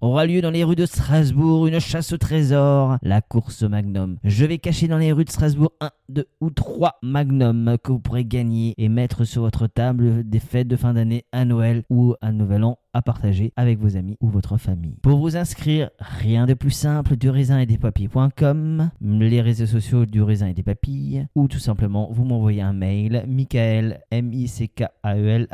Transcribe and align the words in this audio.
aura 0.00 0.26
lieu 0.26 0.40
dans 0.40 0.50
les 0.50 0.64
rues 0.64 0.76
de 0.76 0.86
Strasbourg 0.86 1.66
une 1.66 1.80
chasse 1.80 2.12
au 2.12 2.18
trésor, 2.18 2.96
la 3.02 3.20
course 3.20 3.62
au 3.62 3.68
magnum. 3.68 4.16
Je 4.24 4.44
vais 4.44 4.58
cacher 4.58 4.88
dans 4.88 4.98
les 4.98 5.12
rues 5.12 5.24
de 5.24 5.30
Strasbourg 5.30 5.72
un, 5.80 5.90
deux 6.08 6.26
ou 6.40 6.50
trois 6.50 6.98
magnums 7.02 7.76
que 7.82 7.92
vous 7.92 7.98
pourrez 7.98 8.24
gagner 8.24 8.74
et 8.78 8.88
mettre 8.88 9.24
sur 9.24 9.42
votre 9.42 9.66
table 9.66 10.28
des 10.28 10.40
fêtes 10.40 10.68
de 10.68 10.76
fin 10.76 10.94
d'année 10.94 11.24
à 11.32 11.44
Noël 11.44 11.82
ou 11.90 12.14
à 12.20 12.32
Nouvel 12.32 12.64
An 12.64 12.78
à 12.96 13.02
partager 13.02 13.52
avec 13.56 13.78
vos 13.78 13.96
amis 13.98 14.16
ou 14.20 14.28
votre 14.28 14.56
famille. 14.56 14.96
Pour 15.02 15.18
vous 15.18 15.36
inscrire, 15.36 15.90
rien 15.98 16.46
de 16.46 16.54
plus 16.54 16.70
simple, 16.70 17.16
du 17.16 17.28
raisin 17.28 17.58
et 17.58 17.66
des 17.66 17.76
papilles.com, 17.76 18.90
les 19.02 19.42
réseaux 19.42 19.66
sociaux 19.66 20.06
du 20.06 20.22
raisin 20.22 20.46
et 20.46 20.54
des 20.54 20.62
papilles, 20.62 21.26
ou 21.34 21.46
tout 21.46 21.58
simplement 21.58 22.08
vous 22.10 22.24
m'envoyez 22.24 22.62
un 22.62 22.72
mail, 22.72 23.24
michael, 23.28 24.00
m 24.10 24.32
i 24.32 24.48
c 24.48 24.68
k 24.68 24.84
a 25.02 25.16
e 25.18 25.26
l 25.28 25.48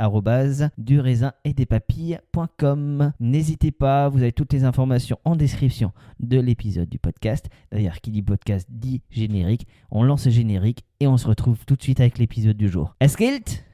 du 0.78 1.00
raisin 1.00 1.32
et 1.44 1.52
des 1.52 1.66
papilles.com. 1.66 3.12
N'hésitez 3.18 3.72
pas, 3.72 4.08
vous 4.08 4.22
avez 4.22 4.31
toutes 4.32 4.52
les 4.52 4.64
informations 4.64 5.18
en 5.24 5.36
description 5.36 5.92
de 6.20 6.40
l'épisode 6.40 6.88
du 6.88 6.98
podcast. 6.98 7.48
D'ailleurs, 7.70 8.00
qui 8.00 8.10
dit 8.10 8.22
podcast 8.22 8.66
dit 8.70 9.02
générique. 9.10 9.66
On 9.90 10.02
lance 10.02 10.26
le 10.26 10.32
générique 10.32 10.84
et 11.00 11.06
on 11.06 11.16
se 11.16 11.28
retrouve 11.28 11.64
tout 11.66 11.76
de 11.76 11.82
suite 11.82 12.00
avec 12.00 12.18
l'épisode 12.18 12.56
du 12.56 12.68
jour. 12.68 12.94
Eskilt 13.00 13.64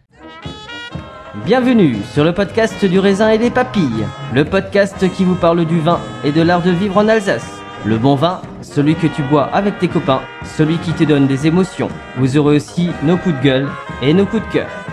Bienvenue 1.44 1.96
sur 2.12 2.24
le 2.24 2.32
podcast 2.32 2.84
du 2.84 2.98
raisin 2.98 3.30
et 3.30 3.38
des 3.38 3.50
papilles, 3.50 4.06
le 4.34 4.44
podcast 4.44 5.08
qui 5.14 5.24
vous 5.24 5.36
parle 5.36 5.64
du 5.66 5.78
vin 5.78 6.00
et 6.24 6.32
de 6.32 6.42
l'art 6.42 6.62
de 6.62 6.70
vivre 6.70 6.96
en 6.96 7.08
Alsace. 7.08 7.58
Le 7.84 7.96
bon 7.96 8.16
vin, 8.16 8.42
celui 8.62 8.94
que 8.96 9.06
tu 9.06 9.22
bois 9.22 9.44
avec 9.44 9.78
tes 9.78 9.88
copains, 9.88 10.20
celui 10.44 10.78
qui 10.78 10.92
te 10.92 11.04
donne 11.04 11.26
des 11.26 11.46
émotions. 11.46 11.88
Vous 12.16 12.36
aurez 12.36 12.56
aussi 12.56 12.90
nos 13.04 13.16
coups 13.16 13.36
de 13.36 13.42
gueule 13.42 13.68
et 14.02 14.12
nos 14.12 14.26
coups 14.26 14.46
de 14.46 14.52
cœur. 14.52 14.87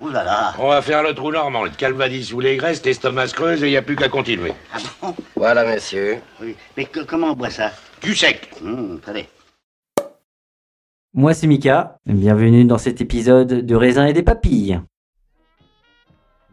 Ouh 0.00 0.08
là 0.10 0.22
là. 0.22 0.54
On 0.58 0.68
va 0.68 0.80
faire 0.80 1.02
le 1.02 1.12
trou 1.12 1.32
normand, 1.32 1.64
le 1.64 1.70
calvadis 1.70 2.32
ou 2.32 2.38
les 2.40 2.56
graisses, 2.56 2.84
l'estomac 2.84 3.28
se 3.28 3.34
creuse 3.34 3.62
et 3.64 3.66
il 3.66 3.70
n'y 3.70 3.76
a 3.76 3.82
plus 3.82 3.96
qu'à 3.96 4.08
continuer. 4.08 4.52
Ah 4.72 4.78
bon? 5.02 5.14
Voilà, 5.34 5.64
monsieur. 5.66 6.18
Oui. 6.40 6.54
Mais 6.76 6.84
que- 6.84 7.00
comment 7.04 7.28
on 7.28 7.34
boit 7.34 7.50
ça? 7.50 7.72
Du 8.00 8.14
sec. 8.14 8.48
Hum, 8.62 9.00
Attendez. 9.02 9.26
Moi 11.14 11.34
c'est 11.34 11.48
Mika, 11.48 11.96
bienvenue 12.06 12.64
dans 12.64 12.78
cet 12.78 13.00
épisode 13.00 13.48
de 13.66 13.74
Raisin 13.74 14.06
et 14.06 14.12
des 14.12 14.22
Papilles. 14.22 14.80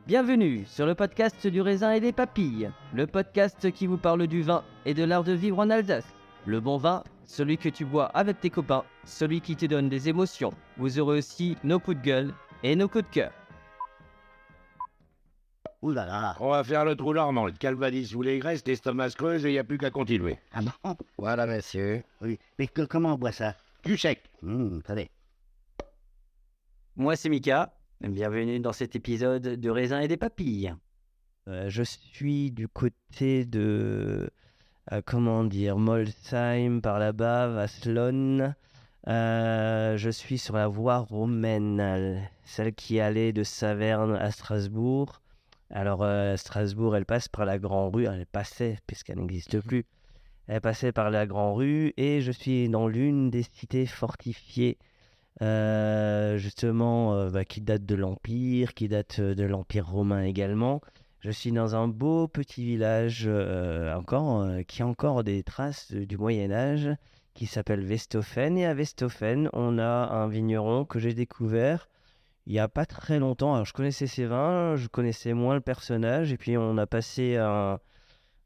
Bienvenue 0.07 0.66
sur 0.67 0.85
le 0.88 0.95
podcast 0.95 1.45
du 1.47 1.61
raisin 1.61 1.91
et 1.91 2.00
des 2.00 2.11
papilles, 2.11 2.69
le 2.94 3.07
podcast 3.07 3.72
qui 3.72 3.88
vous 3.88 3.97
parle 3.97 4.28
du 4.28 4.44
vin 4.44 4.63
et 4.85 4.94
de 4.94 5.03
l'art 5.03 5.23
de 5.23 5.34
vivre 5.34 5.59
en 5.59 5.69
Alsace. 5.72 6.05
Le 6.45 6.59
bon 6.59 6.78
vin, 6.78 7.03
celui 7.25 7.57
que 7.57 7.69
tu 7.69 7.85
bois 7.85 8.05
avec 8.13 8.39
tes 8.39 8.51
copains, 8.51 8.84
celui 9.03 9.41
qui 9.41 9.55
te 9.55 9.66
donne 9.66 9.89
des 9.89 10.07
émotions. 10.07 10.53
Vous 10.78 11.00
aurez 11.00 11.17
aussi 11.17 11.57
nos 11.63 11.79
coups 11.79 11.97
de 11.97 12.03
gueule 12.03 12.34
et 12.71 12.75
nos 12.75 12.87
coups 12.87 13.03
de 13.03 13.09
cœur. 13.13 13.31
Ouh 15.83 15.91
là 15.91 16.05
là. 16.05 16.35
On 16.39 16.49
va 16.49 16.63
faire 16.63 16.83
le 16.83 16.95
trou 16.95 17.13
normand, 17.13 17.45
le 17.45 17.51
calvadis 17.51 18.15
ou 18.15 18.23
les 18.23 18.39
graisses, 18.39 18.63
l'estomac 18.65 19.11
se 19.11 19.15
creuse 19.17 19.45
et 19.45 19.49
il 19.49 19.53
n'y 19.53 19.59
a 19.59 19.63
plus 19.63 19.77
qu'à 19.77 19.91
continuer. 19.91 20.39
Ah 20.51 20.61
bon? 20.61 20.95
Voilà, 21.19 21.45
monsieur. 21.45 22.01
Oui. 22.21 22.39
Mais 22.57 22.67
que- 22.67 22.81
comment 22.81 23.13
on 23.13 23.17
boit 23.17 23.31
ça? 23.31 23.55
Du 23.83 23.97
sec. 23.97 24.23
Hum, 24.41 24.79
Attendez. 24.83 25.09
Moi 26.95 27.15
c'est 27.15 27.29
Mika, 27.29 27.71
bienvenue 28.01 28.59
dans 28.59 28.73
cet 28.73 28.95
épisode 28.95 29.43
de 29.43 29.69
Raisin 29.69 29.99
et 29.99 30.07
des 30.07 30.17
Papilles. 30.17 30.73
Euh, 31.47 31.69
je 31.69 31.83
suis 31.83 32.49
du 32.51 32.67
côté 32.67 33.45
de, 33.45 34.27
euh, 34.91 35.01
comment 35.05 35.43
dire, 35.43 35.77
Molsheim 35.77 36.79
par 36.81 36.97
là-bas, 36.97 37.49
Vaslon. 37.49 38.55
Euh, 39.07 39.97
je 39.97 40.09
suis 40.09 40.39
sur 40.39 40.55
la 40.55 40.67
voie 40.67 40.97
romaine, 40.97 42.27
celle 42.43 42.73
qui 42.73 42.99
allait 42.99 43.33
de 43.33 43.43
Saverne 43.43 44.16
à 44.16 44.31
Strasbourg. 44.31 45.21
Alors, 45.69 46.01
euh, 46.03 46.38
Strasbourg, 46.38 46.95
elle 46.95 47.05
passe 47.05 47.27
par 47.27 47.45
la 47.45 47.59
Grand 47.59 47.89
Rue, 47.91 48.05
elle 48.05 48.25
passait, 48.25 48.79
puisqu'elle 48.88 49.19
n'existe 49.19 49.59
plus. 49.61 49.85
Elle 50.47 50.61
passait 50.61 50.91
par 50.91 51.11
la 51.11 51.27
Grand 51.27 51.53
Rue 51.53 51.93
et 51.97 52.21
je 52.21 52.31
suis 52.31 52.69
dans 52.69 52.88
l'une 52.88 53.29
des 53.29 53.43
cités 53.43 53.85
fortifiées 53.85 54.77
euh, 55.41 56.37
justement, 56.37 57.29
bah, 57.29 57.45
qui 57.45 57.61
date 57.61 57.85
de 57.85 57.95
l'Empire, 57.95 58.73
qui 58.73 58.87
date 58.87 59.22
de 59.22 59.43
l'Empire 59.43 59.87
romain 59.87 60.23
également. 60.23 60.81
Je 61.19 61.31
suis 61.31 61.51
dans 61.51 61.75
un 61.75 61.87
beau 61.87 62.27
petit 62.27 62.63
village 62.63 63.27
encore, 63.27 64.47
qui 64.67 64.83
a 64.83 64.87
encore 64.87 65.23
des 65.23 65.43
traces 65.43 65.91
du 65.91 66.17
Moyen 66.17 66.51
Âge, 66.51 66.89
qui 67.35 67.46
s'appelle 67.46 67.85
Westhofen. 67.85 68.57
Et 68.57 68.66
à 68.66 68.73
Westhofen, 68.73 69.50
on 69.53 69.78
a 69.78 69.84
un 69.84 70.28
vigneron 70.28 70.85
que 70.85 70.97
j'ai 70.97 71.13
découvert 71.13 71.88
il 72.47 72.53
n'y 72.53 72.59
a 72.59 72.68
pas 72.68 72.85
très 72.85 73.19
longtemps. 73.19 73.53
Alors, 73.53 73.66
je 73.66 73.73
connaissais 73.73 74.07
ses 74.07 74.25
vins, 74.25 74.75
je 74.75 74.88
connaissais 74.88 75.34
moins 75.34 75.56
le 75.56 75.62
personnage, 75.62 76.31
et 76.31 76.38
puis 76.38 76.57
on 76.57 76.78
a 76.78 76.85
passé 76.85 77.38
un, 77.38 77.79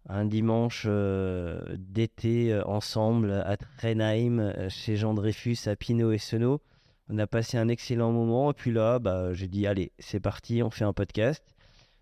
un 0.07 0.25
dimanche 0.25 0.85
euh, 0.87 1.61
d'été 1.77 2.53
euh, 2.53 2.63
ensemble 2.65 3.31
à 3.31 3.57
Trenheim, 3.57 4.39
euh, 4.39 4.69
chez 4.69 4.95
Jean 4.95 5.13
Dreyfus, 5.13 5.57
à 5.67 5.75
Pinot 5.75 6.11
et 6.11 6.17
Senot. 6.17 6.61
On 7.09 7.17
a 7.17 7.27
passé 7.27 7.57
un 7.57 7.67
excellent 7.67 8.11
moment, 8.11 8.51
et 8.51 8.53
puis 8.53 8.71
là, 8.71 8.99
bah, 8.99 9.33
j'ai 9.33 9.47
dit, 9.47 9.67
allez, 9.67 9.91
c'est 9.99 10.19
parti, 10.19 10.63
on 10.63 10.69
fait 10.69 10.85
un 10.85 10.93
podcast. 10.93 11.43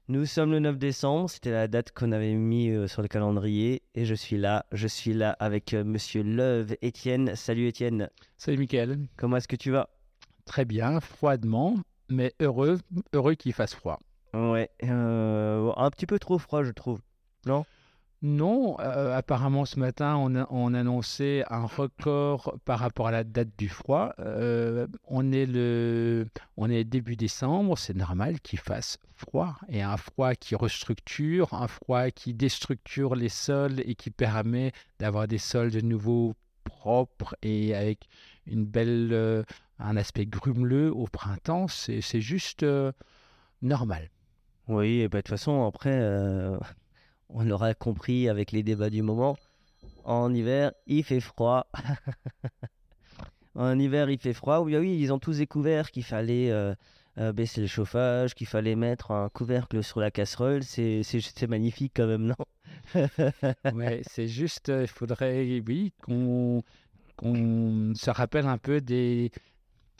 Nous 0.10 0.26
sommes 0.26 0.52
le 0.52 0.60
9 0.60 0.78
décembre, 0.78 1.30
c'était 1.30 1.52
la 1.52 1.68
date 1.68 1.92
qu'on 1.92 2.14
avait 2.14 2.34
mis 2.34 2.70
euh, 2.70 2.88
sur 2.88 3.02
le 3.02 3.10
calendrier, 3.10 3.82
et 3.94 4.06
je 4.06 4.16
suis 4.16 4.38
là, 4.38 4.66
je 4.72 4.88
suis 4.88 5.14
là 5.14 5.36
avec 5.40 5.74
euh, 5.74 5.84
Monsieur 5.84 6.24
Love, 6.24 6.78
Étienne. 6.82 7.36
Salut 7.36 7.68
Étienne, 7.68 8.10
Salut 8.38 8.58
Mickaël. 8.58 8.98
comment 9.18 9.36
est-ce 9.36 9.50
que 9.50 9.58
tu 9.58 9.70
vas? 9.72 9.90
Très 10.46 10.64
bien, 10.64 11.02
froidement, 11.02 11.76
mais 12.08 12.34
heureux, 12.40 12.80
heureux 13.12 13.36
qu'il 13.36 13.52
fasse 13.52 13.76
froid. 13.76 14.00
Ouais, 14.34 14.70
euh, 14.84 15.74
un 15.76 15.90
petit 15.90 16.06
peu 16.06 16.20
trop 16.20 16.38
froid, 16.38 16.64
je 16.64 16.72
trouve. 16.72 17.02
Non? 17.46 17.66
Non, 18.24 18.80
euh, 18.80 19.16
apparemment 19.16 19.66
ce 19.66 19.80
matin, 19.80 20.16
on, 20.18 20.36
a- 20.36 20.48
on 20.50 20.74
annonçait 20.74 21.44
un 21.52 21.66
record 21.68 22.58
par 22.66 22.80
rapport 22.80 23.08
à 23.08 23.12
la 23.12 23.24
date 23.24 23.50
du 23.60 23.70
froid. 23.70 24.14
Euh, 24.20 24.88
on, 25.04 25.32
est 25.32 25.46
le, 25.46 26.26
on 26.58 26.68
est 26.70 26.84
début 26.84 27.16
décembre, 27.16 27.78
c'est 27.78 27.96
normal 27.96 28.40
qu'il 28.42 28.58
fasse 28.58 28.98
froid. 29.14 29.56
Et 29.70 29.84
un 29.84 29.98
froid 29.98 30.34
qui 30.34 30.56
restructure, 30.56 31.54
un 31.54 31.68
froid 31.68 32.10
qui 32.10 32.34
déstructure 32.34 33.14
les 33.16 33.30
sols 33.30 33.82
et 33.86 33.94
qui 33.94 34.10
permet 34.10 34.72
d'avoir 35.00 35.28
des 35.28 35.38
sols 35.38 35.70
de 35.70 35.82
nouveau 35.82 36.34
propres 36.64 37.36
et 37.44 37.76
avec 37.76 38.08
une 38.48 38.66
belle, 38.66 39.10
euh, 39.12 39.44
un 39.78 39.96
aspect 39.96 40.26
grumeleux 40.26 40.92
au 40.92 41.06
printemps, 41.06 41.68
c'est 41.68 42.02
juste 42.22 42.66
normal. 43.62 44.10
Oui, 44.68 45.02
et 45.02 45.08
bah, 45.08 45.20
de 45.20 45.22
toute 45.22 45.30
façon, 45.30 45.66
après, 45.68 45.92
on 47.30 47.44
l'aura 47.44 47.74
compris 47.74 48.30
avec 48.30 48.52
les 48.52 48.64
débats 48.64 48.90
du 48.90 49.02
moment. 49.02 49.38
En 50.04 50.34
hiver, 50.34 50.72
il 50.86 51.04
fait 51.04 51.20
froid. 51.20 51.68
en 53.56 53.78
hiver, 53.78 54.10
il 54.10 54.20
fait 54.20 54.34
froid. 54.34 54.60
Oui, 54.60 54.76
oui, 54.78 54.98
ils 55.00 55.12
ont 55.12 55.20
tous 55.20 55.40
découvert 55.40 55.92
qu'il 55.92 56.04
fallait 56.04 56.52
euh, 56.52 56.74
euh, 57.18 57.34
baisser 57.34 57.62
le 57.62 57.68
chauffage, 57.68 58.36
qu'il 58.36 58.48
fallait 58.48 58.76
mettre 58.76 59.12
un 59.12 59.30
couvercle 59.30 59.84
sur 59.84 60.00
la 60.00 60.12
casserole. 60.12 60.64
C'est 60.64 61.48
magnifique 61.48 61.94
quand 61.96 62.08
même, 62.08 62.26
non? 62.26 62.36
Ouais, 63.74 64.02
c'est 64.10 64.28
juste, 64.28 64.70
euh, 64.70 64.84
il 64.84 64.88
faudrait, 64.88 65.62
oui, 65.66 65.92
qu'on 66.02 66.64
se 67.96 68.10
rappelle 68.10 68.46
un 68.46 68.58
peu 68.58 68.80
des, 68.80 69.32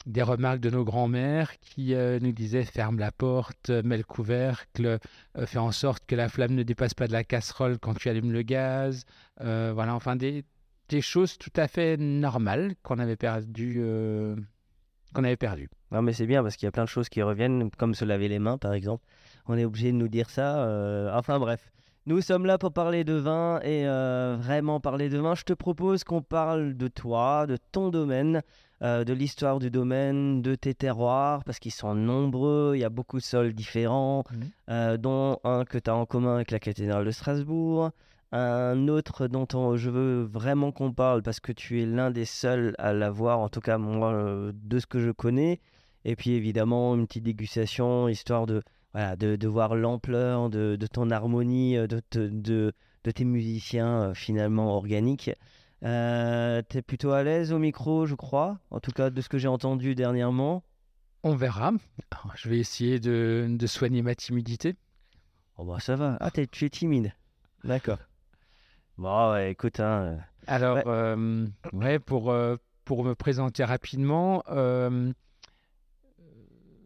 des 0.06 0.22
remarques 0.22 0.60
de 0.60 0.70
nos 0.70 0.84
grands-mères 0.84 1.58
qui 1.60 1.94
euh, 1.94 2.18
nous 2.20 2.32
disaient 2.32 2.64
ferme 2.64 2.98
la 2.98 3.12
porte, 3.12 3.70
mets 3.70 3.96
le 3.96 4.04
couvercle, 4.04 4.98
euh, 5.36 5.46
fais 5.46 5.58
en 5.58 5.72
sorte 5.72 6.04
que 6.06 6.14
la 6.14 6.28
flamme 6.28 6.54
ne 6.54 6.62
dépasse 6.62 6.94
pas 6.94 7.06
de 7.06 7.12
la 7.12 7.24
casserole 7.24 7.78
quand 7.78 7.94
tu 7.94 8.08
allumes 8.08 8.32
le 8.32 8.42
gaz. 8.42 9.04
Euh, 9.40 9.72
voilà, 9.74 9.94
enfin 9.94 10.16
des, 10.16 10.44
des 10.88 11.00
choses 11.00 11.36
tout 11.38 11.52
à 11.56 11.68
fait 11.68 11.96
normales 11.96 12.74
qu'on 12.82 12.98
avait 12.98 13.16
perdu. 13.16 13.82
qu'on 15.14 15.24
avait 15.24 15.36
perdu. 15.36 15.68
Non 15.90 16.02
mais 16.02 16.12
c'est 16.12 16.26
bien 16.26 16.42
parce 16.42 16.56
qu'il 16.56 16.66
y 16.66 16.68
a 16.68 16.72
plein 16.72 16.84
de 16.84 16.88
choses 16.88 17.08
qui 17.08 17.22
reviennent, 17.22 17.70
comme 17.72 17.94
se 17.94 18.04
laver 18.04 18.28
les 18.28 18.38
mains 18.38 18.58
par 18.58 18.72
exemple. 18.72 19.04
On 19.46 19.56
est 19.56 19.64
obligé 19.64 19.92
de 19.92 19.96
nous 19.96 20.08
dire 20.08 20.30
ça. 20.30 21.10
enfin 21.14 21.38
bref. 21.38 21.70
Nous 22.06 22.22
sommes 22.22 22.46
là 22.46 22.56
pour 22.56 22.72
parler 22.72 23.04
de 23.04 23.12
vin 23.12 23.60
et 23.62 23.84
vraiment 23.84 24.80
parler 24.80 25.10
de 25.10 25.18
vin. 25.18 25.34
Je 25.34 25.42
te 25.44 25.52
propose 25.52 26.04
qu'on 26.04 26.22
parle 26.22 26.74
de 26.74 26.88
toi, 26.88 27.46
de 27.46 27.58
ton 27.72 27.90
domaine, 27.90 28.42
euh, 28.82 29.04
de 29.04 29.12
l'histoire 29.12 29.58
du 29.58 29.70
domaine, 29.70 30.40
de 30.42 30.54
tes 30.54 30.74
terroirs, 30.74 31.42
parce 31.44 31.58
qu'ils 31.58 31.72
sont 31.72 31.94
nombreux, 31.94 32.72
il 32.74 32.80
y 32.80 32.84
a 32.84 32.88
beaucoup 32.90 33.18
de 33.18 33.22
sols 33.24 33.52
différents, 33.52 34.24
Mhm. 34.30 34.40
euh, 34.70 34.96
dont 34.96 35.38
un 35.44 35.64
que 35.64 35.78
tu 35.78 35.90
as 35.90 35.94
en 35.96 36.06
commun 36.06 36.36
avec 36.36 36.50
la 36.50 36.58
cathédrale 36.60 37.04
de 37.04 37.10
Strasbourg, 37.10 37.90
un 38.32 38.88
autre 38.88 39.26
dont 39.26 39.48
on- 39.54 39.76
je 39.76 39.90
veux 39.90 40.22
vraiment 40.22 40.70
qu'on 40.70 40.92
parle, 40.92 41.22
parce 41.22 41.40
que 41.40 41.50
tu 41.52 41.82
es 41.82 41.86
l'un 41.86 42.10
des 42.10 42.24
seuls 42.26 42.74
à 42.78 42.92
l'avoir, 42.92 43.40
en 43.40 43.48
tout 43.48 43.60
cas 43.60 43.78
moi, 43.78 44.12
euh, 44.12 44.52
de 44.54 44.78
ce 44.78 44.86
que 44.86 45.00
je 45.00 45.10
connais, 45.10 45.60
et 46.04 46.14
puis 46.14 46.30
évidemment 46.32 46.94
une 46.94 47.06
petite 47.06 47.24
dégustation, 47.24 48.06
histoire 48.08 48.46
de, 48.46 48.62
voilà, 48.92 49.16
de, 49.16 49.36
de 49.36 49.48
voir 49.48 49.74
l'ampleur 49.74 50.50
de, 50.50 50.76
de 50.76 50.86
ton 50.86 51.10
harmonie, 51.10 51.76
de, 51.76 52.00
de, 52.12 52.72
de 53.04 53.10
tes 53.10 53.24
musiciens 53.24 54.12
finalement 54.14 54.76
organiques. 54.76 55.30
Euh, 55.84 56.62
T'es 56.68 56.82
plutôt 56.82 57.12
à 57.12 57.22
l'aise 57.22 57.52
au 57.52 57.58
micro, 57.58 58.06
je 58.06 58.14
crois. 58.14 58.58
En 58.70 58.80
tout 58.80 58.90
cas, 58.92 59.10
de 59.10 59.20
ce 59.20 59.28
que 59.28 59.38
j'ai 59.38 59.48
entendu 59.48 59.94
dernièrement. 59.94 60.64
On 61.22 61.34
verra. 61.34 61.72
Alors, 62.10 62.32
je 62.36 62.48
vais 62.48 62.58
essayer 62.58 63.00
de, 63.00 63.46
de 63.48 63.66
soigner 63.66 64.02
ma 64.02 64.14
timidité. 64.14 64.74
Oh 65.56 65.64
bah 65.64 65.80
ça 65.80 65.96
va. 65.96 66.16
Ah, 66.20 66.30
t'es- 66.30 66.46
tu 66.46 66.64
es 66.64 66.70
timide. 66.70 67.12
D'accord. 67.64 67.98
Bon, 68.96 69.32
ouais, 69.32 69.50
écoute, 69.52 69.80
hein, 69.80 70.18
Alors, 70.46 70.76
Ouais. 70.76 70.82
euh, 70.86 71.46
ouais, 71.72 71.98
pour, 71.98 72.30
euh, 72.30 72.56
pour 72.84 73.04
me 73.04 73.14
présenter 73.14 73.64
rapidement, 73.64 74.42
euh, 74.48 75.12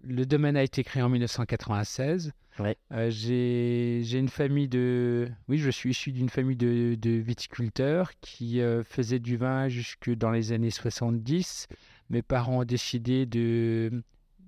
le 0.02 0.26
domaine 0.26 0.56
a 0.56 0.62
été 0.62 0.82
créé 0.84 1.02
en 1.02 1.08
1996. 1.08 2.32
Euh, 2.60 3.10
j'ai 3.10 4.18
une 4.18 4.28
famille 4.28 4.68
de... 4.68 5.30
Oui, 5.48 5.58
je 5.58 5.70
suis 5.70 5.90
issu 5.90 6.12
d'une 6.12 6.28
famille 6.28 6.56
de, 6.56 7.10
viticulteurs 7.10 8.12
qui 8.20 8.60
euh, 8.60 8.82
faisaient 8.84 9.18
du 9.18 9.36
vin 9.36 9.68
jusque 9.68 10.10
dans 10.10 10.30
les 10.30 10.52
années 10.52 10.70
70. 10.70 11.68
Mes 12.10 12.22
parents 12.22 12.60
ont 12.60 12.64
décidé 12.64 13.26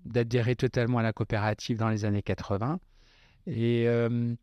d'adhérer 0.04 0.56
totalement 0.56 0.98
à 0.98 1.02
la 1.02 1.12
coopérative 1.12 1.78
dans 1.78 1.88
les 1.88 2.04
années 2.04 2.22
80. 2.22 2.78
Et 3.46 3.88
euh, 3.88 4.34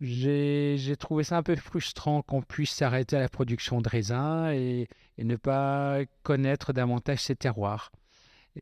j'ai 0.00 0.76
j'ai 0.78 0.96
trouvé 0.96 1.24
ça 1.24 1.38
un 1.38 1.42
peu 1.42 1.56
frustrant 1.56 2.22
qu'on 2.22 2.42
puisse 2.42 2.70
s'arrêter 2.70 3.16
à 3.16 3.20
la 3.20 3.28
production 3.28 3.80
de 3.80 3.88
raisins 3.88 4.50
et, 4.52 4.88
et 5.18 5.24
ne 5.24 5.36
pas 5.36 6.00
connaître 6.22 6.72
davantage 6.72 7.22
ces 7.22 7.36
terroirs. 7.36 7.90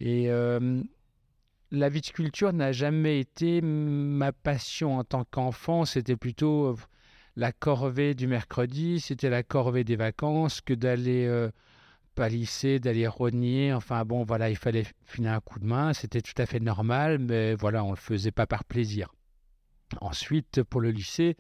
Et 0.00 0.30
euh, 0.30 0.82
la 1.74 1.88
viticulture 1.88 2.52
n'a 2.52 2.72
jamais 2.72 3.20
été 3.20 3.60
ma 3.60 4.32
passion 4.32 4.98
en 4.98 5.04
tant 5.04 5.24
qu'enfant, 5.24 5.84
c'était 5.84 6.16
plutôt 6.16 6.66
euh, 6.66 6.76
la 7.36 7.52
corvée 7.52 8.14
du 8.14 8.26
mercredi, 8.26 9.00
c'était 9.00 9.28
la 9.28 9.42
corvée 9.42 9.84
des 9.84 9.96
vacances 9.96 10.60
que 10.60 10.72
d'aller 10.72 11.26
euh, 11.26 11.50
palisser, 12.14 12.78
d'aller 12.78 13.06
rogner. 13.06 13.72
Enfin 13.72 14.04
bon, 14.04 14.24
voilà, 14.24 14.50
il 14.50 14.56
fallait 14.56 14.86
filer 15.04 15.28
un 15.28 15.40
coup 15.40 15.58
de 15.58 15.66
main, 15.66 15.92
c'était 15.92 16.22
tout 16.22 16.40
à 16.40 16.46
fait 16.46 16.60
normal, 16.60 17.18
mais 17.18 17.54
voilà, 17.54 17.82
on 17.82 17.90
ne 17.90 17.96
le 17.96 18.00
faisait 18.00 18.30
pas 18.30 18.46
par 18.46 18.64
plaisir. 18.64 19.12
Ensuite, 20.00 20.62
pour 20.62 20.80
le 20.80 20.90
lycée, 20.90 21.36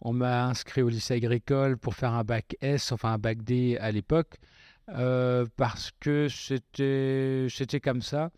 on 0.00 0.12
m'a 0.12 0.46
inscrit 0.46 0.82
au 0.82 0.88
lycée 0.88 1.14
agricole 1.14 1.78
pour 1.78 1.94
faire 1.94 2.12
un 2.12 2.24
bac 2.24 2.56
S, 2.60 2.92
enfin 2.92 3.12
un 3.12 3.18
bac 3.18 3.42
D 3.42 3.78
à 3.80 3.90
l'époque, 3.90 4.34
euh, 4.90 5.46
parce 5.56 5.90
que 6.00 6.28
c'était 6.28 7.80
comme 7.80 8.02
ça, 8.02 8.30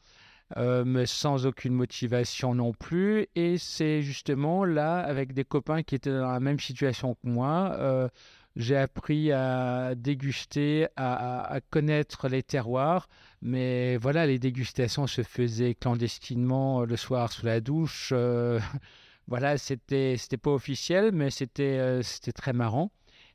mais 0.56 1.06
sans 1.06 1.46
aucune 1.46 1.74
motivation 1.74 2.54
non 2.54 2.72
plus. 2.72 3.26
Et 3.34 3.58
c'est 3.58 4.02
justement 4.02 4.64
là, 4.64 4.98
avec 5.00 5.32
des 5.32 5.44
copains 5.44 5.82
qui 5.82 5.94
étaient 5.94 6.10
dans 6.10 6.30
la 6.32 6.40
même 6.40 6.60
situation 6.60 7.14
que 7.14 7.28
moi, 7.28 7.72
euh, 7.78 8.08
j'ai 8.56 8.76
appris 8.76 9.30
à 9.32 9.94
déguster, 9.94 10.88
à, 10.96 11.60
connaître 11.70 12.28
les 12.28 12.42
terroirs. 12.42 13.08
Mais 13.42 13.96
voilà, 13.98 14.26
les 14.26 14.38
dégustations 14.38 15.06
se 15.06 15.22
faisaient 15.22 15.74
clandestinement 15.74 16.82
euh, 16.82 16.86
le 16.86 16.96
soir 16.96 17.30
sous 17.32 17.46
la 17.46 17.60
douche. 17.60 18.10
euh, 18.12 18.58
voilà, 19.28 19.58
c'était 19.58 20.16
c'était 20.18 20.36
pas 20.38 20.50
officiel, 20.50 21.12
mais 21.12 21.30
c'était 21.30 21.78
euh, 21.78 22.02
c'était 22.02 22.32
très 22.32 22.52
marrant. 22.52 22.90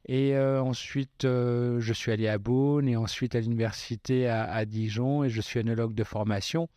Et 0.07 0.35
euh, 0.35 0.61
ensuite, 0.61 1.23
euh, 1.25 1.79
je 1.79 1.93
suis 1.93 2.11
allé 2.11 2.27
à 2.27 2.37
Beaune 2.37 2.87
et 2.89 2.97
ensuite 2.97 3.35
à 3.35 3.39
l'université 3.39 4.27
à, 4.27 4.43
à 4.51 4.65
Dijon 4.65 5.23
et 5.23 5.29
je 5.29 5.39
suis 5.41 5.59
œnologue 5.59 5.93
de 5.95 6.03
formation. 6.03 6.67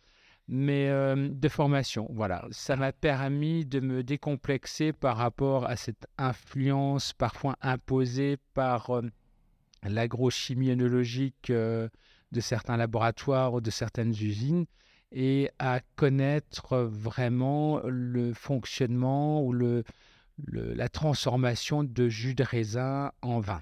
Mais 0.49 0.87
euh, 0.87 1.27
de 1.29 1.49
formation, 1.49 2.07
voilà, 2.09 2.47
ça 2.51 2.77
m'a 2.77 2.93
permis 2.93 3.65
de 3.65 3.81
me 3.81 4.01
décomplexer 4.01 4.93
par 4.93 5.17
rapport 5.17 5.65
à 5.65 5.75
cette 5.75 6.07
influence 6.17 7.11
parfois 7.11 7.57
imposée 7.61 8.37
par 8.53 8.91
euh, 8.91 9.01
l'agrochimie 9.83 10.71
œnologique 10.71 11.49
euh, 11.49 11.89
de 12.31 12.39
certains 12.39 12.77
laboratoires 12.77 13.53
ou 13.55 13.61
de 13.61 13.69
certaines 13.69 14.11
usines 14.11 14.65
et 15.11 15.49
à 15.59 15.81
connaître 15.97 16.77
vraiment 16.77 17.81
le 17.85 18.33
fonctionnement 18.33 19.43
ou 19.43 19.51
le, 19.51 19.83
la 20.45 20.87
transformation 20.87 21.83
de 21.83 22.07
jus 22.07 22.35
de 22.35 22.43
raisin 22.43 23.11
en 23.21 23.39
vin. 23.39 23.61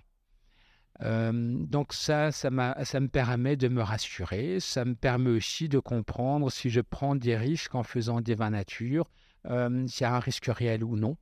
Euh, 1.02 1.32
donc 1.34 1.94
ça, 1.94 2.32
ça, 2.32 2.50
me 2.50 3.08
permet 3.08 3.58
de 3.58 3.68
me 3.68 3.82
rassurer, 3.82 4.60
ça 4.60 4.86
me 4.86 4.96
permet 4.96 5.30
aussi 5.30 5.68
de 5.68 5.80
comprendre 5.80 6.50
si 6.50 6.70
je 6.70 6.82
prends 6.82 7.16
des 7.16 7.36
risques 7.36 7.76
en 7.76 7.84
faisant 7.84 8.22
des 8.22 8.36
vins 8.36 8.52
nature, 8.52 9.10
euh, 9.46 9.86
s'il 9.88 10.04
y 10.04 10.08
a 10.08 10.16
un 10.16 10.20
risque 10.20 10.46
réel 10.46 10.84
ou 10.84 10.96
non. 10.96 11.18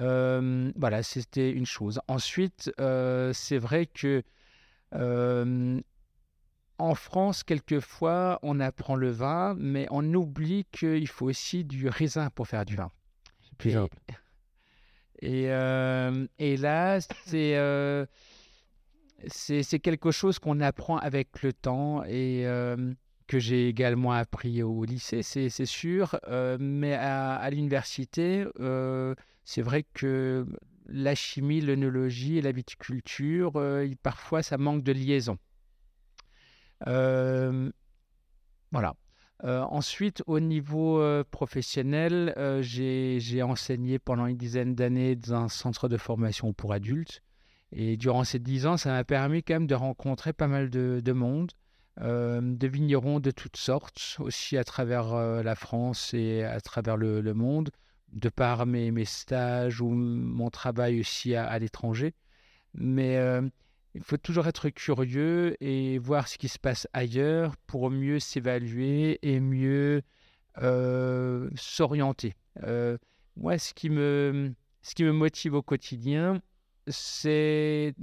Euh, 0.00 0.72
voilà, 0.76 1.02
c'était 1.02 1.50
une 1.50 1.66
chose. 1.66 2.00
Ensuite, 2.08 2.72
c'est 2.78 3.58
vrai 3.58 3.86
que 3.86 4.22
en 6.78 6.94
France, 6.94 7.44
quelquefois, 7.44 8.40
on 8.42 8.58
apprend 8.58 8.96
le 8.96 9.10
vin, 9.10 9.54
mais 9.58 9.86
on 9.90 10.14
oublie 10.14 10.64
qu'il 10.72 11.06
faut 11.06 11.26
aussi 11.26 11.64
du 11.64 11.86
raisin 11.88 12.30
pour 12.30 12.48
faire 12.48 12.64
du 12.64 12.76
vin. 12.76 12.90
C'est 13.42 13.56
plus 13.58 13.70
Et- 13.70 13.74
simple. 13.74 13.98
Et, 15.20 15.44
et 16.38 16.56
là, 16.56 16.98
c'est 17.26 17.56
c'est 19.28 19.78
quelque 19.78 20.10
chose 20.10 20.38
qu'on 20.38 20.60
apprend 20.60 20.98
avec 20.98 21.42
le 21.42 21.52
temps 21.52 22.04
et 22.04 22.46
euh, 22.46 22.92
que 23.26 23.38
j'ai 23.38 23.68
également 23.68 24.12
appris 24.12 24.62
au 24.62 24.84
lycée, 24.84 25.22
c'est 25.22 25.66
sûr. 25.66 26.18
Euh, 26.28 26.56
mais 26.60 26.94
à, 26.94 27.48
l'université, 27.50 28.46
euh, 28.60 29.14
c'est 29.44 29.62
vrai 29.62 29.84
que 29.94 30.46
la 30.86 31.14
chimie, 31.14 31.60
l'œnologie 31.60 32.38
et 32.38 32.42
la 32.42 32.52
viticulture, 32.52 33.52
parfois, 34.02 34.42
ça 34.42 34.58
manque 34.58 34.82
de 34.82 34.92
liaison. 34.92 35.38
Voilà. 38.72 38.94
Ensuite, 39.44 40.22
au 40.26 40.40
niveau 40.40 41.02
professionnel, 41.30 42.34
j'ai 42.60 43.42
enseigné 43.42 43.98
pendant 43.98 44.26
une 44.26 44.36
dizaine 44.36 44.74
d'années 44.74 45.16
dans 45.16 45.34
un 45.34 45.48
centre 45.48 45.88
de 45.88 45.96
formation 45.96 46.52
pour 46.52 46.72
adultes. 46.72 47.22
Et 47.72 47.96
durant 47.96 48.24
ces 48.24 48.38
dix 48.38 48.66
ans, 48.66 48.76
ça 48.76 48.90
m'a 48.90 49.04
permis 49.04 49.42
quand 49.42 49.54
même 49.54 49.66
de 49.66 49.74
rencontrer 49.74 50.32
pas 50.32 50.46
mal 50.46 50.68
de, 50.68 51.00
de 51.02 51.12
monde, 51.12 51.52
euh, 52.00 52.40
de 52.42 52.66
vignerons 52.68 53.18
de 53.18 53.30
toutes 53.30 53.56
sortes, 53.56 54.16
aussi 54.18 54.56
à 54.56 54.64
travers 54.64 55.14
euh, 55.14 55.42
la 55.42 55.54
France 55.54 56.12
et 56.14 56.42
à 56.44 56.60
travers 56.60 56.96
le, 56.96 57.22
monde, 57.34 57.70
de 58.12 58.28
par 58.28 58.66
mes, 58.66 59.04
stages 59.06 59.80
ou 59.80 59.90
mon 59.90 60.50
travail 60.50 61.00
aussi 61.00 61.34
à, 61.34 61.58
l'étranger. 61.58 62.14
Mais 62.74 63.16
euh, 63.16 63.42
il 63.94 64.02
faut 64.02 64.18
toujours 64.18 64.46
être 64.48 64.68
curieux 64.68 65.56
et 65.62 65.98
voir 65.98 66.28
ce 66.28 66.36
qui 66.36 66.48
se 66.48 66.58
passe 66.58 66.86
ailleurs 66.92 67.56
pour 67.66 67.90
mieux 67.90 68.18
s'évaluer 68.20 69.18
et 69.22 69.40
mieux 69.40 70.02
s'orienter. 71.56 72.34
Moi, 73.36 73.56
ce 73.56 73.72
qui, 73.72 73.88
me, 73.88 74.52
ce 74.82 74.94
qui 74.94 75.04
me 75.04 75.12
motive 75.12 75.54
au 75.54 75.62
quotidien, 75.62 76.42
c'est 76.86 77.94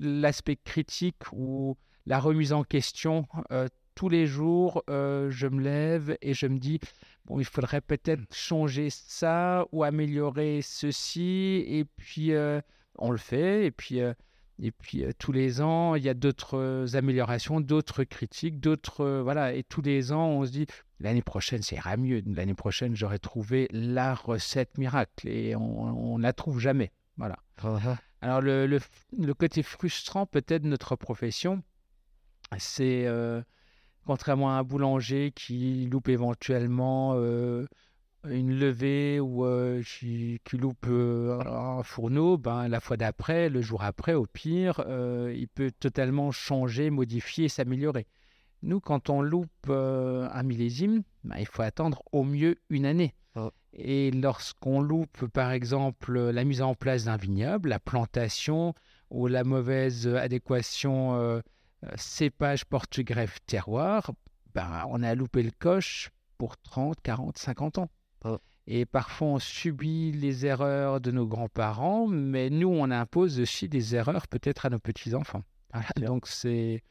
l'aspect 0.00 0.56
critique 0.56 1.32
ou 1.32 1.76
la 2.06 2.18
remise 2.18 2.52
en 2.52 2.64
question. 2.64 3.26
Euh, 3.52 3.68
tous 3.94 4.08
les 4.08 4.26
jours, 4.26 4.82
euh, 4.88 5.30
je 5.30 5.46
me 5.46 5.60
lève 5.60 6.16
et 6.22 6.32
je 6.34 6.46
me 6.46 6.58
dis, 6.58 6.78
bon, 7.26 7.40
il 7.40 7.44
faudrait 7.44 7.80
peut-être 7.80 8.32
changer 8.32 8.90
ça 8.90 9.66
ou 9.72 9.84
améliorer 9.84 10.60
ceci. 10.62 11.64
Et 11.66 11.84
puis, 11.84 12.32
euh, 12.32 12.60
on 12.96 13.10
le 13.10 13.18
fait. 13.18 13.66
Et 13.66 13.70
puis, 13.70 14.00
Et 14.60 14.72
puis 14.72 15.04
tous 15.18 15.30
les 15.30 15.60
ans, 15.60 15.94
il 15.94 16.02
y 16.02 16.08
a 16.08 16.14
d'autres 16.14 16.86
améliorations, 16.94 17.60
d'autres 17.60 18.04
critiques, 18.04 18.58
d'autres 18.58 19.20
voilà. 19.22 19.54
Et 19.54 19.62
tous 19.62 19.82
les 19.82 20.10
ans, 20.10 20.26
on 20.30 20.44
se 20.44 20.50
dit 20.50 20.66
l'année 20.98 21.22
prochaine, 21.22 21.62
ça 21.62 21.76
ira 21.76 21.96
mieux. 21.96 22.22
L'année 22.26 22.54
prochaine, 22.54 22.96
j'aurai 22.96 23.20
trouvé 23.20 23.68
la 23.70 24.14
recette 24.14 24.76
miracle 24.76 25.28
et 25.28 25.54
on 25.54 26.18
ne 26.18 26.22
la 26.22 26.32
trouve 26.32 26.58
jamais. 26.58 26.90
Voilà. 27.18 27.36
Alors 28.20 28.40
le, 28.40 28.66
le, 28.66 28.80
le 29.16 29.34
côté 29.34 29.62
frustrant 29.62 30.24
peut-être 30.24 30.62
de 30.62 30.68
notre 30.68 30.96
profession, 30.96 31.62
c'est 32.58 33.06
euh, 33.06 33.42
contrairement 34.06 34.50
à 34.50 34.54
un 34.54 34.62
boulanger 34.62 35.32
qui 35.34 35.86
loupe 35.90 36.08
éventuellement 36.08 37.14
euh, 37.16 37.66
une 38.28 38.56
levée 38.56 39.20
ou 39.20 39.44
euh, 39.44 39.82
qui, 39.82 40.40
qui 40.44 40.56
loupe 40.56 40.86
un 40.86 41.82
fourneau, 41.82 42.38
ben, 42.38 42.68
la 42.68 42.80
fois 42.80 42.96
d'après, 42.96 43.48
le 43.48 43.62
jour 43.62 43.82
après, 43.82 44.14
au 44.14 44.26
pire, 44.26 44.84
il 44.88 45.48
peut 45.48 45.72
totalement 45.72 46.30
changer, 46.30 46.90
modifier, 46.90 47.48
s'améliorer. 47.48 48.06
Nous, 48.62 48.80
quand 48.80 49.10
on 49.10 49.22
loupe 49.22 49.68
un 49.68 50.42
millésime, 50.42 51.02
ben, 51.24 51.36
il 51.38 51.46
faut 51.46 51.62
attendre 51.62 52.02
au 52.12 52.24
mieux 52.24 52.56
une 52.70 52.86
année. 52.86 53.14
Et 53.72 54.10
lorsqu'on 54.10 54.80
loupe, 54.80 55.26
par 55.26 55.52
exemple, 55.52 56.18
la 56.18 56.44
mise 56.44 56.62
en 56.62 56.74
place 56.74 57.04
d'un 57.04 57.16
vignoble, 57.16 57.68
la 57.68 57.78
plantation 57.78 58.74
ou 59.10 59.26
la 59.26 59.44
mauvaise 59.44 60.06
adéquation 60.08 61.14
euh, 61.16 61.40
cépage, 61.96 62.64
porte-greffe, 62.64 63.38
terroir, 63.46 64.12
ben, 64.54 64.84
on 64.88 65.02
a 65.02 65.14
loupé 65.14 65.42
le 65.42 65.50
coche 65.50 66.10
pour 66.38 66.56
30, 66.56 67.00
40, 67.02 67.38
50 67.38 67.78
ans. 67.78 67.90
Oh. 68.24 68.38
Et 68.66 68.84
parfois, 68.84 69.28
on 69.28 69.38
subit 69.38 70.12
les 70.12 70.44
erreurs 70.44 71.00
de 71.00 71.10
nos 71.10 71.26
grands-parents, 71.26 72.06
mais 72.06 72.50
nous, 72.50 72.68
on 72.68 72.90
impose 72.90 73.40
aussi 73.40 73.68
des 73.68 73.94
erreurs 73.94 74.28
peut-être 74.28 74.66
à 74.66 74.70
nos 74.70 74.78
petits-enfants. 74.78 75.42
Voilà, 75.72 75.88
donc, 75.96 76.26
c'est, 76.26 76.82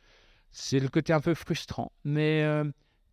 c'est 0.51 0.79
le 0.79 0.89
côté 0.89 1.13
un 1.13 1.19
peu 1.19 1.33
frustrant. 1.33 1.91
Mais 2.03 2.43
euh, 2.43 2.63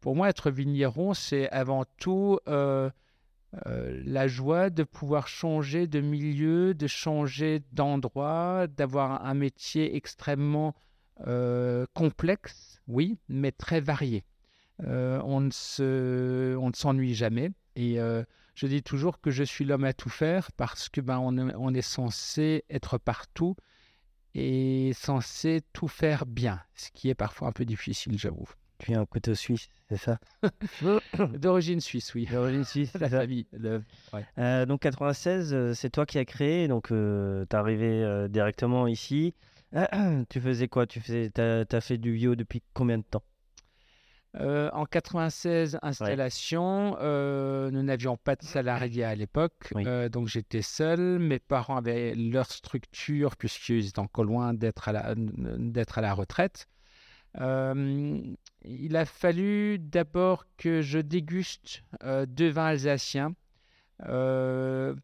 pour 0.00 0.14
moi, 0.14 0.28
être 0.28 0.50
vigneron, 0.50 1.14
c'est 1.14 1.48
avant 1.50 1.84
tout 1.98 2.38
euh, 2.48 2.90
euh, 3.66 4.02
la 4.04 4.26
joie 4.26 4.70
de 4.70 4.82
pouvoir 4.82 5.28
changer 5.28 5.86
de 5.86 6.00
milieu, 6.00 6.74
de 6.74 6.86
changer 6.86 7.62
d'endroit, 7.72 8.66
d'avoir 8.66 9.24
un 9.24 9.34
métier 9.34 9.96
extrêmement 9.96 10.74
euh, 11.26 11.86
complexe, 11.94 12.80
oui, 12.88 13.18
mais 13.28 13.52
très 13.52 13.80
varié. 13.80 14.24
Euh, 14.82 15.20
on 15.24 15.40
ne 15.40 15.50
se, 15.50 16.56
on 16.56 16.68
ne 16.68 16.74
s'ennuie 16.74 17.14
jamais. 17.14 17.50
Et 17.76 17.98
je 18.54 18.66
dis 18.68 18.82
toujours 18.82 19.20
que 19.20 19.32
je 19.32 19.42
suis 19.42 19.64
l'homme 19.64 19.84
à 19.84 19.92
tout 19.92 20.08
faire 20.08 20.52
parce 20.52 20.88
que 20.88 21.00
ben, 21.00 21.18
on 21.18 21.74
est 21.74 21.82
censé 21.82 22.64
être 22.70 22.98
partout 22.98 23.56
et 24.34 24.92
censé 24.94 25.62
tout 25.72 25.88
faire 25.88 26.24
bien, 26.24 26.60
ce 26.74 26.90
qui 26.92 27.08
est 27.08 27.14
parfois 27.14 27.48
un 27.48 27.52
peu 27.52 27.64
difficile, 27.64 28.16
j'avoue. 28.16 28.48
Tu 28.84 28.92
es 28.92 28.96
un 28.96 29.06
couteau 29.06 29.34
suisse, 29.34 29.68
c'est 29.88 29.96
ça? 29.96 30.18
D'origine 31.38 31.80
suisse, 31.80 32.14
oui. 32.14 32.26
D'origine 32.30 32.64
suisse, 32.64 32.92
La 33.00 33.08
famille. 33.08 33.46
le- 33.52 33.82
ouais. 34.12 34.24
Euh, 34.38 34.66
donc 34.66 34.80
96, 34.82 35.54
euh, 35.54 35.72
c'est 35.74 35.88
toi 35.90 36.04
qui 36.04 36.18
as 36.18 36.24
créé, 36.26 36.68
donc 36.68 36.88
tu 36.88 36.94
es 36.94 37.54
arrivé 37.54 38.02
euh, 38.04 38.28
directement 38.28 38.86
ici. 38.86 39.34
tu 40.28 40.40
faisais 40.40 40.68
quoi? 40.68 40.86
Tu 40.86 41.00
faisais, 41.00 41.30
t'as, 41.30 41.64
t'as 41.64 41.80
fait 41.80 41.96
du 41.98 42.12
bio 42.12 42.34
depuis 42.34 42.62
combien 42.74 42.98
de 42.98 43.04
temps? 43.04 43.22
Euh, 44.36 44.68
en 44.72 44.84
96, 44.84 45.78
installation. 45.80 46.96
euh, 47.00 47.70
nous 47.70 47.84
n'avions 47.84 48.16
pas 48.16 48.34
de 48.34 48.42
salariés 48.42 49.04
à 49.04 49.14
l'époque, 49.14 49.70
Oui. 49.76 49.84
euh, 49.86 50.08
donc 50.08 50.26
j'étais 50.26 50.60
seul. 50.62 51.20
Mes 51.20 51.38
parents 51.38 51.76
avaient 51.76 52.14
leur 52.16 52.50
structure 52.50 53.36
puisqu'ils 53.36 53.86
étaient 53.86 53.98
encore 54.00 54.24
loin 54.24 54.52
d'être 54.52 54.88
à 54.88 54.92
la, 54.92 55.14
à 55.14 56.00
la 56.00 56.14
retraite. 56.14 56.66
Euh, 57.40 58.34
il 58.64 58.96
a 58.96 59.04
fallu 59.04 59.78
d'abord 59.78 60.46
que 60.56 60.80
je 60.80 60.98
déguste 60.98 61.82
euh, 62.02 62.26
deux 62.26 62.48
vins 62.48 62.66
alsaciens. 62.66 63.34
Euh, 64.06 64.94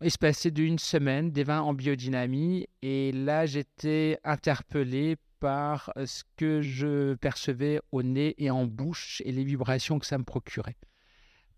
espacés 0.00 0.50
d'une 0.50 0.78
semaine, 0.78 1.30
des 1.30 1.44
vins 1.44 1.60
en 1.60 1.74
biodynamie. 1.74 2.66
Et 2.82 3.12
là, 3.12 3.46
j'étais 3.46 4.18
interpellé 4.24 5.16
par 5.38 5.92
euh, 5.96 6.06
ce 6.06 6.24
que 6.36 6.62
je 6.62 7.14
percevais 7.14 7.80
au 7.92 8.02
nez 8.02 8.34
et 8.38 8.50
en 8.50 8.66
bouche 8.66 9.22
et 9.24 9.32
les 9.32 9.44
vibrations 9.44 9.98
que 9.98 10.06
ça 10.06 10.18
me 10.18 10.24
procurait. 10.24 10.76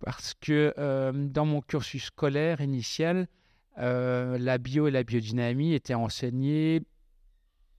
Parce 0.01 0.35
que 0.35 0.75
dans 1.13 1.47
mon 1.47 1.61
cursus 1.61 2.07
scolaire 2.07 2.61
initial, 2.61 3.29
la 3.77 4.59
bio 4.59 4.89
et 4.89 4.91
la 4.91 5.05
biodynamie 5.05 5.75
étaient 5.75 5.95
enseignées 5.95 6.83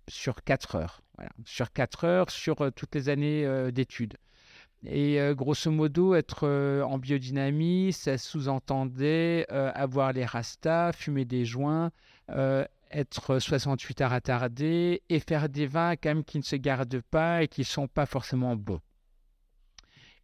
sur 0.08 0.44
quatre 0.44 0.76
heures. 0.76 1.02
Voilà. 1.18 1.32
Sur 1.46 1.72
quatre 1.72 2.06
heures, 2.06 2.30
sur 2.30 2.72
toutes 2.76 2.96
les 2.96 3.10
années 3.10 3.46
euh, 3.46 3.72
d'études. 3.72 4.18
Et 4.86 5.22
euh, 5.22 5.34
grosso 5.34 5.72
modo, 5.72 6.16
être 6.16 6.48
euh, 6.48 6.82
en 6.84 6.98
biodynamie, 6.98 7.94
ça 7.94 8.18
sous-entendait 8.18 9.48
avoir 9.50 10.12
les 10.14 10.26
rastas, 10.26 10.92
fumer 10.94 11.26
des 11.26 11.46
joints, 11.46 11.92
être 12.92 13.40
68 13.40 14.02
heures 14.02 14.14
attardé 14.14 15.02
et 15.10 15.20
faire 15.20 15.50
des 15.50 15.68
vins 15.68 15.96
quand 15.96 16.10
même 16.10 16.24
qui 16.24 16.38
ne 16.38 16.44
se 16.44 16.56
gardent 16.56 17.02
pas 17.02 17.44
et 17.44 17.48
qui 17.48 17.62
ne 17.62 17.66
sont 17.66 17.88
pas 17.88 18.06
forcément 18.06 18.56
bons. 18.56 18.82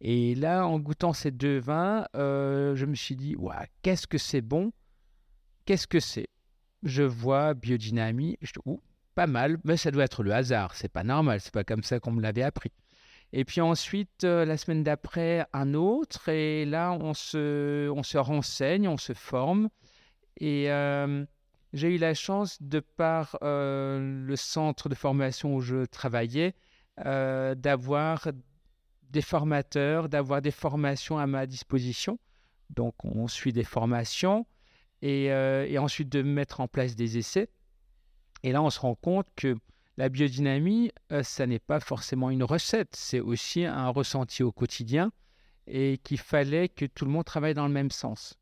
Et 0.02 0.34
là, 0.34 0.66
en 0.66 0.78
goûtant 0.78 1.12
ces 1.12 1.30
deux 1.30 1.58
vins, 1.58 2.06
je 2.14 2.84
me 2.84 2.94
suis 2.94 3.16
dit, 3.16 3.36
Ouah, 3.36 3.66
qu'est-ce 3.82 4.06
que 4.06 4.18
c'est 4.18 4.40
bon? 4.40 4.72
Qu'est-ce 5.64 5.86
que 5.86 6.00
c'est? 6.00 6.28
Je 6.82 7.02
vois 7.02 7.54
biodynamie, 7.54 8.38
pas 9.14 9.26
mal, 9.26 9.58
mais 9.64 9.76
ça 9.76 9.90
doit 9.90 10.04
être 10.04 10.22
le 10.22 10.32
hasard, 10.32 10.74
c'est 10.74 10.88
pas 10.88 11.04
normal, 11.04 11.40
c'est 11.40 11.52
pas 11.52 11.64
comme 11.64 11.82
ça 11.82 12.00
qu'on 12.00 12.12
me 12.12 12.22
l'avait 12.22 12.42
appris. 12.42 12.72
Et 13.32 13.44
puis 13.44 13.60
ensuite, 13.60 14.24
euh, 14.24 14.44
la 14.44 14.56
semaine 14.56 14.82
d'après, 14.82 15.46
un 15.52 15.74
autre, 15.74 16.28
et 16.28 16.64
là, 16.64 16.92
on 16.92 17.14
se, 17.14 17.88
on 17.90 18.02
se 18.02 18.18
renseigne, 18.18 18.88
on 18.88 18.96
se 18.96 19.12
forme. 19.12 19.68
Et 20.38 20.70
euh, 20.70 21.24
j'ai 21.72 21.94
eu 21.94 21.98
la 21.98 22.14
chance, 22.14 22.60
de 22.60 22.80
par 22.80 23.38
euh, 23.42 24.24
le 24.26 24.36
centre 24.36 24.88
de 24.88 24.94
formation 24.94 25.54
où 25.54 25.60
je 25.60 25.84
travaillais, 25.86 26.54
d'avoir 26.96 28.28
des 29.08 29.22
formateurs, 29.22 30.10
d'avoir 30.10 30.42
des 30.42 30.50
formations 30.50 31.18
à 31.18 31.26
ma 31.26 31.46
disposition. 31.46 32.18
Donc, 32.68 32.94
on 33.04 33.26
suit 33.26 33.54
des 33.54 33.64
formations 33.64 34.44
et 35.00 35.78
ensuite 35.78 36.10
de 36.10 36.20
mettre 36.20 36.60
en 36.60 36.68
place 36.68 36.96
des 36.96 37.16
essais. 37.16 37.48
Et 38.42 38.52
là, 38.52 38.62
on 38.62 38.70
se 38.70 38.80
rend 38.80 38.94
compte 38.94 39.26
que 39.36 39.56
la 39.96 40.08
biodynamie, 40.08 40.92
euh, 41.12 41.22
ça 41.22 41.46
n'est 41.46 41.58
pas 41.58 41.80
forcément 41.80 42.30
une 42.30 42.42
recette, 42.42 42.96
c'est 42.96 43.20
aussi 43.20 43.64
un 43.64 43.88
ressenti 43.88 44.42
au 44.42 44.52
quotidien 44.52 45.12
et 45.66 45.98
qu'il 45.98 46.18
fallait 46.18 46.68
que 46.68 46.84
tout 46.84 47.04
le 47.04 47.10
monde 47.10 47.24
travaille 47.24 47.54
dans 47.54 47.66
le 47.66 47.72
même 47.72 47.90
sens. 47.90 48.38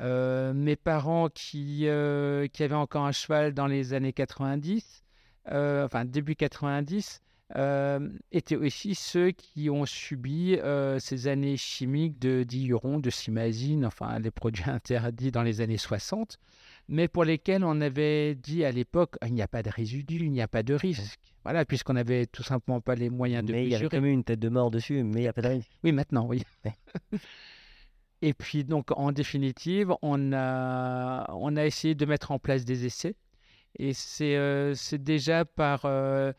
Euh, 0.00 0.52
mes 0.52 0.76
parents 0.76 1.28
qui, 1.28 1.86
euh, 1.86 2.48
qui 2.48 2.62
avaient 2.62 2.74
encore 2.74 3.04
un 3.04 3.12
cheval 3.12 3.54
dans 3.54 3.66
les 3.66 3.94
années 3.94 4.12
90, 4.12 5.04
euh, 5.52 5.84
enfin 5.84 6.04
début 6.04 6.34
90, 6.34 7.20
euh, 7.54 8.10
étaient 8.32 8.56
aussi 8.56 8.94
ceux 8.94 9.30
qui 9.30 9.70
ont 9.70 9.86
subi 9.86 10.58
ces 10.98 11.28
années 11.28 11.56
chimiques 11.56 12.18
de 12.18 12.42
diuron, 12.42 12.98
de 12.98 13.10
simazine, 13.10 13.86
enfin 13.86 14.18
les 14.18 14.32
produits 14.32 14.64
interdits 14.70 15.30
dans 15.30 15.42
les 15.42 15.60
années 15.60 15.78
60, 15.78 16.38
mais 16.88 17.08
pour 17.08 17.24
lesquels 17.24 17.64
on 17.64 17.80
avait 17.80 18.34
dit 18.34 18.64
à 18.64 18.70
l'époque 18.70 19.16
il 19.26 19.34
n'y 19.34 19.42
a 19.42 19.48
pas 19.48 19.62
de 19.62 19.70
résidus, 19.70 20.24
il 20.24 20.30
n'y 20.30 20.42
a 20.42 20.48
pas 20.48 20.62
de 20.62 20.74
risque. 20.74 21.18
Voilà, 21.44 21.64
puisqu'on 21.64 21.92
n'avait 21.94 22.26
tout 22.26 22.42
simplement 22.42 22.80
pas 22.80 22.94
les 22.94 23.10
moyens 23.10 23.44
de 23.44 23.52
Mais 23.52 23.64
il 23.64 23.70
y 23.70 23.74
avait 23.74 23.88
quand 23.88 24.00
même 24.00 24.10
une 24.10 24.24
tête 24.24 24.40
de 24.40 24.48
mort 24.48 24.70
dessus, 24.70 25.02
mais 25.02 25.20
il 25.20 25.22
n'y 25.22 25.28
a 25.28 25.32
pas 25.32 25.42
de 25.42 25.48
risque. 25.48 25.70
Oui, 25.84 25.92
maintenant, 25.92 26.26
oui. 26.26 26.42
Et 28.22 28.32
puis, 28.32 28.64
donc, 28.64 28.90
en 28.98 29.12
définitive, 29.12 29.94
on 30.02 30.32
a, 30.32 31.30
on 31.34 31.56
a 31.56 31.66
essayé 31.66 31.94
de 31.94 32.06
mettre 32.06 32.30
en 32.32 32.38
place 32.38 32.64
des 32.64 32.86
essais. 32.86 33.14
Et 33.78 33.92
c'est 33.92 34.36
euh, 34.36 34.74
déjà 34.92 35.44
par, 35.44 35.82
euh, 35.84 36.32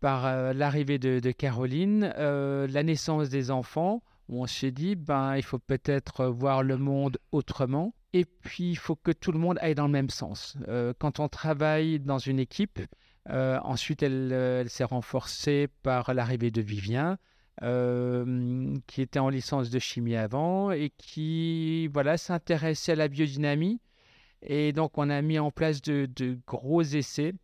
par 0.00 0.26
euh, 0.26 0.52
l'arrivée 0.54 0.98
de, 0.98 1.20
de 1.20 1.30
Caroline, 1.30 2.12
euh, 2.16 2.66
la 2.68 2.82
naissance 2.82 3.28
des 3.28 3.50
enfants, 3.50 4.02
où 4.28 4.42
on 4.42 4.46
s'est 4.46 4.70
dit, 4.70 4.96
ben, 4.96 5.36
il 5.36 5.42
faut 5.42 5.58
peut-être 5.58 6.26
voir 6.26 6.62
le 6.62 6.78
monde 6.78 7.18
autrement. 7.32 7.94
Et 8.12 8.24
puis, 8.24 8.70
il 8.70 8.76
faut 8.76 8.96
que 8.96 9.12
tout 9.12 9.30
le 9.32 9.38
monde 9.38 9.58
aille 9.60 9.74
dans 9.74 9.86
le 9.86 9.92
même 9.92 10.10
sens. 10.10 10.56
Euh, 10.68 10.92
quand 10.98 11.20
on 11.20 11.28
travaille 11.28 12.00
dans 12.00 12.18
une 12.18 12.40
équipe, 12.40 12.80
euh, 13.28 13.58
ensuite, 13.62 14.02
elle, 14.02 14.30
euh, 14.32 14.62
elle 14.62 14.70
s'est 14.70 14.84
renforcée 14.84 15.68
par 15.82 16.12
l'arrivée 16.12 16.50
de 16.50 16.60
Vivien, 16.60 17.18
qui 18.86 19.02
était 19.02 19.18
en 19.18 19.28
licence 19.28 19.68
de 19.68 19.78
chimie 19.78 20.16
avant 20.16 20.70
et 20.70 20.90
qui 20.96 21.88
voilà, 21.88 22.16
s'intéressait 22.16 22.92
à 22.92 22.94
la 22.94 23.08
biodynamie. 23.08 23.80
Et 24.40 24.72
donc, 24.72 24.96
on 24.96 25.10
a 25.10 25.20
mis 25.20 25.38
en 25.38 25.50
place 25.50 25.82
de, 25.82 26.08
de 26.16 26.38
gros 26.46 26.80
essais 26.80 27.34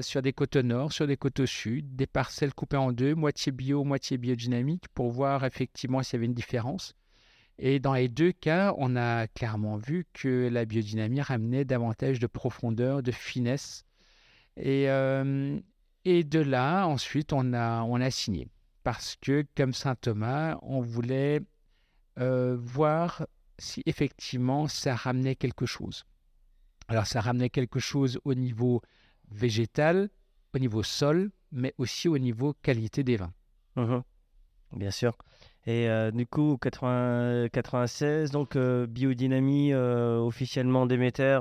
sur 0.00 0.22
des 0.22 0.32
coteaux 0.32 0.62
nord, 0.62 0.92
sur 0.92 1.06
des 1.06 1.18
coteaux 1.18 1.44
sud, 1.44 1.94
des 1.94 2.06
parcelles 2.06 2.54
coupées 2.54 2.78
en 2.78 2.90
deux, 2.90 3.14
moitié 3.14 3.52
bio, 3.52 3.84
moitié 3.84 4.16
biodynamique, 4.16 4.88
pour 4.94 5.10
voir 5.10 5.44
effectivement 5.44 6.02
s'il 6.02 6.14
y 6.14 6.16
avait 6.16 6.26
une 6.26 6.32
différence. 6.32 6.94
Et 7.58 7.78
dans 7.78 7.94
les 7.94 8.08
deux 8.08 8.32
cas, 8.32 8.74
on 8.78 8.96
a 8.96 9.26
clairement 9.28 9.76
vu 9.76 10.06
que 10.12 10.48
la 10.48 10.64
biodynamie 10.64 11.20
ramenait 11.20 11.64
davantage 11.64 12.18
de 12.18 12.26
profondeur, 12.26 13.02
de 13.02 13.12
finesse 13.12 13.84
Et, 14.56 14.90
euh, 14.90 15.60
de 16.04 16.38
là, 16.40 16.86
ensuite, 16.86 17.32
on 17.32 17.52
a, 17.52 18.10
signé. 18.10 18.48
Parce 18.82 19.16
que, 19.20 19.46
comme 19.56 19.72
Saint 19.72 19.94
Thomas, 19.94 20.58
on 20.62 20.80
voulait 20.80 21.40
euh, 22.18 22.56
voir 22.60 23.26
si 23.58 23.82
effectivement 23.86 24.66
ça 24.68 24.94
ramenait 24.94 25.36
quelque 25.36 25.64
chose. 25.64 26.04
Alors, 26.88 27.06
ça 27.06 27.20
ramenait 27.20 27.50
quelque 27.50 27.78
chose 27.78 28.20
au 28.24 28.34
niveau 28.34 28.82
végétal, 29.30 30.10
au 30.54 30.58
niveau 30.58 30.82
sol, 30.82 31.30
mais 31.50 31.72
aussi 31.78 32.08
au 32.08 32.18
niveau 32.18 32.52
qualité 32.62 33.04
des 33.04 33.16
vins. 33.16 33.32
Mhm. 33.76 34.02
Bien 34.72 34.90
sûr. 34.90 35.16
Et 35.66 35.88
euh, 35.88 36.10
du 36.10 36.26
coup, 36.26 36.58
80 36.60 37.48
96, 37.50 38.30
donc 38.30 38.54
euh, 38.56 38.86
biodynamie 38.86 39.72
euh, 39.72 40.18
officiellement 40.18 40.84
Déméter, 40.86 41.38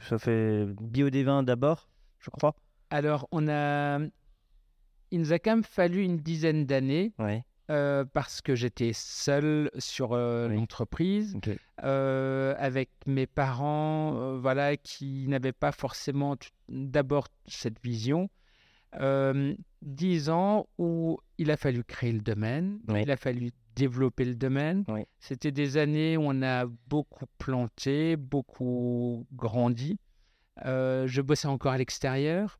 ça 0.00 0.18
fait 0.18 0.66
bio 0.80 1.08
des 1.10 1.22
vins 1.22 1.42
d'abord, 1.44 1.88
je 2.18 2.30
crois. 2.30 2.54
Alors, 2.90 3.28
on 3.30 3.48
a. 3.48 3.98
Il 5.12 5.20
nous 5.20 5.32
a 5.32 5.38
quand 5.38 5.52
même 5.52 5.64
fallu 5.64 6.02
une 6.02 6.16
dizaine 6.18 6.66
d'années 6.66 7.12
Ouais. 7.20 7.44
parce 8.12 8.40
que 8.42 8.56
j'étais 8.56 8.90
seul 8.92 9.70
sur 9.78 10.10
Oui. 10.10 10.56
l'entreprise, 10.56 11.36
avec 11.78 12.90
mes 13.06 13.26
parents, 13.28 14.36
voilà, 14.38 14.76
qui 14.76 15.28
n'avaient 15.28 15.52
pas 15.52 15.70
forcément 15.70 16.36
d'abord 16.68 17.28
cette 17.46 17.80
vision. 17.84 18.28
Euh, 18.94 19.54
Dix 19.82 20.30
ans 20.30 20.66
où 20.78 21.18
il 21.38 21.50
a 21.50 21.56
fallu 21.56 21.84
créer 21.84 22.12
le 22.12 22.20
domaine, 22.20 22.80
Oui. 22.88 23.02
il 23.02 23.10
a 23.10 23.16
fallu 23.16 23.52
développer 23.76 24.24
le 24.24 24.34
domaine. 24.34 24.84
Oui. 24.88 25.02
C'était 25.20 25.52
des 25.52 25.76
années 25.76 26.16
où 26.16 26.22
on 26.24 26.42
a 26.42 26.64
beaucoup 26.88 27.26
planté, 27.38 28.16
beaucoup 28.16 29.26
grandi. 29.32 29.98
Euh, 30.64 31.06
je 31.06 31.20
bossais 31.20 31.46
encore 31.46 31.72
à 31.72 31.78
l'extérieur 31.78 32.58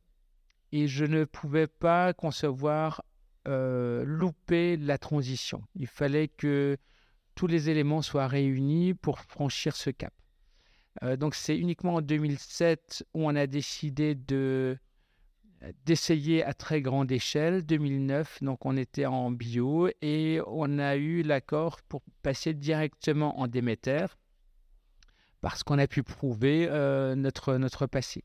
et 0.71 0.87
je 0.87 1.03
ne 1.05 1.25
pouvais 1.25 1.67
pas 1.67 2.13
concevoir 2.13 3.03
euh, 3.47 4.03
louper 4.05 4.77
la 4.77 4.97
transition. 4.97 5.63
Il 5.75 5.87
fallait 5.87 6.27
que 6.27 6.77
tous 7.33 7.47
les 7.47 7.69
éléments 7.69 8.01
soient 8.03 8.27
réunis 8.27 8.93
pour 8.93 9.19
franchir 9.19 9.75
ce 9.75 9.89
cap. 9.89 10.13
Euh, 11.03 11.17
donc 11.17 11.35
c'est 11.35 11.57
uniquement 11.57 11.95
en 11.95 12.01
2007 12.01 13.05
où 13.13 13.25
on 13.27 13.35
a 13.35 13.47
décidé 13.47 14.15
de 14.15 14.77
d'essayer 15.85 16.43
à 16.43 16.53
très 16.53 16.81
grande 16.81 17.11
échelle. 17.11 17.63
2009, 17.65 18.43
donc 18.43 18.65
on 18.65 18.77
était 18.77 19.05
en 19.05 19.31
bio 19.31 19.89
et 20.01 20.39
on 20.47 20.79
a 20.79 20.95
eu 20.95 21.23
l'accord 21.23 21.81
pour 21.89 22.01
passer 22.21 22.53
directement 22.53 23.39
en 23.39 23.47
Déméter 23.47 24.05
parce 25.41 25.63
qu'on 25.63 25.77
a 25.77 25.87
pu 25.87 26.03
prouver 26.03 26.67
euh, 26.69 27.15
notre, 27.15 27.55
notre 27.57 27.85
passé. 27.87 28.23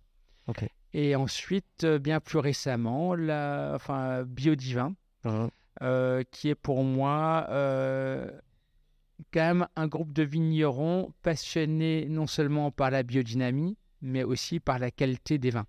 Et 0.94 1.16
ensuite, 1.16 1.84
euh, 1.84 1.98
bien 1.98 2.20
plus 2.20 2.38
récemment, 2.38 3.14
la, 3.14 3.72
enfin, 3.74 4.24
Biodivin, 4.24 4.94
Mhm. 5.24 5.50
euh, 5.82 6.22
qui 6.32 6.48
est 6.48 6.54
pour 6.56 6.82
moi 6.84 7.46
euh, 7.48 8.28
quand 9.32 9.40
même 9.40 9.66
un 9.76 9.86
groupe 9.86 10.12
de 10.12 10.22
vignerons 10.24 11.12
passionnés 11.22 12.06
non 12.08 12.26
seulement 12.26 12.70
par 12.72 12.90
la 12.90 13.04
biodynamie, 13.04 13.76
mais 14.00 14.24
aussi 14.24 14.58
par 14.58 14.78
la 14.80 14.90
qualité 14.90 15.38
des 15.38 15.50
vins. 15.50 15.66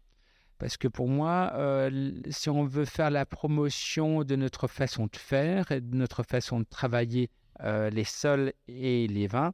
Parce 0.57 0.77
que 0.77 0.87
pour 0.87 1.07
moi, 1.07 1.51
euh, 1.55 2.11
si 2.29 2.49
on 2.49 2.65
veut 2.65 2.85
faire 2.85 3.09
la 3.09 3.25
promotion 3.25 4.23
de 4.23 4.35
notre 4.35 4.67
façon 4.67 5.07
de 5.07 5.15
faire 5.15 5.71
et 5.71 5.81
de 5.81 5.95
notre 5.95 6.23
façon 6.23 6.59
de 6.59 6.65
travailler 6.65 7.29
euh, 7.61 7.89
les 7.89 8.03
sols 8.03 8.53
et 8.67 9.07
les 9.07 9.27
vins, 9.27 9.53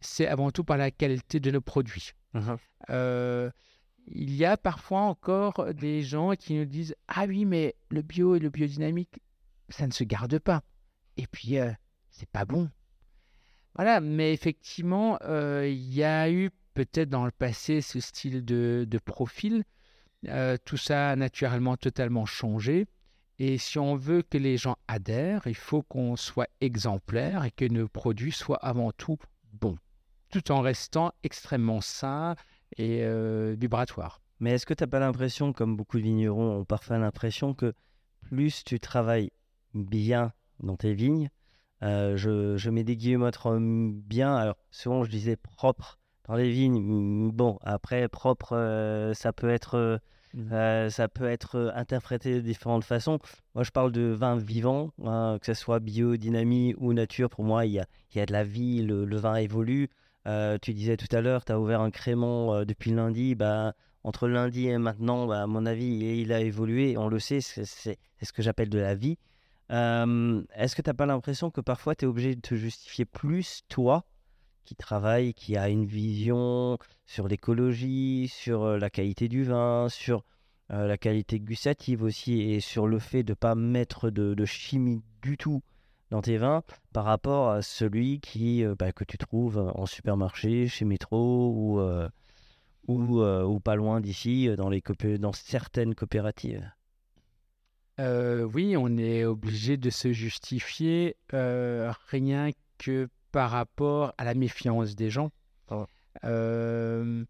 c'est 0.00 0.26
avant 0.26 0.50
tout 0.50 0.64
par 0.64 0.76
la 0.76 0.90
qualité 0.90 1.38
de 1.38 1.50
nos 1.50 1.60
produits. 1.60 2.12
Mhm. 2.34 2.56
Euh, 2.90 3.50
il 4.08 4.34
y 4.34 4.44
a 4.44 4.56
parfois 4.56 5.02
encore 5.02 5.72
des 5.74 6.02
gens 6.02 6.32
qui 6.32 6.54
nous 6.54 6.64
disent 6.64 6.96
Ah 7.06 7.26
oui, 7.28 7.44
mais 7.44 7.76
le 7.90 8.02
bio 8.02 8.34
et 8.34 8.40
le 8.40 8.50
biodynamique, 8.50 9.20
ça 9.68 9.86
ne 9.86 9.92
se 9.92 10.02
garde 10.02 10.38
pas. 10.40 10.62
Et 11.16 11.26
puis, 11.28 11.56
c'est 12.10 12.28
pas 12.28 12.44
bon. 12.44 12.68
Voilà, 13.76 14.00
mais 14.00 14.32
effectivement, 14.32 15.18
il 15.22 15.94
y 15.94 16.02
a 16.02 16.28
eu 16.30 16.50
peut-être 16.74 17.10
dans 17.10 17.24
le 17.24 17.30
passé 17.30 17.80
ce 17.80 18.00
style 18.00 18.44
de, 18.44 18.86
de 18.88 18.98
profil. 18.98 19.62
Euh, 20.28 20.56
tout 20.64 20.76
ça 20.76 21.10
a 21.10 21.16
naturellement 21.16 21.76
totalement 21.76 22.26
changé. 22.26 22.86
Et 23.38 23.58
si 23.58 23.78
on 23.78 23.96
veut 23.96 24.22
que 24.22 24.38
les 24.38 24.56
gens 24.56 24.76
adhèrent, 24.86 25.46
il 25.46 25.56
faut 25.56 25.82
qu'on 25.82 26.16
soit 26.16 26.48
exemplaire 26.60 27.44
et 27.44 27.50
que 27.50 27.64
nos 27.64 27.88
produits 27.88 28.32
soient 28.32 28.64
avant 28.64 28.92
tout 28.92 29.18
bons, 29.52 29.78
tout 30.30 30.52
en 30.52 30.60
restant 30.60 31.12
extrêmement 31.24 31.80
sains 31.80 32.36
et 32.76 33.02
euh, 33.02 33.56
vibratoires. 33.58 34.20
Mais 34.38 34.52
est-ce 34.52 34.66
que 34.66 34.74
tu 34.74 34.82
n'as 34.82 34.88
pas 34.88 35.00
l'impression, 35.00 35.52
comme 35.52 35.76
beaucoup 35.76 35.98
de 35.98 36.02
vignerons 36.02 36.58
ont 36.58 36.64
parfois 36.64 36.98
l'impression, 36.98 37.54
que 37.54 37.74
plus 38.20 38.64
tu 38.64 38.78
travailles 38.78 39.30
bien 39.74 40.32
dans 40.60 40.76
tes 40.76 40.94
vignes, 40.94 41.30
euh, 41.82 42.16
je, 42.16 42.56
je 42.56 42.70
mets 42.70 42.84
des 42.84 42.96
guillemets 42.96 43.30
bien, 44.04 44.36
alors 44.36 44.56
souvent 44.70 45.02
je 45.04 45.10
disais 45.10 45.36
propre 45.36 45.98
dans 46.28 46.34
les 46.34 46.50
vignes, 46.50 47.30
bon, 47.30 47.58
après 47.62 48.08
propre, 48.08 48.56
euh, 48.56 49.14
ça 49.14 49.32
peut 49.32 49.50
être... 49.50 49.76
euh, 49.76 49.98
Mhm. 50.34 50.50
euh, 50.50 50.88
ça 50.88 51.08
peut 51.08 51.26
être 51.26 51.56
euh, 51.56 51.70
interprété 51.74 52.36
de 52.36 52.40
différentes 52.40 52.84
façons. 52.84 53.18
Moi, 53.54 53.64
je 53.64 53.70
parle 53.70 53.92
de 53.92 54.00
vin 54.00 54.36
vivant, 54.38 54.90
hein, 55.04 55.36
que 55.38 55.44
ce 55.44 55.52
soit 55.52 55.78
biodynamie 55.78 56.74
ou 56.78 56.94
nature. 56.94 57.28
Pour 57.28 57.44
moi, 57.44 57.66
il 57.66 57.72
y 57.72 57.78
a, 57.78 57.84
il 58.14 58.16
y 58.16 58.20
a 58.22 58.24
de 58.24 58.32
la 58.32 58.42
vie, 58.42 58.80
le, 58.80 59.04
le 59.04 59.16
vin 59.18 59.34
évolue. 59.34 59.90
Euh, 60.26 60.56
tu 60.62 60.72
disais 60.72 60.96
tout 60.96 61.14
à 61.14 61.20
l'heure, 61.20 61.44
tu 61.44 61.52
as 61.52 61.60
ouvert 61.60 61.82
un 61.82 61.90
crément 61.90 62.54
euh, 62.54 62.64
depuis 62.64 62.92
lundi. 62.92 63.34
Bah, 63.34 63.74
entre 64.04 64.26
lundi 64.26 64.68
et 64.68 64.78
maintenant, 64.78 65.26
bah, 65.26 65.42
à 65.42 65.46
mon 65.46 65.66
avis, 65.66 65.84
il, 65.84 66.02
il 66.02 66.32
a 66.32 66.40
évolué. 66.40 66.96
On 66.96 67.08
le 67.08 67.18
sait, 67.18 67.42
c'est 67.42 67.66
ce 67.66 68.32
que 68.32 68.40
j'appelle 68.40 68.70
de 68.70 68.78
la 68.78 68.94
vie. 68.94 69.18
Euh, 69.70 70.42
Est-ce 70.56 70.74
que 70.74 70.80
tu 70.80 70.88
n'as 70.88 70.94
pas 70.94 71.04
l'impression 71.04 71.50
que 71.50 71.60
parfois, 71.60 71.94
tu 71.94 72.06
es 72.06 72.08
obligé 72.08 72.34
de 72.34 72.40
te 72.40 72.54
justifier 72.54 73.04
plus, 73.04 73.64
toi, 73.68 74.06
qui 74.64 74.76
travaille, 74.76 75.34
qui 75.34 75.56
a 75.56 75.68
une 75.68 75.84
vision 75.84 76.78
sur 77.06 77.28
l'écologie, 77.28 78.28
sur 78.28 78.78
la 78.78 78.90
qualité 78.90 79.28
du 79.28 79.44
vin, 79.44 79.88
sur 79.88 80.24
la 80.68 80.96
qualité 80.96 81.38
gustative 81.38 82.02
aussi, 82.02 82.40
et 82.40 82.60
sur 82.60 82.86
le 82.86 82.98
fait 82.98 83.22
de 83.22 83.32
ne 83.32 83.34
pas 83.34 83.54
mettre 83.54 84.08
de, 84.10 84.44
chimie 84.46 85.02
du 85.20 85.36
tout 85.36 85.62
dans 86.10 86.22
tes 86.22 86.38
vins 86.38 86.62
par 86.92 87.04
rapport 87.04 87.50
à 87.50 87.62
celui 87.62 88.20
qui, 88.20 88.64
bah, 88.78 88.92
que 88.92 89.04
tu 89.04 89.18
trouves 89.18 89.58
en 89.58 89.84
supermarché, 89.86 90.68
chez 90.68 90.84
Métro 90.84 91.52
ou, 91.54 91.80
ou, 92.88 93.60
pas 93.60 93.74
loin 93.74 94.00
d'ici, 94.00 94.48
dans, 94.56 94.70
dans 95.18 95.32
certaines 95.32 95.94
coopératives? 95.94 96.70
Oui, 97.98 98.76
on 98.76 98.96
est 98.96 99.24
obligé 99.24 99.76
de 99.76 99.90
se 99.90 100.12
justifier 100.12 101.16
rien 101.30 102.50
que 102.78 103.08
par 103.32 103.50
rapport 103.50 104.14
à 104.18 104.24
la 104.24 104.34
méfiance 104.34 104.94
des 104.94 105.10
gens. 105.10 105.30
Euh, 106.24 107.24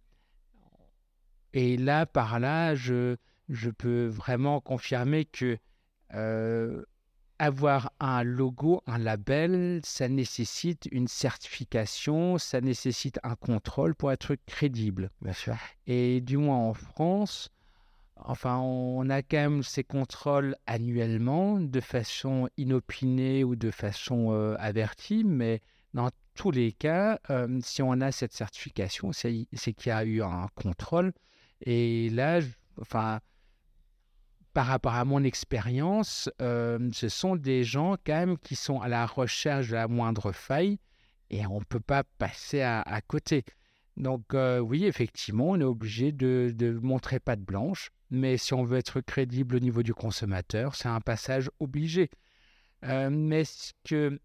et 1.54 1.76
là, 1.76 2.06
par 2.06 2.40
là, 2.40 2.74
je, 2.74 3.16
je 3.48 3.70
peux 3.70 4.06
vraiment 4.06 4.60
confirmer 4.60 5.24
que 5.24 5.58
euh, 6.14 6.82
avoir 7.38 7.92
un 8.00 8.22
logo, 8.22 8.82
un 8.86 8.98
label, 8.98 9.80
ça 9.84 10.08
nécessite 10.08 10.88
une 10.90 11.08
certification, 11.08 12.38
ça 12.38 12.60
nécessite 12.60 13.18
un 13.22 13.36
contrôle 13.36 13.94
pour 13.94 14.12
être 14.12 14.36
crédible. 14.46 15.10
Bien 15.20 15.32
sûr. 15.32 15.56
Et 15.86 16.20
du 16.20 16.36
moins 16.36 16.58
en 16.58 16.74
France, 16.74 17.50
enfin, 18.16 18.58
on 18.58 19.08
a 19.10 19.22
quand 19.22 19.38
même 19.38 19.62
ces 19.62 19.84
contrôles 19.84 20.56
annuellement 20.66 21.60
de 21.60 21.80
façon 21.80 22.48
inopinée 22.56 23.44
ou 23.44 23.56
de 23.56 23.70
façon 23.70 24.32
euh, 24.32 24.54
avertie, 24.58 25.24
mais 25.24 25.60
dans 25.94 26.11
tous 26.35 26.50
les 26.50 26.72
cas, 26.72 27.18
euh, 27.31 27.61
si 27.62 27.83
on 27.83 27.92
a 28.00 28.12
cette 28.12 28.33
certification, 28.33 29.12
c'est 29.12 29.46
qu'il 29.52 29.87
y 29.87 29.90
a 29.90 30.05
eu 30.05 30.22
un 30.22 30.48
contrôle. 30.55 31.12
Et 31.61 32.09
là, 32.11 32.40
enfin, 32.81 33.20
par 34.55 34.66
rapport 34.66 34.94
à 34.94 35.05
mon 35.05 35.22
expérience, 35.24 36.31
euh, 36.40 36.90
ce 36.92 37.09
sont 37.09 37.37
des 37.37 37.64
gens 37.64 37.96
quand 38.05 38.14
même 38.14 38.38
qui 38.38 38.57
sont 38.57 38.81
à 38.81 38.88
la 38.88 39.07
recherche 39.07 39.68
de 39.68 39.74
la 39.74 39.88
moindre 39.88 40.33
faille 40.33 40.78
et 41.31 41.46
on 41.46 41.61
ne 41.61 41.64
peut 41.64 41.81
pas 41.81 42.05
passer 42.18 42.62
à, 42.62 43.00
côté. 43.07 43.44
Donc 43.96 44.35
euh, 44.35 44.59
oui, 44.59 44.85
effectivement, 44.85 45.50
on 45.50 45.61
est 45.61 45.64
obligé 45.64 46.12
de, 46.12 46.78
montrer 46.83 47.20
patte 47.20 47.40
blanche, 47.40 47.90
mais 48.11 48.37
si 48.37 48.52
on 48.55 48.64
veut 48.64 48.78
être 48.78 49.00
crédible 49.00 49.57
au 49.57 49.61
niveau 49.61 49.83
du 49.83 49.94
consommateur, 49.94 50.74
c'est 50.74 50.88
un 50.88 51.00
passage 51.00 51.50
obligé. 51.61 52.11
Mais 52.83 53.44
ce 53.44 53.72
que 53.85 54.18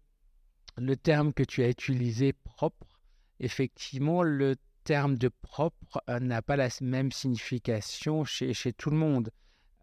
le 0.80 0.96
terme 0.96 1.32
que 1.32 1.42
tu 1.42 1.62
as 1.62 1.68
utilisé, 1.68 2.32
propre, 2.32 3.00
effectivement, 3.40 4.22
le 4.22 4.56
terme 4.84 5.16
de 5.18 5.28
propre 5.28 6.02
euh, 6.08 6.18
n'a 6.18 6.42
pas 6.42 6.56
la 6.56 6.68
même 6.80 7.12
signification 7.12 8.24
chez, 8.24 8.72
tout 8.72 8.90
le 8.90 8.96
monde. 8.96 9.30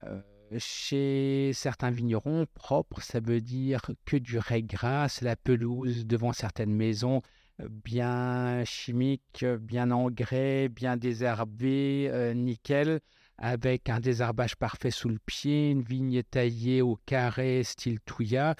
Euh, 0.04 0.22
chez 0.58 1.52
certains 1.54 1.92
vignerons, 1.92 2.46
propre, 2.54 3.02
ça 3.02 3.20
veut 3.20 3.42
dire 3.42 3.82
que 4.06 4.18
du 4.18 4.38
raie 4.38 4.64
grasse, 4.64 5.22
la 5.22 5.36
pelouse 5.36 6.06
devant 6.06 6.34
certaines 6.34 6.74
maisons 6.74 7.22
euh, 7.62 7.68
bien 7.70 8.64
chimique, 8.66 9.46
bien 9.60 9.92
engrais, 9.92 10.70
bien 10.70 10.98
désherbé, 10.98 12.34
nickel. 12.36 13.00
avec 13.38 13.90
un 13.90 14.00
désherbage 14.00 14.56
parfait 14.56 14.92
sous 14.92 15.10
le 15.10 15.20
pied, 15.26 15.72
une 15.72 15.84
vigne 15.84 16.24
taillée 16.24 16.82
au 16.82 16.98
carré, 17.06 17.64
style 17.64 18.00
Touya. 18.02 18.56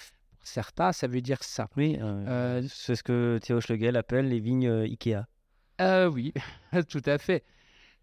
Certains, 0.46 0.92
ça 0.94 1.08
veut 1.08 1.22
dire 1.22 1.44
ça. 1.44 1.68
Oui, 1.76 1.98
euh, 2.00 2.62
Euh, 2.62 2.68
c'est 2.70 2.96
ce 2.96 3.04
que 3.04 3.40
Théo 3.42 3.60
Schlegel 3.62 3.98
appelle 3.98 4.30
les 4.30 4.40
vignes 4.40 4.68
euh, 4.68 4.84
Ikea. 4.84 5.26
Euh, 5.82 6.08
oui, 6.08 6.34
tout 6.90 7.02
à 7.06 7.18
fait. 7.18 7.44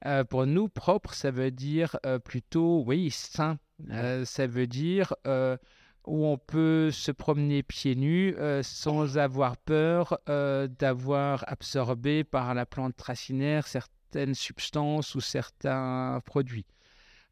Euh, 0.07 0.25
pour 0.25 0.47
nous, 0.47 0.69
propre, 0.69 1.15
ça 1.15 1.31
veut 1.31 1.53
dire 1.53 1.97
euh, 2.05 2.19
plutôt, 2.19 2.83
oui, 2.87 3.11
sain. 3.11 3.59
Euh, 3.91 4.25
ça 4.25 4.47
veut 4.47 4.67
dire 4.67 5.15
euh, 5.27 5.57
où 6.05 6.27
on 6.27 6.37
peut 6.37 6.91
se 6.91 7.13
promener 7.13 7.63
pieds 7.63 7.95
nus 7.97 8.35
euh, 8.39 8.63
sans 8.65 9.19
avoir 9.19 9.57
peur 9.57 10.19
euh, 10.29 10.67
d'avoir 10.67 11.45
absorbé 11.49 12.25
par 12.25 12.55
la 12.55 12.67
plante 12.67 13.01
racinaire 13.01 13.67
certaines 13.69 14.35
substances 14.35 15.15
ou 15.15 15.21
certains 15.21 16.21
produits. 16.27 16.67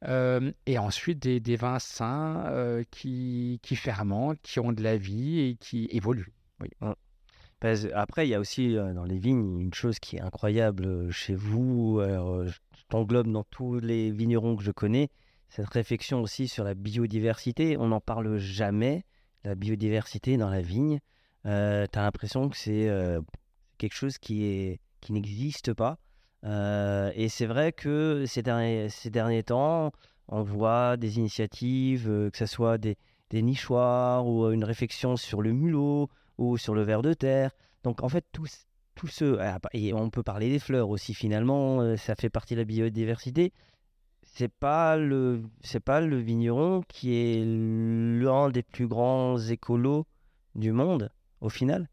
Et 0.03 0.79
ensuite, 0.79 1.19
des, 1.19 1.57
vins 1.57 1.79
sains 1.79 2.83
qui, 2.91 3.61
qui 3.63 3.77
fermentent, 3.77 4.41
qui 4.43 4.61
ont 4.61 4.73
de 4.73 4.83
la 4.83 4.97
vie 4.97 5.41
et 5.41 5.57
qui 5.57 5.89
évoluent. 5.91 6.33
Parce- 7.61 7.87
après, 7.95 8.27
il 8.27 8.31
y 8.31 8.35
a 8.35 8.41
aussi 8.41 8.75
dans 8.75 9.05
les 9.05 9.19
vignes 9.19 9.61
une 9.61 9.75
chose 9.75 9.99
qui 9.99 10.17
est 10.17 10.21
incroyable 10.21 11.11
chez 11.11 11.35
vous. 11.35 12.01
alors, 12.03 12.47
je 12.47 12.59
t'englobe 12.89 13.31
dans 13.31 13.45
tous 13.45 13.79
les 13.81 14.11
vignerons 14.11 14.57
que 14.57 14.65
je 14.65 14.73
connais. 14.73 15.11
Cette 15.51 15.69
réflexion 15.69 16.23
aussi 16.23 16.49
sur 16.49 16.65
la 16.65 16.75
biodiversité. 16.75 17.77
On 17.77 17.89
n'en 17.89 18.01
parle 18.01 18.39
jamais, 18.39 19.05
la 19.45 19.55
biodiversité 19.55 20.37
dans 20.37 20.49
la 20.49 20.63
vigne. 20.63 21.01
Euh, 21.47 21.87
tu 21.93 21.99
as 21.99 22.03
l'impression 22.03 22.49
que 22.49 22.57
c'est 22.57 22.89
quelque 23.77 23.95
chose 23.95 24.17
qui 24.19 24.79
n'existe 25.11 25.75
pas. 25.75 25.99
Euh, 26.45 27.13
et 27.15 27.29
c'est 27.29 27.47
vrai 27.47 27.73
que 27.73 28.25
ces 28.27 28.43
derniers, 28.43 28.89
ces 28.89 29.11
derniers 29.11 29.43
temps, 29.43 29.93
on 30.29 30.43
voit 30.43 30.97
des 30.97 31.19
initiatives, 31.19 32.09
euh, 32.09 32.31
que 32.31 32.39
ce 32.39 32.47
soit 32.47 32.79
des, 32.79 32.97
nichoirs 33.33 34.27
ou 34.27 34.45
euh, 34.47 34.53
une 34.53 34.65
réflexion 34.65 35.17
sur 35.17 35.43
le 35.43 35.53
mulot 35.53 36.09
ou 36.39 36.57
sur 36.57 36.75
le 36.75 36.83
ver 36.83 37.03
de 37.03 37.13
terre. 37.15 37.51
Donc 37.85 38.03
en 38.03 38.09
fait, 38.09 38.25
tout, 38.33 38.47
tout 38.95 39.07
ce... 39.07 39.39
ah, 39.39 39.59
bah, 39.59 39.71
Et 39.73 39.93
on 39.93 40.11
peut 40.11 40.23
parler 40.23 40.49
des 40.51 40.59
fleurs 40.59 40.89
aussi 40.89 41.15
finalement, 41.15 41.97
ça 41.97 42.15
fait 42.17 42.31
partie 42.31 42.55
de 42.55 42.61
la 42.61 42.65
biodiversité. 42.65 43.53
C'est 44.23 44.53
pas 44.53 44.97
le, 44.97 45.43
c'est 45.63 45.81
pas 45.81 46.01
le 46.01 46.17
vigneron 46.19 46.83
qui 46.89 47.15
est 47.15 47.45
l'un 47.45 48.49
des 48.51 48.63
plus 48.63 48.87
grands 48.87 49.39
écolos 49.39 50.07
du 50.55 50.73
monde 50.73 51.11
au 51.41 51.49
final? 51.49 51.89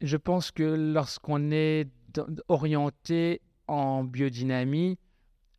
Je 0.00 0.16
pense 0.16 0.50
que 0.50 0.62
lorsqu'on 0.62 1.50
est 1.50 1.88
orienté 2.48 3.40
en 3.68 4.02
biodynamie, 4.02 4.98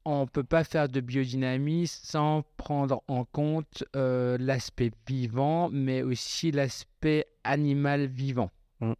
on 0.06 0.21
ne 0.21 0.25
peut 0.25 0.43
pas 0.43 0.63
faire 0.63 0.89
de 0.89 0.99
biodynamie 0.99 1.88
sans 1.88 2.43
prendre 2.58 3.04
en 3.08 3.23
compte 3.23 3.84
euh, 3.95 4.38
l'aspect 4.39 4.91
vivant, 5.08 5.69
mais 5.69 6.01
aussi 6.01 6.51
l'aspect 6.51 7.27
animal 7.43 8.08
vivant. 8.08 8.49
Mm. 8.80 8.93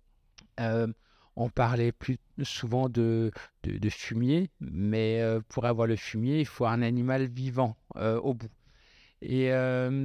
Euh, 0.60 0.88
on 1.36 1.50
parlait 1.50 1.92
plus 1.92 2.18
souvent 2.44 2.88
de, 2.90 3.32
de, 3.64 3.78
de 3.78 3.90
fumier, 3.90 4.50
mais 4.60 5.22
euh, 5.22 5.40
pour 5.50 5.66
avoir 5.66 5.88
le 5.88 5.96
fumier, 5.96 6.42
il 6.42 6.46
faut 6.46 6.66
un 6.66 6.82
animal 6.82 7.26
vivant 7.26 7.76
au 7.96 8.34
bout. 8.34 8.52
Et 9.22 9.52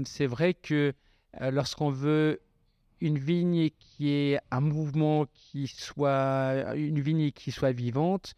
c'est 0.04 0.26
vrai 0.26 0.52
que 0.54 0.92
lorsqu'on 1.40 1.90
veut 1.90 2.40
une 3.00 3.18
vigne 3.18 3.70
qui 3.78 4.10
est 4.10 4.38
un 4.50 4.60
mouvement 4.60 5.26
qui 5.34 5.66
soit 5.66 6.74
une 6.74 7.00
vigne 7.00 7.30
qui 7.30 7.50
soit 7.50 7.72
vivante, 7.72 8.34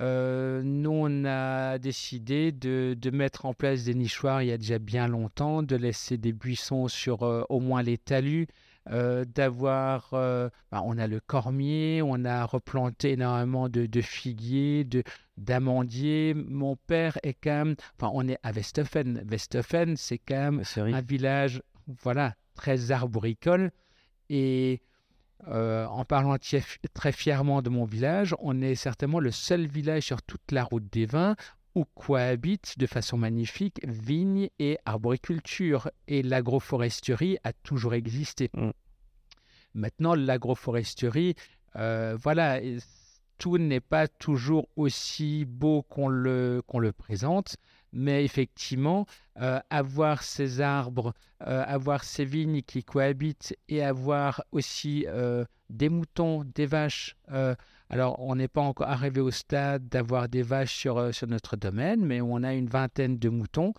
euh, 0.00 0.62
nous 0.62 0.90
on 0.92 1.24
a 1.24 1.78
décidé 1.78 2.52
de, 2.52 2.96
de 2.98 3.10
mettre 3.10 3.44
en 3.46 3.54
place 3.54 3.84
des 3.84 3.94
nichoirs 3.94 4.40
il 4.40 4.48
y 4.48 4.52
a 4.52 4.58
déjà 4.58 4.78
bien 4.78 5.08
longtemps, 5.08 5.62
de 5.62 5.74
laisser 5.74 6.16
des 6.16 6.32
buissons 6.32 6.86
sur 6.86 7.24
euh, 7.24 7.42
au 7.48 7.58
moins 7.58 7.82
les 7.82 7.98
talus, 7.98 8.46
euh, 8.90 9.24
d'avoir, 9.24 10.10
bah, 10.12 10.82
on 10.84 10.96
a 10.96 11.06
le 11.06 11.20
cormier, 11.20 12.02
on 12.04 12.24
a 12.24 12.44
replanté 12.44 13.12
énormément 13.12 13.68
de, 13.68 13.86
de 13.86 14.00
figuiers, 14.00 14.84
de 14.84 15.02
d'amandiers. 15.36 16.34
Mon 16.34 16.76
père 16.76 17.18
est 17.22 17.34
quand 17.34 17.64
même, 17.64 17.76
enfin 17.98 18.10
on 18.14 18.28
est 18.28 18.38
à 18.42 18.52
Westhofen. 18.52 19.24
Westhofen 19.30 19.96
c'est 19.96 20.18
quand 20.18 20.52
même 20.52 20.62
un 20.76 21.00
village 21.00 21.62
voilà, 22.02 22.34
très 22.54 22.90
arboricole. 22.92 23.72
Et 24.30 24.80
euh, 25.48 25.84
en 25.86 26.04
parlant 26.04 26.36
très 26.94 27.12
fièrement 27.12 27.60
de 27.60 27.68
mon 27.68 27.84
village, 27.84 28.34
on 28.38 28.62
est 28.62 28.76
certainement 28.76 29.20
le 29.20 29.32
seul 29.32 29.66
village 29.66 30.04
sur 30.04 30.22
toute 30.22 30.52
la 30.52 30.64
route 30.64 30.90
des 30.90 31.04
vins 31.04 31.36
où 31.74 31.84
cohabitent 31.84 32.78
de 32.78 32.86
façon 32.86 33.16
magnifique 33.18 33.80
vigne 33.86 34.48
et 34.58 34.78
arboriculture. 34.86 35.90
Et 36.08 36.22
l'agroforesterie 36.22 37.38
a 37.44 37.52
toujours 37.52 37.94
existé. 37.94 38.50
Mm. 38.54 38.70
Maintenant, 39.74 40.14
l'agroforesterie, 40.14 41.34
euh, 41.76 42.16
voilà, 42.20 42.60
tout 43.38 43.58
n'est 43.58 43.80
pas 43.80 44.06
toujours 44.06 44.68
aussi 44.76 45.44
beau 45.44 45.82
qu'on 45.82 46.08
le, 46.08 46.62
qu'on 46.66 46.78
le 46.78 46.92
présente, 46.92 47.56
mais 47.92 48.24
effectivement, 48.24 49.06
euh, 49.40 49.60
avoir 49.70 50.22
ces 50.22 50.60
arbres, 50.60 51.12
euh, 51.46 51.64
avoir 51.66 52.04
ces 52.04 52.24
vignes 52.24 52.62
qui 52.62 52.84
cohabitent 52.84 53.56
et 53.68 53.82
avoir 53.82 54.42
aussi 54.52 55.06
euh, 55.08 55.44
des 55.70 55.88
moutons, 55.88 56.44
des 56.54 56.66
vaches. 56.66 57.16
alors, 57.88 58.20
on 58.20 58.36
n'est 58.36 58.48
pas 58.48 58.60
encore 58.60 58.88
arrivé 58.88 59.20
au 59.20 59.30
stade 59.30 59.88
d'avoir 59.88 60.28
des 60.28 60.42
vaches 60.42 60.74
sur, 60.74 61.14
sur 61.14 61.26
notre 61.26 61.56
domaine, 61.56 62.04
mais 62.04 62.20
on 62.20 62.42
a 62.42 62.54
une 62.54 62.68
vingtaine 62.68 63.18
de 63.18 63.28
moutons 63.28 63.72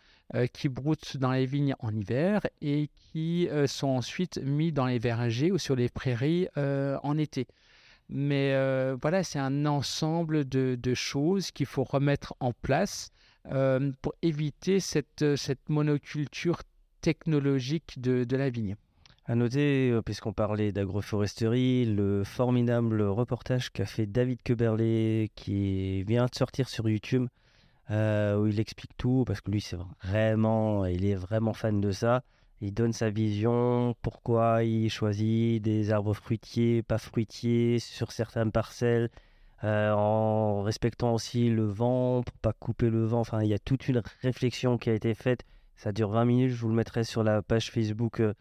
qui 0.53 0.69
broutent 0.69 1.17
dans 1.17 1.31
les 1.31 1.45
vignes 1.45 1.75
en 1.79 1.93
hiver 1.93 2.41
et 2.61 2.89
qui 2.93 3.49
sont 3.67 3.89
ensuite 3.89 4.37
mis 4.41 4.71
dans 4.71 4.85
les 4.85 4.99
vergers 4.99 5.51
ou 5.51 5.57
sur 5.57 5.75
les 5.75 5.89
prairies 5.89 6.47
en 6.55 7.17
été. 7.17 7.47
Mais 8.07 8.53
voilà, 9.01 9.23
c'est 9.23 9.39
un 9.39 9.65
ensemble 9.65 10.47
de, 10.47 10.77
de 10.81 10.93
choses 10.93 11.51
qu'il 11.51 11.65
faut 11.65 11.83
remettre 11.83 12.33
en 12.39 12.53
place 12.53 13.11
euh, 13.47 13.91
pour 14.01 14.13
éviter 14.21 14.79
cette, 14.79 15.23
euh, 15.23 15.35
cette 15.35 15.67
monoculture 15.67 16.59
technologique 17.01 17.99
de, 17.99 18.23
de 18.23 18.37
la 18.37 18.49
vigne. 18.49 18.75
À 19.25 19.33
noter, 19.33 19.89
euh, 19.89 20.01
puisqu'on 20.01 20.33
parlait 20.33 20.71
d'agroforesterie, 20.71 21.85
le 21.85 22.23
formidable 22.23 23.01
reportage 23.01 23.71
qu'a 23.71 23.85
fait 23.85 24.05
David 24.05 24.41
Keberlé, 24.43 25.31
qui 25.35 26.03
vient 26.03 26.25
de 26.25 26.35
sortir 26.35 26.69
sur 26.69 26.87
YouTube, 26.87 27.27
où 27.89 28.47
il 28.47 28.59
explique 28.59 28.95
tout, 28.95 29.25
parce 29.27 29.41
que 29.41 29.51
lui, 29.51 29.59
c'est 29.59 29.75
vraiment, 30.03 30.85
il 30.85 31.03
est 31.03 31.15
vraiment 31.15 31.51
fan 31.51 31.81
de 31.81 31.91
ça. 31.91 32.23
Il 32.61 32.73
donne 32.73 32.93
sa 32.93 33.09
vision, 33.09 33.95
pourquoi 34.01 34.63
il 34.63 34.89
choisit 34.89 35.61
des 35.61 35.91
arbres 35.91 36.13
fruitiers, 36.13 36.83
pas 36.83 36.99
fruitiers, 36.99 37.79
sur 37.79 38.13
certaines 38.13 38.51
parcelles, 38.51 39.09
euh, 39.63 39.91
en 39.91 40.63
respectant 40.63 41.13
aussi 41.13 41.49
le 41.49 41.65
vent, 41.65 42.23
pour 42.23 42.37
pas 42.39 42.53
couper 42.53 42.89
le 42.89 43.05
vent. 43.05 43.19
Enfin, 43.19 43.43
il 43.43 43.49
y 43.49 43.53
a 43.53 43.59
toute 43.59 43.87
une 43.87 44.01
réflexion 44.21 44.77
qui 44.77 44.89
a 44.89 44.93
été 44.93 45.13
faite. 45.13 45.43
Ça 45.75 45.91
dure 45.91 46.09
20 46.09 46.25
minutes, 46.25 46.51
je 46.51 46.61
vous 46.61 46.69
le 46.69 46.75
mettrai 46.75 47.03
sur 47.03 47.23
la 47.23 47.41
page 47.41 47.71
Facebook. 47.71 48.19
euh, 48.19 48.33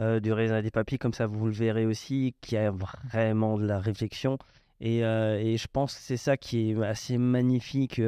euh, 0.00 0.20
du 0.20 0.32
raisin 0.32 0.62
des 0.62 0.70
papilles, 0.70 0.98
comme 0.98 1.12
ça 1.12 1.26
vous 1.26 1.46
le 1.46 1.52
verrez 1.52 1.84
aussi, 1.84 2.34
qu'il 2.40 2.56
y 2.56 2.58
a 2.58 2.70
vraiment 2.70 3.58
de 3.58 3.66
la 3.66 3.78
réflexion. 3.78 4.38
Et, 4.80 5.00
et 5.00 5.56
je 5.58 5.66
pense 5.70 5.94
que 5.94 6.00
c'est 6.00 6.16
ça 6.16 6.36
qui 6.38 6.70
est 6.70 6.82
assez 6.82 7.18
magnifique. 7.18 8.00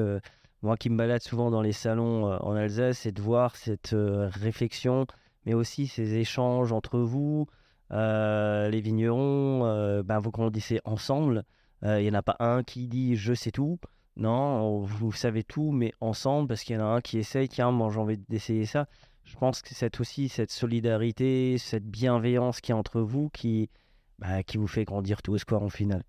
moi 0.62 0.76
qui 0.78 0.88
me 0.90 0.96
balade 0.96 1.22
souvent 1.22 1.50
dans 1.50 1.60
les 1.60 1.72
salons 1.72 2.24
en 2.24 2.52
Alsace, 2.56 3.00
c'est 3.00 3.12
de 3.12 3.20
voir 3.20 3.54
cette 3.54 3.94
réflexion, 3.94 5.06
mais 5.44 5.52
aussi 5.54 5.86
ces 5.86 6.14
échanges 6.14 6.72
entre 6.72 6.98
vous, 6.98 7.46
les 7.90 8.80
vignerons, 8.80 10.02
ben, 10.02 10.18
vous 10.18 10.30
grandissez 10.30 10.80
ensemble. 10.84 11.44
Euh, 11.84 12.00
Il 12.00 12.04
n'y 12.04 12.10
en 12.10 12.14
a 12.14 12.22
pas 12.22 12.36
un 12.40 12.62
qui 12.62 12.86
dit 12.88 13.16
je 13.16 13.34
sais 13.34 13.50
tout. 13.50 13.78
Non, 14.16 14.78
vous 14.80 15.12
savez 15.12 15.42
tout, 15.42 15.72
mais 15.72 15.92
ensemble, 16.00 16.46
parce 16.48 16.62
qu'il 16.62 16.76
y 16.76 16.78
en 16.78 16.82
a 16.86 16.88
un 16.96 17.00
qui 17.00 17.18
essaye, 17.18 17.48
tiens, 17.48 17.72
moi 17.72 17.90
j'ai 17.92 17.98
envie 17.98 18.18
d'essayer 18.28 18.64
ça 18.66 18.86
je 19.24 19.36
pense 19.36 19.62
que 19.62 19.74
c'est 19.74 20.00
aussi 20.00 20.28
cette 20.28 20.50
solidarité, 20.50 21.56
cette 21.58 21.86
bienveillance 21.86 22.60
qui 22.60 22.72
est 22.72 22.74
entre 22.74 23.00
vous 23.00 23.30
qui, 23.30 23.70
bah, 24.18 24.42
qui 24.42 24.58
vous 24.58 24.66
fait 24.66 24.84
grandir 24.84 25.22
tout 25.22 25.32
au 25.32 25.38
square 25.38 25.62
en 25.62 25.70
finale. 25.70 26.04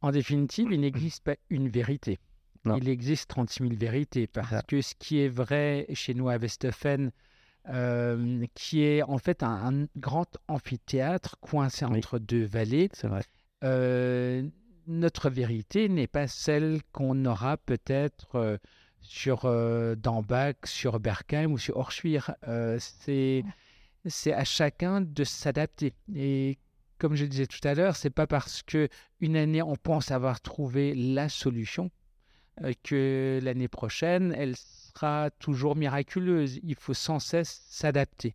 En 0.00 0.10
définitive, 0.10 0.68
il 0.70 0.80
n'existe 0.80 1.24
pas 1.24 1.36
une 1.50 1.68
vérité. 1.68 2.18
Non. 2.64 2.76
Il 2.76 2.88
existe 2.88 3.28
36 3.30 3.64
000 3.64 3.74
vérités 3.76 4.28
parce 4.28 4.62
que 4.68 4.80
ce 4.80 4.94
qui 4.96 5.18
est 5.20 5.28
vrai 5.28 5.86
chez 5.94 6.14
nous 6.14 6.28
à 6.28 6.36
Westhofen, 6.36 7.10
euh, 7.68 8.46
qui 8.54 8.82
est 8.84 9.02
en 9.02 9.18
fait 9.18 9.42
un, 9.42 9.82
un 9.82 9.86
grand 9.96 10.38
amphithéâtre 10.46 11.36
coincé 11.40 11.84
Oui. 11.84 11.98
entre 11.98 12.20
deux 12.20 12.44
vallées, 12.44 12.88
C'est 12.92 13.08
vrai. 13.08 13.22
Euh, 13.62 14.42
notre 14.86 15.30
vérité 15.30 15.88
n'est 15.88 16.06
pas 16.06 16.26
celle 16.26 16.80
qu'on 16.92 17.24
aura 17.24 17.56
peut-être 17.56 18.36
euh, 18.36 18.58
sur 19.00 19.44
euh, 19.44 19.94
Dambach, 19.94 20.56
sur 20.64 21.00
Berkheim 21.00 21.52
ou 21.52 21.58
sur 21.58 21.76
Orschwir. 21.76 22.34
Euh, 22.48 22.78
c'est 22.80 23.44
c'est 24.06 24.32
à 24.32 24.44
chacun 24.44 25.00
de 25.00 25.24
s'adapter. 25.24 25.94
Et 26.14 26.58
comme 26.98 27.14
je 27.14 27.24
disais 27.24 27.46
tout 27.46 27.66
à 27.66 27.74
l'heure, 27.74 27.96
c'est 27.96 28.10
pas 28.10 28.26
parce 28.26 28.62
que 28.62 28.88
une 29.20 29.36
année 29.36 29.62
on 29.62 29.76
pense 29.76 30.10
avoir 30.10 30.40
trouvé 30.40 30.94
la 30.94 31.28
solution 31.28 31.90
euh, 32.62 32.72
que 32.82 33.40
l'année 33.42 33.68
prochaine, 33.68 34.34
elle 34.36 34.56
sera 34.56 35.30
toujours 35.38 35.76
miraculeuse. 35.76 36.58
Il 36.62 36.74
faut 36.74 36.94
sans 36.94 37.18
cesse 37.18 37.64
s'adapter. 37.68 38.34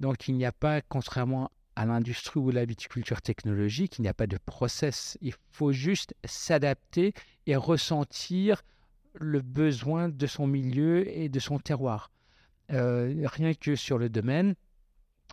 Donc 0.00 0.28
il 0.28 0.36
n'y 0.36 0.44
a 0.44 0.52
pas, 0.52 0.80
contrairement 0.80 1.50
à 1.76 1.86
l'industrie 1.86 2.40
ou 2.40 2.50
la 2.50 2.64
viticulture 2.64 3.22
technologique, 3.22 3.98
il 3.98 4.02
n'y 4.02 4.08
a 4.08 4.14
pas 4.14 4.26
de 4.26 4.38
process. 4.38 5.18
Il 5.20 5.34
faut 5.50 5.72
juste 5.72 6.14
s'adapter 6.24 7.14
et 7.46 7.56
ressentir 7.56 8.62
le 9.14 9.40
besoin 9.40 10.08
de 10.08 10.26
son 10.26 10.46
milieu 10.46 11.08
et 11.08 11.28
de 11.28 11.38
son 11.38 11.58
terroir. 11.58 12.10
Euh, 12.72 13.14
rien 13.24 13.54
que 13.54 13.76
sur 13.76 13.98
le 13.98 14.08
domaine, 14.08 14.54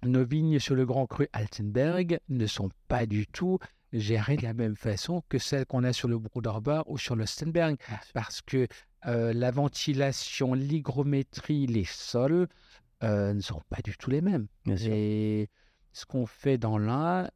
nos 0.04 0.26
vignes 0.26 0.60
sur 0.60 0.76
le 0.76 0.86
Grand 0.86 1.08
Cru 1.08 1.28
Altenberg 1.34 2.20
ne 2.30 2.46
sont 2.46 2.70
pas 2.88 3.06
du 3.06 3.28
tout 3.28 3.60
gérées 3.94 4.38
de 4.38 4.44
la 4.44 4.54
même 4.54 4.76
façon 4.76 5.24
que 5.30 5.38
celles 5.38 5.66
qu'on 5.66 5.84
a 5.84 5.94
sur 5.94 6.08
le 6.08 6.18
Bruderbar 6.18 6.90
ou 6.90 6.98
sur 6.98 7.16
le 7.16 7.26
Stenberg, 7.26 7.78
parce 8.14 8.42
que 8.42 8.68
euh, 9.06 9.34
la 9.34 9.52
ventilation, 9.52 10.54
l'hygrométrie, 10.54 11.68
les 11.68 11.86
sols 11.86 12.48
euh, 13.04 13.34
ne 13.34 13.42
sont 13.42 13.62
pas 13.70 13.82
du 13.84 13.98
tout 13.98 14.10
les 14.10 14.22
mêmes. 14.22 14.48
Bien 14.66 14.78
sûr. 14.78 14.92
Et 14.94 15.50
ce 15.94 16.06
qu'on 16.06 16.26
fait 16.26 16.58
dans 16.58 16.78
l'un 16.78 17.30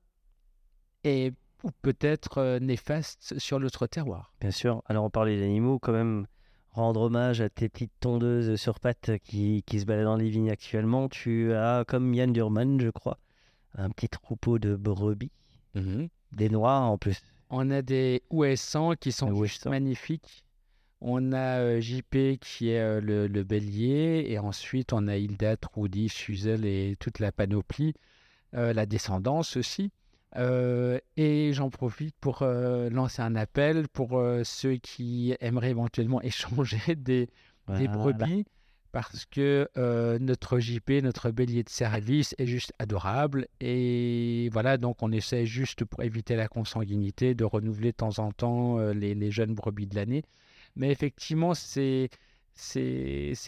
est 1.03 1.33
ou 1.63 1.71
peut-être 1.81 2.37
euh, 2.37 2.59
néfaste 2.59 3.39
sur 3.39 3.59
l'autre 3.59 3.87
terroir. 3.87 4.33
Bien 4.39 4.51
sûr. 4.51 4.83
Alors, 4.85 5.03
on 5.03 5.09
parlait 5.09 5.39
d'animaux, 5.39 5.79
quand 5.79 5.93
même, 5.93 6.27
rendre 6.69 7.01
hommage 7.01 7.41
à 7.41 7.49
tes 7.49 7.69
petites 7.69 7.93
tondeuses 7.99 8.55
sur 8.55 8.79
pattes 8.79 9.11
qui, 9.23 9.63
qui 9.65 9.79
se 9.79 9.85
baladent 9.85 10.05
dans 10.05 10.15
les 10.15 10.29
vignes 10.29 10.51
actuellement. 10.51 11.09
Tu 11.09 11.53
as, 11.53 11.83
comme 11.87 12.13
Yann 12.13 12.31
Durman, 12.31 12.79
je 12.79 12.89
crois, 12.89 13.17
un 13.75 13.89
petit 13.89 14.09
troupeau 14.09 14.59
de 14.59 14.75
brebis, 14.75 15.31
des 16.31 16.49
noirs 16.49 16.83
en 16.83 16.97
plus. 16.97 17.21
On 17.49 17.71
a 17.71 17.81
des 17.81 18.21
ouessants 18.29 18.93
qui 18.93 19.11
sont 19.11 19.43
juste 19.43 19.65
magnifiques. 19.67 20.43
On 21.01 21.33
a 21.33 21.59
euh, 21.59 21.81
JP 21.81 22.39
qui 22.39 22.69
est 22.69 22.79
euh, 22.79 23.01
le, 23.01 23.27
le 23.27 23.43
bélier 23.43 24.25
et 24.29 24.39
ensuite 24.39 24.93
on 24.93 25.07
a 25.07 25.17
Hilda, 25.17 25.57
Trudy, 25.57 26.09
Suzel 26.09 26.65
et 26.65 26.95
toute 26.99 27.19
la 27.19 27.31
panoplie, 27.31 27.93
la 28.73 28.85
descendance 28.85 29.57
aussi. 29.57 29.91
Euh, 30.37 30.99
et 31.15 31.51
j'en 31.53 31.69
profite 31.69 32.13
pour 32.19 32.41
euh, 32.41 32.89
lancer 32.89 33.21
un 33.21 33.35
appel 33.35 33.87
pour 33.87 34.17
euh, 34.17 34.43
ceux 34.43 34.75
qui 34.75 35.33
aimeraient 35.39 35.69
éventuellement 35.69 36.21
échanger 36.31 36.95
des, 36.95 37.27
des 37.69 37.87
Voilà. 37.87 37.87
brebis 37.87 38.45
parce 38.91 39.25
que 39.25 39.67
euh, 39.77 40.19
notre 40.19 40.59
JP, 40.59 40.89
notre 41.03 41.29
bélier 41.31 41.63
de 41.63 41.69
service 41.69 42.33
est 42.37 42.47
juste 42.47 42.73
adorable 42.79 43.47
et 43.59 44.49
voilà 44.53 44.77
donc 44.77 45.03
on 45.03 45.11
essaie 45.11 45.45
juste 45.45 45.83
pour 45.83 46.01
éviter 46.03 46.35
la 46.37 46.47
consanguinité 46.47 47.33
de 47.33 47.43
renouveler 47.43 47.91
de 47.91 47.97
temps 47.97 48.19
en 48.19 48.31
temps 48.31 48.79
euh, 48.79 48.93
les, 48.93 49.13
les 49.15 49.31
jeunes 49.31 49.53
brebis 49.53 49.87
de 49.87 49.95
l'année. 49.95 50.23
Mais 50.77 50.91
effectivement, 50.91 51.53
ces 51.53 52.09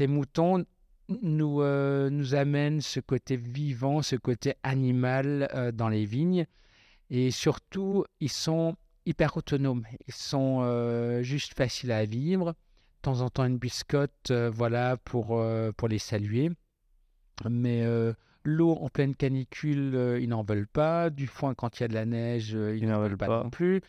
moutons 0.07 0.65
nous, 1.09 1.61
euh, 1.61 2.09
nous 2.09 2.35
amènent 2.35 2.81
ce 2.81 2.99
côté 2.99 3.37
vivant, 3.37 4.01
ce 4.01 4.15
côté 4.15 4.55
animal 4.63 5.47
euh, 5.53 5.71
dans 5.71 5.89
les 5.89 6.05
vignes 6.05 6.45
et 7.09 7.31
surtout 7.31 8.03
ils 8.19 8.31
sont 8.31 8.75
hyper 9.05 9.37
autonomes, 9.37 9.85
ils 10.07 10.13
sont 10.13 10.59
euh, 10.63 11.21
juste 11.23 11.53
faciles 11.53 11.91
à 11.93 12.03
vivre 12.05 12.51
de 12.51 12.55
temps 13.01 13.21
en 13.21 13.29
temps 13.29 13.45
une 13.45 13.57
biscotte, 13.57 14.31
voilà, 14.51 14.97
pour, 14.97 15.41
pour 15.77 15.87
les 15.87 15.99
saluer. 15.99 16.49
Mais 17.49 17.85
l'eau 18.43 18.71
en 18.73 18.89
pleine 18.89 19.15
canicule, 19.15 20.17
ils 20.19 20.27
n'en 20.27 20.43
veulent 20.43 20.67
pas. 20.67 21.09
Du 21.09 21.27
foin 21.27 21.53
quand 21.53 21.79
il 21.79 21.83
y 21.83 21.85
a 21.85 21.87
de 21.87 21.93
la 21.93 22.05
neige, 22.05 22.49
ils 22.49 22.85
n'en 22.85 22.99
veulent 22.99 23.15
pas, 23.15 23.27
pas. 23.27 23.43
non 23.43 23.49
plus. 23.49 23.81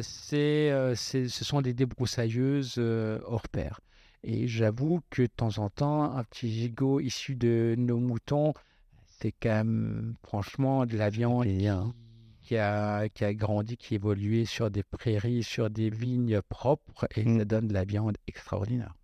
C'est, 0.00 0.72
c'est- 0.94 1.28
ce 1.28 1.44
sont 1.44 1.60
des 1.60 1.74
débroussailleuses 1.74 2.78
hors 2.78 3.48
pair. 3.48 3.80
Et 4.28 4.48
j'avoue 4.48 5.02
que 5.08 5.22
de 5.22 5.28
temps 5.28 5.58
en 5.58 5.70
temps, 5.70 6.02
un 6.02 6.24
petit 6.24 6.50
gigot 6.52 6.98
issu 6.98 7.36
de 7.36 7.76
nos 7.78 8.00
moutons, 8.00 8.54
c'est 9.06 9.30
quand 9.30 9.50
même 9.50 10.16
franchement 10.24 10.84
de 10.84 10.96
la 10.96 11.10
viande 11.10 11.46
hein. 11.46 11.94
qui 12.42 12.56
a, 12.56 13.08
qui 13.08 13.24
a 13.24 13.32
grandi, 13.34 13.76
qui 13.76 13.94
évoluait 13.94 14.44
sur 14.44 14.68
des 14.68 14.82
prairies, 14.82 15.44
sur 15.44 15.70
des 15.70 15.90
vignes 15.90 16.40
propres, 16.48 17.06
et 17.14 17.22
ça 17.38 17.44
donne 17.44 17.68
de 17.68 17.72
la 17.72 17.84
viande 17.84 18.16
extraordinaire. 18.26 18.96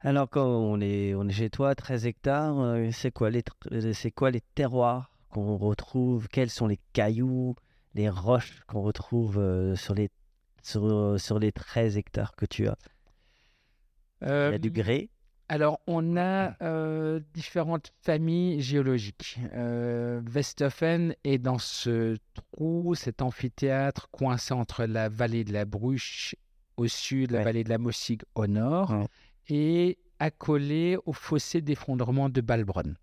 Alors, 0.00 0.28
quand 0.28 0.48
on 0.48 0.80
est, 0.80 1.14
on 1.14 1.28
est 1.28 1.32
chez 1.32 1.48
toi, 1.48 1.76
13 1.76 2.06
hectares, 2.06 2.58
euh, 2.58 2.90
c'est 2.92 3.12
quoi, 3.12 3.30
les 3.30 3.44
euh, 3.70 3.92
c'est 3.92 4.10
quoi 4.10 4.32
les 4.32 4.42
terroirs 4.56 5.12
qu'on 5.28 5.58
retrouve? 5.58 6.26
Quels 6.26 6.50
sont 6.50 6.66
les 6.66 6.80
cailloux, 6.92 7.54
les 7.94 8.08
roches 8.08 8.62
qu'on 8.66 8.82
retrouve 8.82 9.38
euh, 9.38 9.76
sur, 9.76 9.94
les, 9.94 10.10
sur, 10.60 11.20
sur 11.20 11.38
les 11.38 11.52
13 11.52 11.98
hectares 11.98 12.34
que 12.34 12.46
tu 12.46 12.66
as? 12.66 12.76
Il 14.22 14.28
y 14.28 14.30
a 14.30 14.58
du 14.58 14.68
Euh, 14.68 14.70
grès, 14.72 15.08
Alors, 15.48 15.80
on 15.88 16.16
a 16.16 16.54
euh, 16.62 17.20
différentes 17.34 17.92
familles 18.02 18.60
géologiques. 18.60 19.38
Euh, 19.52 20.20
Westhofen 20.32 21.14
est 21.24 21.38
dans 21.38 21.58
ce 21.58 22.16
trou, 22.34 22.94
cet 22.94 23.20
amphithéâtre 23.20 24.08
coincé 24.10 24.54
entre 24.54 24.84
la 24.84 25.08
vallée 25.08 25.42
de 25.44 25.52
la 25.52 25.64
Bruche 25.64 26.36
au 26.76 26.86
sud, 26.86 27.32
la 27.32 27.38
Ouais. 27.38 27.44
vallée 27.44 27.64
de 27.64 27.68
la 27.68 27.78
Mossig 27.78 28.22
au 28.36 28.46
nord, 28.46 28.90
Ouais. 28.92 29.06
et 29.48 29.98
accolé 30.20 30.96
au 31.04 31.12
fossé 31.12 31.60
d'effondrement 31.62 32.28
de 32.28 32.40
Balbronn. 32.40 32.96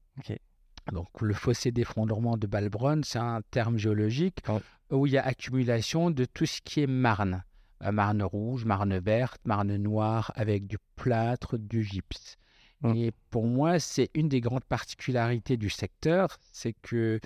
Donc, 0.93 1.07
le 1.21 1.33
fossé 1.33 1.71
d'effondrement 1.71 2.37
de 2.37 2.47
Balbronn, 2.47 3.03
c'est 3.03 3.19
un 3.19 3.41
terme 3.51 3.77
géologique 3.77 4.37
Ouais. 4.47 4.61
où 4.91 5.05
il 5.05 5.11
y 5.13 5.17
a 5.17 5.25
accumulation 5.25 6.11
de 6.11 6.23
tout 6.23 6.45
ce 6.45 6.61
qui 6.61 6.79
est 6.81 6.87
marne. 6.87 7.43
Euh, 7.83 7.91
marne 7.91 8.23
rouge, 8.23 8.65
marne 8.65 8.97
verte, 8.97 9.41
marne 9.45 9.75
noire, 9.75 10.31
avec 10.35 10.67
du 10.67 10.77
plâtre, 10.95 11.57
du 11.57 11.83
gypse. 11.83 12.37
Mm. 12.81 12.95
Et 12.95 13.11
pour 13.29 13.45
moi, 13.45 13.79
c'est 13.79 14.09
une 14.13 14.29
des 14.29 14.41
grandes 14.41 14.65
particularités 14.65 15.57
du 15.57 15.69
secteur, 15.69 16.37
c'est 16.51 16.73
que 16.73 17.19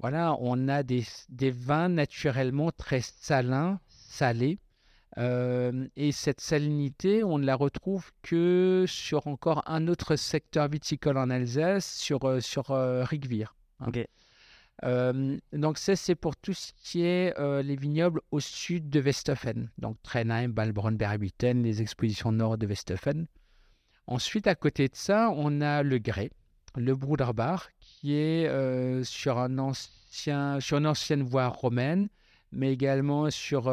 voilà, 0.00 0.36
on 0.40 0.68
a 0.68 0.82
des, 0.82 1.04
des 1.28 1.50
vins 1.50 1.88
naturellement 1.88 2.70
très 2.72 3.00
salins, 3.00 3.78
salés. 3.88 4.58
Euh, 5.16 5.86
et 5.94 6.10
cette 6.10 6.40
salinité, 6.40 7.22
on 7.22 7.38
ne 7.38 7.46
la 7.46 7.54
retrouve 7.54 8.10
que 8.22 8.84
sur 8.88 9.28
encore 9.28 9.62
un 9.66 9.86
autre 9.86 10.16
secteur 10.16 10.68
viticole 10.68 11.18
en 11.18 11.30
Alsace, 11.30 11.94
sur, 11.94 12.24
euh, 12.24 12.40
sur 12.40 12.72
euh, 12.72 13.04
Rigvir. 13.04 13.54
hein. 13.78 13.90
Donc 14.82 15.78
ça, 15.78 15.96
c'est 15.96 16.14
pour 16.14 16.36
tout 16.36 16.52
ce 16.52 16.72
qui 16.82 17.02
est 17.02 17.34
les 17.62 17.76
vignobles 17.76 18.20
au 18.30 18.40
sud 18.40 18.90
de 18.90 19.00
Westhofen. 19.00 19.70
Donc 19.78 19.96
Trenheim, 20.02 20.48
Balbronn, 20.48 20.96
Berbieten, 20.96 21.62
les 21.62 21.80
expositions 21.80 22.32
nord 22.32 22.58
de 22.58 22.66
Westhofen. 22.66 23.26
Ensuite, 24.06 24.46
à 24.46 24.54
côté 24.54 24.88
de 24.88 24.96
ça, 24.96 25.30
on 25.34 25.60
a 25.62 25.82
le 25.82 25.98
Grès, 25.98 26.30
le 26.76 26.94
Bruderbar, 26.94 27.70
qui 27.78 28.14
est 28.14 29.04
sur, 29.04 29.38
un 29.38 29.58
ancien, 29.58 30.60
sur 30.60 30.76
une 30.78 30.86
ancienne 30.86 31.22
voie 31.22 31.48
romaine, 31.48 32.08
mais 32.52 32.72
également 32.72 33.30
sur 33.30 33.72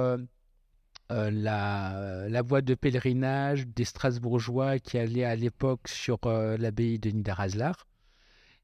la, 1.10 2.42
voie 2.46 2.62
de 2.62 2.76
pèlerinage 2.76 3.68
des 3.68 3.86
Strasbourgeois 3.86 4.80
qui 4.80 4.98
allait 4.98 5.26
à 5.26 5.36
l'époque 5.36 5.88
sur 5.88 6.20
l'abbaye 6.24 7.00
de 7.00 7.10
Niederaslar. 7.10 7.88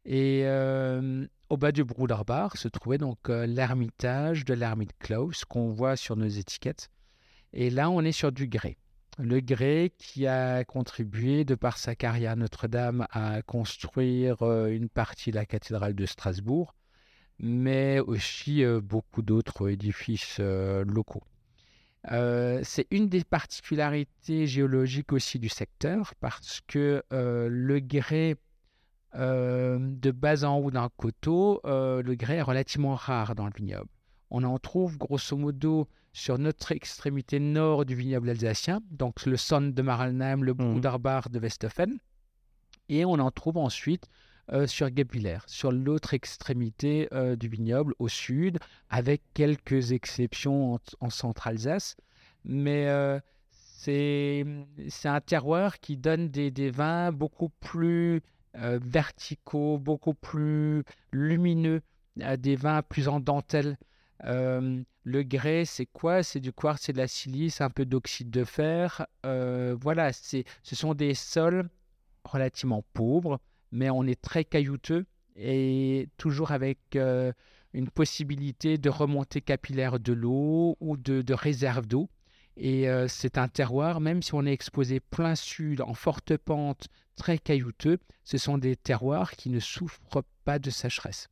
Et 0.06 0.44
au 1.50 1.58
bas 1.58 1.72
du 1.72 1.84
Bruderbar 1.84 2.58
se 2.58 2.68
trouvait 2.68 2.98
donc 2.98 3.30
euh, 3.30 3.46
l'ermitage 3.46 4.46
de 4.46 4.54
l'ermite 4.54 4.92
Klaus 5.00 5.46
qu'on 5.46 5.70
voit 5.70 5.96
sur 5.96 6.16
nos 6.16 6.28
étiquettes. 6.28 6.90
Et 7.54 7.70
là, 7.70 7.90
on 7.90 8.02
est 8.02 8.12
sur 8.12 8.32
du 8.32 8.48
grès. 8.48 8.78
Le 9.18 9.40
grès 9.40 9.94
qui 9.98 10.28
a 10.28 10.64
contribué, 10.64 11.44
de 11.44 11.56
par 11.56 11.78
sa 11.78 11.96
carrière 11.96 12.34
à 12.34 12.36
Notre-Dame, 12.36 13.08
à 13.12 13.42
construire 13.42 14.44
euh, 14.44 14.68
une 14.68 14.90
partie 14.90 15.32
de 15.32 15.36
la 15.36 15.46
cathédrale 15.46 15.96
de 15.96 16.06
Strasbourg, 16.06 16.76
mais 17.40 18.00
aussi 18.00 18.64
euh, 18.64 18.82
beaucoup 18.82 19.22
d'autres 19.22 19.70
édifices 19.70 20.40
locaux. 20.40 21.24
C'est 22.10 22.88
une 22.90 23.10
des 23.10 23.26
particularités 23.26 24.48
géologiques 24.48 25.12
aussi 25.12 25.40
du 25.40 25.50
secteur 25.50 26.14
parce 26.22 26.62
que 26.66 27.04
le 27.12 27.80
grès 27.80 28.38
euh, 29.16 29.78
de 29.80 30.12
bas 30.12 30.44
en 30.44 30.58
haut 30.58 30.72
d'un 30.72 30.90
coteau, 30.98 31.62
euh, 31.66 32.02
le 32.02 32.16
grès 32.16 32.36
est 32.38 32.42
relativement 32.42 32.96
rare 32.96 33.36
dans 33.36 33.46
le 33.46 33.52
vignoble. 33.56 33.90
On 34.30 34.44
en 34.44 34.58
trouve 34.60 34.98
grosso 34.98 35.36
modo 35.38 35.88
sur 36.12 36.38
notre 36.38 36.72
extrémité 36.72 37.40
nord 37.40 37.86
du 37.86 37.96
vignoble 37.96 38.30
alsacien, 38.30 38.82
donc 38.92 39.26
le 39.26 39.38
Sonne 39.38 39.74
de 39.74 39.82
Maralnheim, 39.82 40.44
le 40.44 40.54
Bruderbar 40.54 41.30
de 41.30 41.40
Westhofen, 41.40 42.00
et 42.90 43.06
on 43.06 43.14
en 43.14 43.32
trouve 43.32 43.58
ensuite 43.58 44.08
euh, 44.52 44.68
sur 44.68 44.90
Guebwiller, 44.90 45.40
sur 45.48 45.72
l'autre 45.72 46.14
extrémité 46.14 47.08
du 47.38 47.48
vignoble 47.48 47.94
au 48.00 48.08
sud, 48.08 48.60
avec 48.90 49.22
quelques 49.34 49.92
exceptions 49.92 50.74
en, 50.74 50.80
en 51.00 51.10
centre-Alsace. 51.10 51.96
Mais 52.44 52.88
c'est 53.52 54.46
c'est 54.90 55.08
un 55.08 55.22
terroir 55.22 55.80
qui 55.80 55.98
donne 55.98 56.30
des, 56.30 56.52
des 56.52 56.72
vins 56.72 57.12
beaucoup 57.12 57.50
plus 57.60 58.22
euh, 58.56 58.80
verticaux, 58.82 59.78
beaucoup 59.78 60.14
plus 60.14 60.84
lumineux, 61.12 61.82
des 62.38 62.56
vins 62.56 62.82
plus 62.82 63.08
en 63.08 63.20
dentelle. 63.20 63.78
Euh, 64.24 64.82
Le 65.04 65.24
grès, 65.24 65.64
c'est 65.66 65.86
quoi? 65.86 66.22
C'est 66.24 66.42
du 66.42 66.52
quartz, 66.52 66.82
c'est 66.82 66.94
de 66.94 66.98
la 66.98 67.08
silice, 67.08 67.62
un 67.62 67.70
peu 67.70 67.86
d'oxyde 67.86 68.30
de 68.30 68.44
fer. 68.44 69.06
Euh, 69.26 69.76
voilà, 69.80 70.12
ce 70.12 70.44
sont 70.64 70.94
des 70.94 71.14
sols 71.14 71.70
relativement 72.26 72.84
pauvres, 72.94 73.40
mais 73.72 73.90
on 73.90 74.04
est 74.04 74.22
très 74.22 74.44
caillouteux 74.44 75.06
et 75.38 76.10
toujours 76.18 76.52
avec 76.52 76.80
euh, 76.96 77.32
une 77.74 77.90
possibilité 77.90 78.78
de 78.78 78.90
remontée 78.90 79.40
capillaire 79.40 80.00
de 80.00 80.12
l'eau 80.12 80.76
ou 80.82 80.98
de, 80.98 81.22
de 81.22 81.34
réserve 81.34 81.86
d'eau. 81.86 82.10
Et 82.60 82.90
euh, 82.90 83.08
c'est 83.08 83.38
un 83.38 83.48
terroir, 83.48 84.00
même 84.00 84.24
si 84.24 84.34
on 84.34 84.46
est 84.46 84.52
exposé 84.52 85.00
plein 85.00 85.36
sud, 85.36 85.82
en 85.82 85.94
forte 85.94 86.36
pente, 86.38 86.88
très 87.16 87.38
caillouteux, 87.38 88.00
ce 88.24 88.38
sont 88.38 88.58
des 88.58 88.76
terroirs 88.76 89.32
qui 89.32 89.50
ne 89.50 89.60
souffrent 89.60 90.24
pas 90.44 90.58
de 90.60 90.70
sécheresse. 90.70 91.30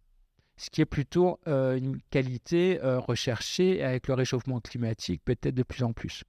Ce 0.58 0.70
qui 0.70 0.82
est 0.82 0.86
plutôt 0.86 1.40
euh, 1.48 1.76
une 1.78 2.00
qualité 2.12 2.80
euh, 2.84 3.00
recherchée 3.00 3.84
avec 3.84 4.08
le 4.08 4.14
réchauffement 4.14 4.62
climatique, 4.62 5.22
peut-être 5.26 5.56
de 5.56 5.64
plus 5.64 5.84
en 5.84 5.94
plus. 5.94 6.24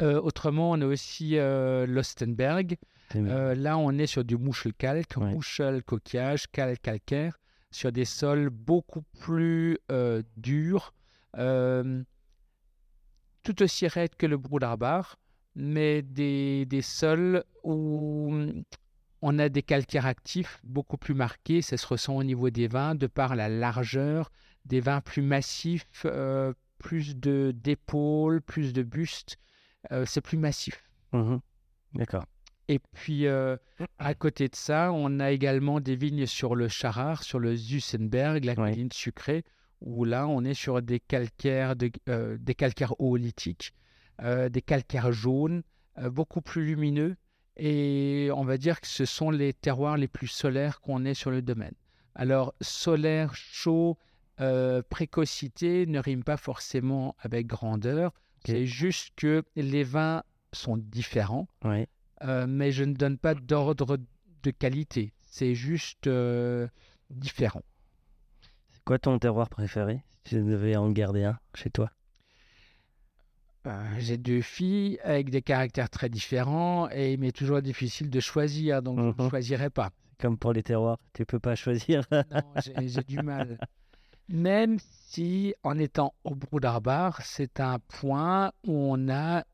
Autrement, 0.00 0.72
on 0.72 0.80
a 0.80 0.86
aussi 0.86 1.36
l'Ostenberg. 1.36 2.76
Là, 3.14 3.78
on 3.78 3.96
est 3.98 4.08
sur 4.08 4.24
du 4.24 4.36
mouche-calque, 4.36 5.16
Ouais. 5.16 5.30
mouche-coquillage, 5.32 6.50
calque 6.50 6.82
calcaire, 6.82 7.38
sur 7.70 7.92
des 7.92 8.04
sols 8.04 8.50
beaucoup 8.50 9.02
plus 9.20 9.78
durs, 10.36 10.92
euh, 11.38 12.02
tout 13.42 13.62
aussi 13.62 13.86
raides 13.86 14.14
que 14.16 14.26
le 14.26 14.36
Broudarbar, 14.36 15.18
mais 15.54 16.02
des, 16.02 16.64
des 16.66 16.82
sols 16.82 17.44
où 17.62 18.34
on 19.20 19.38
a 19.38 19.48
des 19.48 19.62
calcaires 19.62 20.06
actifs 20.06 20.60
beaucoup 20.64 20.96
plus 20.96 21.14
marqués. 21.14 21.62
Ça 21.62 21.76
se 21.76 21.86
ressent 21.86 22.16
au 22.16 22.24
niveau 22.24 22.50
des 22.50 22.68
vins, 22.68 22.94
de 22.94 23.06
par 23.06 23.36
la 23.36 23.48
largeur, 23.48 24.30
des 24.64 24.80
vins 24.80 25.00
plus 25.00 25.22
massifs, 25.22 25.86
euh, 26.06 26.52
plus 26.78 27.16
de 27.16 27.52
d'épaules, 27.54 28.40
plus 28.40 28.72
de 28.72 28.82
bustes. 28.82 29.36
Euh, 29.92 30.04
c'est 30.06 30.20
plus 30.20 30.38
massif. 30.38 30.82
Mhm. 31.12 31.40
D'accord. 31.94 32.24
Et 32.68 32.78
puis, 32.78 33.26
euh, 33.26 33.56
à 33.98 34.14
côté 34.14 34.48
de 34.48 34.54
ça, 34.56 34.92
on 34.92 35.20
a 35.20 35.30
également 35.32 35.80
des 35.80 35.96
vignes 35.96 36.26
sur 36.26 36.54
le 36.54 36.68
Charard, 36.68 37.22
sur 37.22 37.38
le 37.38 37.54
Zussenberg, 37.54 38.44
la 38.44 38.52
Ouais. 38.54 38.70
colline 38.70 38.92
sucrée, 38.92 39.44
où 39.84 40.04
là, 40.04 40.26
on 40.28 40.44
est 40.44 40.54
sur 40.54 40.80
des 40.80 41.00
calcaires, 41.00 41.74
de- 41.76 41.90
euh, 42.08 42.36
des 42.40 42.54
calcaires 42.54 42.94
oolithiques, 43.00 43.72
euh, 44.22 44.48
des 44.48 44.62
calcaires 44.62 45.12
jaunes, 45.12 45.62
euh, 45.98 46.08
beaucoup 46.08 46.40
plus 46.40 46.64
lumineux. 46.64 47.16
Et 47.56 48.30
on 48.34 48.44
va 48.44 48.56
dire 48.56 48.80
que 48.80 48.86
ce 48.86 49.04
sont 49.04 49.30
les 49.30 49.52
terroirs 49.52 49.96
les 49.96 50.08
plus 50.08 50.28
solaires 50.28 50.80
qu'on 50.80 51.04
ait 51.04 51.14
sur 51.14 51.30
le 51.30 51.42
domaine. 51.42 51.74
Alors, 52.14 52.54
solaire, 52.60 53.34
chaud, 53.34 53.98
précocité 54.88 55.86
ne 55.86 55.98
rime 55.98 56.24
pas 56.24 56.36
forcément 56.36 57.14
avec 57.20 57.46
grandeur. 57.46 58.12
C'est 58.46 58.66
juste 58.66 59.12
que 59.16 59.44
les 59.54 59.84
vins 59.84 60.22
sont 60.52 60.76
différents. 60.76 61.46
Mais 62.48 62.72
je 62.72 62.84
ne 62.84 62.94
donne 62.94 63.18
pas 63.18 63.34
d'ordre 63.34 63.98
de 64.42 64.50
qualité. 64.50 65.12
C'est 65.20 65.54
juste 65.54 66.08
différent. 67.10 67.62
Quoi 68.84 68.98
ton 68.98 69.18
terroir 69.18 69.48
préféré 69.48 70.02
Si 70.24 70.34
tu 70.36 70.42
devais 70.42 70.76
en 70.76 70.90
garder 70.90 71.24
un 71.24 71.38
chez 71.54 71.70
toi? 71.70 71.90
Euh, 73.66 73.84
J'ai 73.98 74.16
deux 74.16 74.40
filles 74.42 74.98
avec 75.04 75.30
des 75.30 75.40
caractères 75.42 75.88
très 75.88 76.08
différents 76.08 76.88
et 76.90 77.12
il 77.12 77.20
m'est 77.20 77.32
toujours 77.36 77.62
difficile 77.62 78.10
de 78.10 78.20
choisir, 78.20 78.82
donc 78.82 78.98
je 78.98 79.04
Mhm. 79.04 79.14
ne 79.24 79.30
choisirai 79.30 79.70
pas. 79.70 79.90
Comme 80.18 80.36
pour 80.36 80.52
les 80.52 80.62
terroirs, 80.62 80.98
tu 81.12 81.24
peux 81.24 81.38
pas 81.38 81.54
choisir. 81.54 82.04
Non, 82.32 82.54
j'ai 82.56 83.02
du 83.04 83.18
mal. 83.20 83.58
Même 84.28 84.78
si, 84.80 85.54
en 85.62 85.78
étant 85.78 86.14
au 86.24 86.34
Broudarbar, 86.34 87.20
c'est 87.22 87.60
un 87.60 87.78
point 87.78 88.52
où 88.66 88.72
on 88.72 89.08
a 89.08 89.44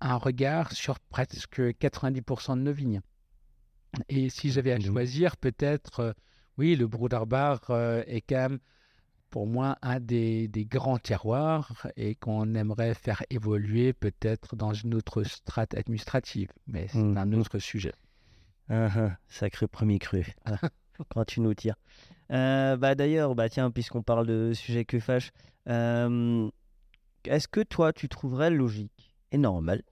un 0.00 0.16
regard 0.16 0.72
sur 0.72 0.98
presque 1.00 1.62
90% 1.78 2.56
de 2.56 2.62
nos 2.62 2.72
vignes. 2.72 3.00
Et 4.08 4.28
si 4.28 4.50
j'avais 4.50 4.72
à 4.72 4.80
choisir, 4.80 5.36
peut-être, 5.36 6.00
euh, 6.00 6.12
oui, 6.58 6.74
le 6.76 6.86
Broudarbar 6.86 7.60
euh, 7.70 8.02
est 8.06 8.20
quand 8.22 8.36
même, 8.50 8.58
pour 9.34 9.48
moi, 9.48 9.76
un 9.82 9.98
des, 9.98 10.46
des 10.46 10.64
grands 10.64 10.96
terroirs 10.98 11.88
et 11.96 12.14
qu'on 12.14 12.54
aimerait 12.54 12.94
faire 12.94 13.24
évoluer 13.30 13.92
peut-être 13.92 14.54
dans 14.54 14.72
une 14.72 14.94
autre 14.94 15.24
strate 15.24 15.74
administrative. 15.74 16.50
Mais 16.68 16.86
c'est 16.86 16.98
un 17.00 17.26
Mhm. 17.26 17.40
autre 17.40 17.58
sujet. 17.58 17.90
Ah, 18.68 19.16
sacré 19.26 19.66
premier 19.66 19.98
cru. 19.98 20.24
Ah, 20.44 20.54
quand 21.08 21.24
tu 21.24 21.40
nous 21.40 21.52
tires. 21.52 21.74
Euh, 22.30 22.76
bah 22.76 22.94
d'ailleurs, 22.94 23.34
bah 23.34 23.48
tiens, 23.48 23.72
puisqu'on 23.72 24.04
parle 24.04 24.28
de 24.28 24.52
sujet 24.52 24.84
que 24.84 25.00
fâche, 25.00 25.32
euh, 25.68 26.48
est-ce 27.24 27.48
que 27.48 27.60
toi 27.62 27.92
tu 27.92 28.08
trouverais 28.08 28.50
logique 28.50 29.16
et 29.32 29.38
normal 29.38 29.82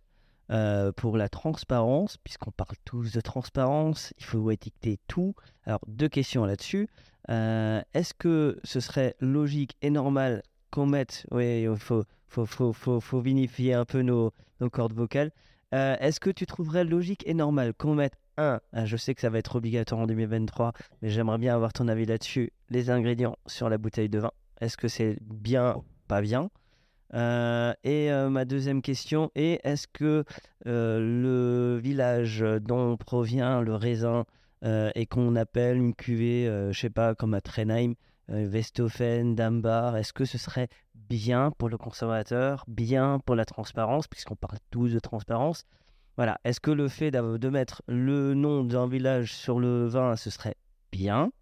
euh, 0.51 0.93
pour 0.93 1.17
la 1.17 1.29
transparence, 1.29 2.17
puisqu'on 2.19 2.53
parle 2.53 2.77
tous 2.85 3.11
de 3.11 3.21
transparence, 3.21 4.15
il 4.19 4.25
faut 4.25 4.53
étiqueter 4.53 5.01
tout. 5.09 5.35
Alors 5.65 5.81
deux 5.89 6.09
questions 6.09 6.45
là-dessus. 6.45 6.89
Euh, 7.31 7.81
est-ce 7.95 8.15
que 8.15 8.59
ce 8.65 8.81
serait 8.81 9.15
logique 9.21 9.77
et 9.83 9.91
normal 9.91 10.43
qu'on 10.71 10.87
mette, 10.87 11.27
oui, 11.31 11.63
il 11.63 11.77
faut, 11.77 12.05
faut, 12.29 12.47
faut, 12.47 12.73
faut, 12.73 13.21
vinifier 13.21 13.75
un 13.75 13.85
peu 13.85 14.03
nos, 14.03 14.33
nos 14.61 14.71
cordes 14.71 14.95
vocales. 14.95 15.31
Euh, 15.75 15.97
Est-ce 16.01 16.21
que 16.21 16.31
tu 16.31 16.47
trouverais 16.47 16.85
logique 16.85 17.23
et 17.27 17.35
normal 17.35 17.75
qu'on 17.75 17.95
mette 17.95 18.15
un, 18.39 18.61
ah, 18.73 18.87
je 18.87 18.97
sais 18.97 19.15
que 19.15 19.21
ça 19.21 19.29
va 19.29 19.39
être 19.39 19.57
obligatoire 19.57 20.01
en 20.01 20.07
2023, 20.07 20.73
mais 21.03 21.11
j'aimerais 21.11 21.39
bien 21.39 21.55
avoir 21.55 21.73
ton 21.75 21.89
avis 21.89 22.07
là-dessus, 22.07 22.53
les 22.71 22.89
ingrédients 22.89 23.37
sur 23.47 23.69
la 23.69 23.77
bouteille 23.77 24.09
de 24.09 24.19
vin. 24.19 24.33
Est-ce 24.61 24.79
que 24.79 24.89
c'est 24.89 25.19
bien, 25.23 25.83
pas 26.09 26.23
bien? 26.23 26.51
Euh, 27.13 27.75
Et 27.85 28.11
ma 28.31 28.47
deuxième 28.47 28.81
question 28.81 29.31
est, 29.35 29.61
est-ce 29.65 29.87
que 29.87 30.25
le 30.65 31.79
village 31.83 32.43
dont 32.63 32.97
provient 32.97 33.61
le 33.61 33.75
raisin 33.75 34.25
et 34.95 35.07
qu'on 35.07 35.37
appelle 35.37 35.77
une 35.77 35.95
cuvée, 35.95 36.47
euh, 36.47 36.73
je 36.73 36.81
sais 36.81 36.91
pas, 36.91 37.15
comme 37.15 37.35
à 37.35 37.41
Trenheim, 37.41 37.95
euh, 38.31 38.49
Westhofen, 38.49 39.35
Dambar, 39.35 39.97
est-ce 39.97 40.13
que 40.13 40.25
ce 40.25 40.39
serait 40.39 40.69
bien 40.95 41.51
pour 41.51 41.69
le 41.69 41.77
consommateur, 41.77 42.65
bien 42.69 43.19
pour 43.25 43.35
la 43.35 43.45
transparence, 43.45 44.07
puisqu'on 44.07 44.37
parle 44.37 44.59
tous 44.71 44.93
de 44.93 44.99
transparence? 45.01 45.65
Voilà, 46.17 46.39
est-ce 46.45 46.61
que 46.61 46.71
le 46.71 46.89
fait 46.89 47.11
de 47.11 47.49
mettre 47.49 47.83
le 47.89 48.35
nom 48.35 48.65
d'un 48.65 48.87
village 48.87 49.35
sur 49.35 49.59
le 49.59 49.87
vin, 49.87 50.15
ce 50.17 50.31
serait 50.31 50.57
bien? 50.93 51.33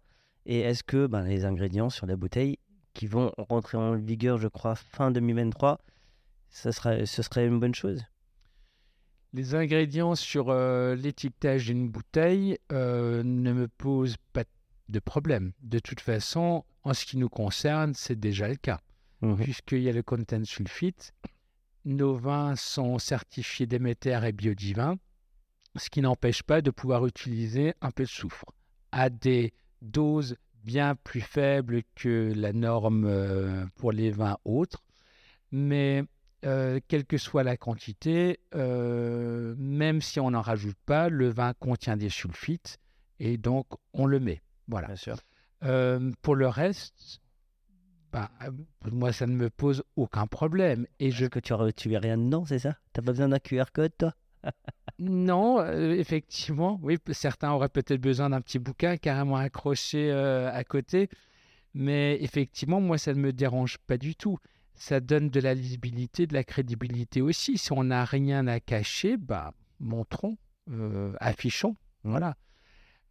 Et 0.45 0.61
est-ce 0.61 0.83
que 0.83 1.07
ben, 1.07 1.23
les 1.23 1.45
ingrédients 1.45 1.89
sur 1.89 2.07
la 2.07 2.15
bouteille, 2.15 2.57
qui 2.93 3.05
vont 3.05 3.31
rentrer 3.37 3.77
en 3.77 3.95
vigueur, 3.95 4.37
je 4.37 4.47
crois, 4.47 4.75
fin 4.75 5.11
2023, 5.11 5.79
ce 6.49 6.71
serait, 6.71 7.05
ce 7.05 7.21
serait 7.21 7.45
une 7.45 7.59
bonne 7.59 7.75
chose? 7.75 8.03
Les 9.33 9.55
ingrédients 9.55 10.15
sur 10.15 10.49
euh, 10.49 10.95
l'étiquetage 10.95 11.67
d'une 11.67 11.89
bouteille 11.89 12.57
euh, 12.71 13.23
ne 13.23 13.53
me 13.53 13.67
posent 13.67 14.17
pas 14.33 14.43
de 14.89 14.99
problème. 14.99 15.53
De 15.61 15.79
toute 15.79 16.01
façon, 16.01 16.65
en 16.83 16.93
ce 16.93 17.05
qui 17.05 17.17
nous 17.17 17.29
concerne, 17.29 17.93
c'est 17.93 18.19
déjà 18.19 18.47
le 18.49 18.55
cas, 18.55 18.79
Mhm. 19.21 19.37
puisqu'il 19.37 19.83
y 19.83 19.89
a 19.89 19.93
le 19.93 20.03
content 20.03 20.43
sulfite. 20.43 21.13
Nos 21.85 22.15
vins 22.15 22.55
sont 22.55 22.99
certifiés 22.99 23.67
Déméter 23.67 24.19
et 24.25 24.31
Biodivin, 24.33 24.97
ce 25.77 25.89
qui 25.89 26.01
n'empêche 26.01 26.43
pas 26.43 26.61
de 26.61 26.69
pouvoir 26.71 27.05
utiliser 27.05 27.73
un 27.81 27.91
peu 27.91 28.03
de 28.03 28.09
soufre 28.09 28.45
à 28.91 29.09
des 29.09 29.53
doses 29.81 30.35
bien 30.63 30.95
plus 30.95 31.21
faibles 31.21 31.83
que 31.95 32.33
la 32.35 32.51
norme 32.51 33.05
euh, 33.05 33.65
pour 33.75 33.91
les 33.93 34.11
vins 34.11 34.37
autres. 34.43 34.83
Mais 35.51 36.03
euh, 36.45 36.79
quelle 36.87 37.05
que 37.05 37.17
soit 37.17 37.43
la 37.43 37.57
quantité, 37.57 38.39
euh, 38.55 39.53
même 39.57 40.01
si 40.01 40.19
on 40.19 40.31
n'en 40.31 40.41
rajoute 40.41 40.77
pas, 40.85 41.09
le 41.09 41.29
vin 41.29 41.53
contient 41.53 41.97
des 41.97 42.09
sulfites 42.09 42.77
et 43.19 43.37
donc 43.37 43.67
on 43.93 44.05
le 44.05 44.19
met. 44.19 44.41
Voilà. 44.67 44.87
Bien 44.87 44.95
sûr. 44.95 45.17
Euh, 45.63 46.11
pour 46.23 46.35
le 46.35 46.47
reste, 46.47 47.21
euh, 48.15 48.21
moi 48.91 49.11
ça 49.11 49.27
ne 49.27 49.35
me 49.35 49.49
pose 49.49 49.83
aucun 49.95 50.25
problème. 50.25 50.87
Et 50.99 51.11
je 51.11 51.27
que 51.27 51.39
tu, 51.39 51.53
tu 51.75 51.89
mets 51.89 51.99
rien 51.99 52.17
dedans, 52.17 52.45
c'est 52.45 52.59
ça? 52.59 52.75
T'as 52.93 53.01
pas 53.01 53.11
besoin 53.11 53.29
d'un 53.29 53.39
QR 53.39 53.65
code, 53.73 53.93
toi? 53.97 54.13
Non, 54.99 55.65
effectivement, 55.65 56.79
oui, 56.83 56.99
certains 57.11 57.51
auraient 57.51 57.69
peut-être 57.69 58.01
besoin 58.01 58.29
d'un 58.29 58.41
petit 58.41 58.59
bouquin 58.59 58.97
carrément 58.97 59.37
accroché 59.37 60.11
à 60.11 60.63
côté, 60.63 61.09
mais 61.73 62.21
effectivement, 62.21 62.79
moi, 62.79 62.99
ça 62.99 63.13
ne 63.13 63.19
me 63.19 63.33
dérange 63.33 63.79
pas 63.79 63.97
du 63.97 64.15
tout. 64.15 64.37
Ça 64.81 64.99
donne 64.99 65.29
de 65.29 65.39
la 65.39 65.53
lisibilité, 65.53 66.25
de 66.25 66.33
la 66.33 66.43
crédibilité 66.43 67.21
aussi. 67.21 67.59
Si 67.59 67.71
on 67.71 67.83
n'a 67.83 68.03
rien 68.03 68.47
à 68.47 68.59
cacher, 68.59 69.15
bah, 69.15 69.53
montrons, 69.79 70.39
euh, 70.71 71.13
affichons, 71.19 71.75
voilà. 72.03 72.35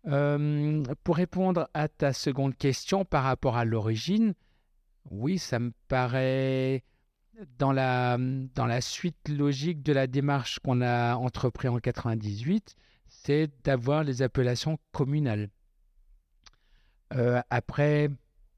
Euh, 0.08 0.82
pour 1.04 1.14
répondre 1.14 1.70
à 1.72 1.86
ta 1.86 2.12
seconde 2.12 2.56
question 2.56 3.04
par 3.04 3.22
rapport 3.22 3.56
à 3.56 3.64
l'origine, 3.64 4.34
oui, 5.12 5.38
ça 5.38 5.60
me 5.60 5.70
paraît 5.86 6.82
dans 7.56 7.70
la, 7.70 8.18
dans 8.18 8.66
la 8.66 8.80
suite 8.80 9.28
logique 9.28 9.80
de 9.84 9.92
la 9.92 10.08
démarche 10.08 10.58
qu'on 10.58 10.80
a 10.80 11.14
entrepris 11.14 11.68
en 11.68 11.78
98, 11.78 12.74
c'est 13.06 13.48
d'avoir 13.62 14.02
les 14.02 14.22
appellations 14.22 14.76
communales. 14.90 15.50
Euh, 17.14 17.40
après, 17.48 18.08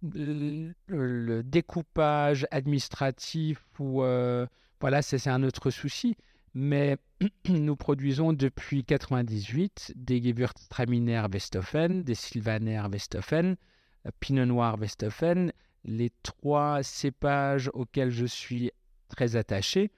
le, 0.03 1.43
découpage 1.43 2.47
administratif 2.51 3.65
ou 3.79 4.03
euh, 4.03 4.47
voilà, 4.81 5.03
c'est 5.03 5.29
un 5.29 5.43
autre 5.43 5.71
souci. 5.71 6.17
Mais 6.55 6.99
nous 7.49 7.77
produisons 7.77 8.33
depuis 8.33 8.85
98 8.85 9.93
des 9.97 10.23
Gewürztraminer 10.23 11.25
Westhofen, 11.33 12.03
des 12.03 12.15
Sylvaner 12.15 12.83
Westhofen, 12.91 13.57
euh, 14.07 14.11
Pinot 14.21 14.47
Noir 14.47 14.79
Westhofen, 14.79 15.53
les 15.85 16.11
trois 16.23 16.83
cépages 16.83 17.71
auxquels 17.73 18.11
je 18.11 18.27
suis 18.27 18.71
très 19.09 19.37
attaché. 19.37 19.93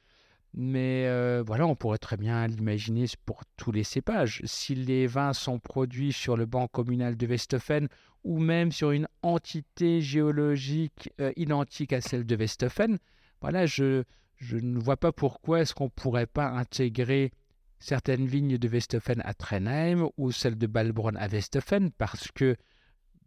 Mais 0.56 1.06
euh, 1.06 1.42
voilà, 1.44 1.66
on 1.66 1.74
pourrait 1.74 1.98
très 1.98 2.16
bien 2.16 2.46
l'imaginer 2.46 3.06
pour 3.26 3.42
tous 3.56 3.72
les 3.72 3.82
cépages. 3.82 4.40
Si 4.44 4.76
les 4.76 5.08
vins 5.08 5.32
sont 5.32 5.58
produits 5.58 6.12
sur 6.12 6.36
le 6.36 6.46
banc 6.46 6.68
communal 6.68 7.16
de 7.16 7.26
Westhofen 7.26 7.88
ou 8.24 8.38
même 8.38 8.72
sur 8.72 8.90
une 8.90 9.06
entité 9.22 10.00
géologique 10.00 11.10
euh, 11.20 11.32
identique 11.36 11.92
à 11.92 12.00
celle 12.00 12.24
de 12.24 12.36
Westhofen, 12.36 12.98
voilà, 13.40 13.66
je, 13.66 14.04
je 14.36 14.56
ne 14.56 14.78
vois 14.78 14.96
pas 14.96 15.12
pourquoi 15.12 15.60
est-ce 15.60 15.74
qu'on 15.74 15.84
ne 15.84 15.90
pourrait 15.90 16.26
pas 16.26 16.48
intégrer 16.48 17.32
certaines 17.78 18.26
vignes 18.26 18.56
de 18.56 18.68
Westhofen 18.68 19.20
à 19.24 19.34
Trenheim 19.34 20.08
ou 20.16 20.32
celles 20.32 20.56
de 20.56 20.66
Balbronn 20.66 21.16
à 21.18 21.28
Westhofen 21.28 21.90
parce 21.92 22.30
que, 22.32 22.56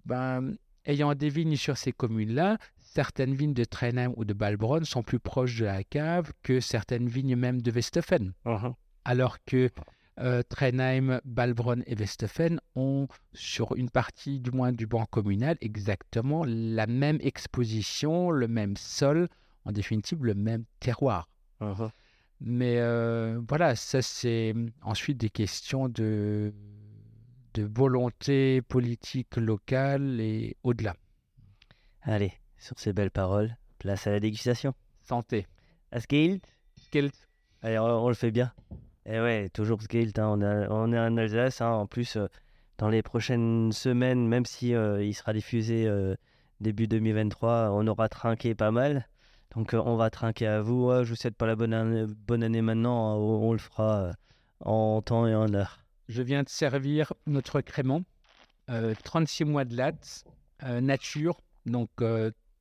ben, 0.06 0.56
ayant 0.86 1.14
des 1.14 1.30
vignes 1.30 1.56
sur 1.56 1.78
ces 1.78 1.92
communes-là, 1.92 2.58
certaines 2.80 3.36
vignes 3.36 3.54
de 3.54 3.66
Trenheim 3.66 4.14
ou 4.16 4.26
de 4.26 4.34
Balbronn 4.34 4.84
sont 4.84 5.04
plus 5.04 5.20
proches 5.20 5.60
de 5.60 5.66
la 5.66 5.84
cave 5.84 6.32
que 6.42 6.60
certaines 6.60 7.08
vignes 7.08 7.36
même 7.36 7.62
de 7.62 7.72
Westhofen. 7.72 8.34
Mhm. 8.46 8.74
Alors 9.06 9.38
que 9.46 9.70
euh, 10.20 10.42
Trenheim, 10.44 11.22
Balbronn 11.26 11.84
et 11.86 11.96
Westhofen 11.96 12.60
ont, 12.76 13.08
sur 13.34 13.76
une 13.76 13.90
partie 13.90 14.40
du 14.40 14.52
moins 14.52 14.72
du 14.72 14.88
banc 14.88 15.06
communal, 15.06 15.58
exactement 15.62 16.44
la 16.46 16.88
même 16.88 17.20
exposition, 17.22 18.32
le 18.32 18.48
même 18.48 18.78
sol, 18.78 19.28
en 19.66 19.72
définitive 19.72 20.24
le 20.24 20.34
même 20.34 20.66
terroir. 20.80 21.30
Mhm. 21.62 21.90
Mais 22.40 22.78
euh, 22.78 23.42
voilà, 23.48 23.76
ça 23.76 24.02
c'est 24.02 24.54
ensuite 24.82 25.18
des 25.18 25.30
questions 25.30 25.90
de, 25.90 26.54
de 27.54 27.64
volonté 27.64 28.62
politique 28.62 29.38
locale 29.38 30.20
et 30.20 30.56
au-delà. 30.64 30.96
Allez, 32.02 32.34
sur 32.58 32.80
ces 32.80 32.94
belles 32.94 33.12
paroles, 33.12 33.58
place 33.80 34.08
à 34.08 34.12
la 34.12 34.20
dégustation. 34.20 34.74
Santé. 35.02 35.48
Ascailt 35.92 36.44
Quel 36.92 37.12
Allez, 37.62 37.80
on, 37.80 38.06
on 38.06 38.10
le 38.10 38.14
fait 38.14 38.32
bien. 38.32 38.52
Et 39.10 39.22
ouais, 39.22 39.48
toujours 39.50 39.82
Scailt, 39.82 40.20
hein, 40.20 40.38
on, 40.70 40.92
est 40.92 41.00
en 41.00 41.16
Alsace. 41.16 41.62
hein, 41.62 41.72
en 41.72 41.88
plus, 41.88 42.18
euh, 42.18 42.28
dans 42.78 42.90
les 42.90 43.02
prochaines 43.02 43.72
semaines, 43.72 44.28
même 44.28 44.46
si 44.46 44.76
euh, 44.76 45.02
il 45.02 45.14
sera 45.14 45.32
diffusé 45.32 45.88
euh, 45.88 46.16
début 46.60 46.88
2023, 46.88 47.70
on 47.72 47.88
aura 47.88 48.10
trinqué 48.10 48.54
pas 48.54 48.72
mal. 48.72 49.08
Donc 49.56 49.74
on 49.74 49.96
va 49.96 50.10
trinquer 50.10 50.48
à 50.48 50.62
vous. 50.62 50.92
Je 51.04 51.10
vous 51.10 51.16
souhaite 51.16 51.38
pas 51.38 51.48
la 51.48 51.56
bonne 51.56 51.74
année, 51.74 52.06
bonne 52.28 52.44
année 52.44 52.62
maintenant. 52.62 53.14
hein, 53.14 53.16
on, 53.16 53.54
le 53.54 53.60
fera 53.60 54.12
en 54.60 55.02
temps 55.02 55.26
et 55.26 55.34
en 55.34 55.54
heure. 55.54 55.80
Je 56.10 56.22
viens 56.22 56.44
de 56.44 56.50
servir 56.50 57.14
notre 57.28 57.62
crément, 57.62 58.04
euh, 58.70 58.94
36 59.06 59.46
mois 59.46 59.64
de 59.64 59.76
latte, 59.76 60.26
nature, 60.82 61.40
donc 61.66 61.90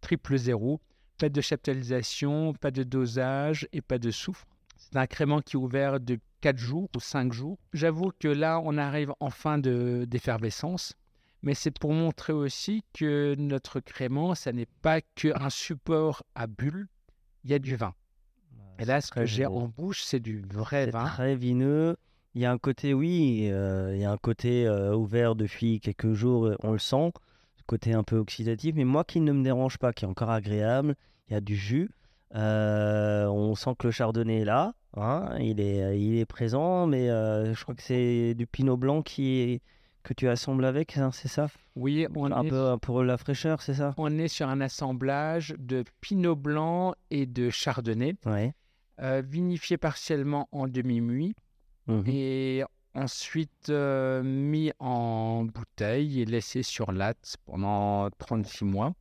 triple 0.00 0.36
zéro, 0.36 0.80
pas 1.18 1.28
de 1.28 1.40
chaptalisation, 1.40 2.54
pas 2.54 2.70
de 2.70 2.84
dosage 2.84 3.66
et 3.72 3.80
pas 3.80 3.98
de 3.98 4.12
soufre. 4.12 4.46
C'est 4.76 4.96
un 4.96 5.06
crément 5.06 5.40
qui 5.40 5.56
est 5.56 5.58
ouvert 5.58 5.98
de 5.98 6.18
4 6.46 6.58
jours 6.58 6.88
ou 6.94 7.00
5 7.00 7.32
jours. 7.32 7.58
J'avoue 7.72 8.12
que 8.20 8.28
là, 8.28 8.60
on 8.62 8.78
arrive 8.78 9.12
en 9.18 9.30
fin 9.30 9.58
de- 9.58 10.04
d'effervescence, 10.08 10.94
mais 11.42 11.54
c'est 11.54 11.76
pour 11.76 11.92
montrer 11.92 12.32
aussi 12.32 12.84
que 12.94 13.34
notre 13.36 13.80
crément, 13.80 14.36
ça 14.36 14.52
n'est 14.52 14.68
pas 14.80 15.00
qu'un 15.00 15.50
support 15.50 16.22
à 16.36 16.46
bulles, 16.46 16.86
il 17.42 17.50
y 17.50 17.54
a 17.54 17.58
du 17.58 17.74
vin. 17.74 17.94
Et 18.78 18.84
là, 18.84 19.00
ce 19.00 19.10
que 19.10 19.24
j'ai 19.26 19.44
en 19.44 19.66
bouche, 19.66 20.04
c'est 20.04 20.20
du 20.20 20.40
vrai 20.48 20.88
vin. 20.88 21.06
très 21.06 21.34
vineux. 21.34 21.96
Il 22.36 22.42
y 22.42 22.44
a 22.44 22.52
un 22.52 22.58
côté, 22.58 22.94
oui, 22.94 23.48
euh, 23.50 23.96
il 23.96 24.00
y 24.00 24.04
a 24.04 24.12
un 24.12 24.16
côté 24.16 24.68
euh, 24.68 24.94
ouvert 24.94 25.34
depuis 25.34 25.80
quelques 25.80 26.12
jours, 26.12 26.46
euh, 26.46 26.56
on 26.62 26.70
le 26.70 26.78
sent, 26.78 27.10
côté 27.66 27.92
un 27.92 28.04
peu 28.04 28.18
oxydatif, 28.18 28.76
mais 28.76 28.84
moi 28.84 29.02
qui 29.02 29.18
ne 29.20 29.32
me 29.32 29.42
dérange 29.42 29.78
pas, 29.78 29.92
qui 29.92 30.04
est 30.04 30.08
encore 30.08 30.30
agréable, 30.30 30.94
il 31.28 31.32
y 31.32 31.36
a 31.36 31.40
du 31.40 31.56
jus, 31.56 31.90
euh, 32.36 33.26
on 33.26 33.56
sent 33.56 33.70
que 33.78 33.88
le 33.88 33.90
chardonnay 33.90 34.42
est 34.42 34.44
là, 34.44 34.74
hein, 34.96 35.36
il, 35.38 35.60
est, 35.60 35.98
il 36.00 36.18
est 36.18 36.26
présent, 36.26 36.86
mais 36.86 37.10
euh, 37.10 37.54
je 37.54 37.62
crois 37.62 37.74
que 37.74 37.82
c'est 37.82 38.34
du 38.34 38.46
pinot 38.46 38.76
blanc 38.76 39.02
qui 39.02 39.38
est, 39.40 39.62
que 40.02 40.14
tu 40.14 40.28
assembles 40.28 40.64
avec, 40.64 40.96
hein, 40.96 41.10
c'est 41.12 41.28
ça? 41.28 41.48
Oui, 41.74 42.06
on 42.14 42.30
Un 42.32 42.42
est 42.44 42.48
peu 42.48 42.76
pour 42.80 43.02
la 43.02 43.16
fraîcheur, 43.18 43.60
c'est 43.62 43.74
ça? 43.74 43.94
On 43.98 44.18
est 44.18 44.28
sur 44.28 44.48
un 44.48 44.60
assemblage 44.60 45.54
de 45.58 45.84
pinot 46.00 46.36
blanc 46.36 46.94
et 47.10 47.26
de 47.26 47.50
chardonnay, 47.50 48.16
Ouais. 48.24 48.52
euh, 49.02 49.22
vinifié 49.26 49.76
partiellement 49.76 50.48
en 50.52 50.68
demi-muit 50.68 51.34
Mhm. 51.88 52.04
et 52.06 52.64
ensuite 52.94 53.68
euh, 53.68 54.22
mis 54.22 54.72
en 54.80 55.44
bouteille 55.44 56.22
et 56.22 56.24
laissé 56.24 56.62
sur 56.62 56.90
latte 56.92 57.36
pendant 57.44 58.08
36 58.18 58.64
mois. 58.64 58.92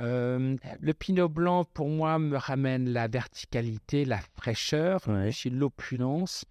Euh, 0.00 0.56
le 0.80 0.94
pinot 0.94 1.28
blanc, 1.28 1.64
pour 1.64 1.88
moi, 1.88 2.18
me 2.18 2.36
ramène 2.36 2.88
la 2.90 3.08
verticalité, 3.08 4.04
la 4.04 4.20
fraîcheur, 4.36 5.00
Ouais. 5.08 5.30
l'opulence, 5.50 6.44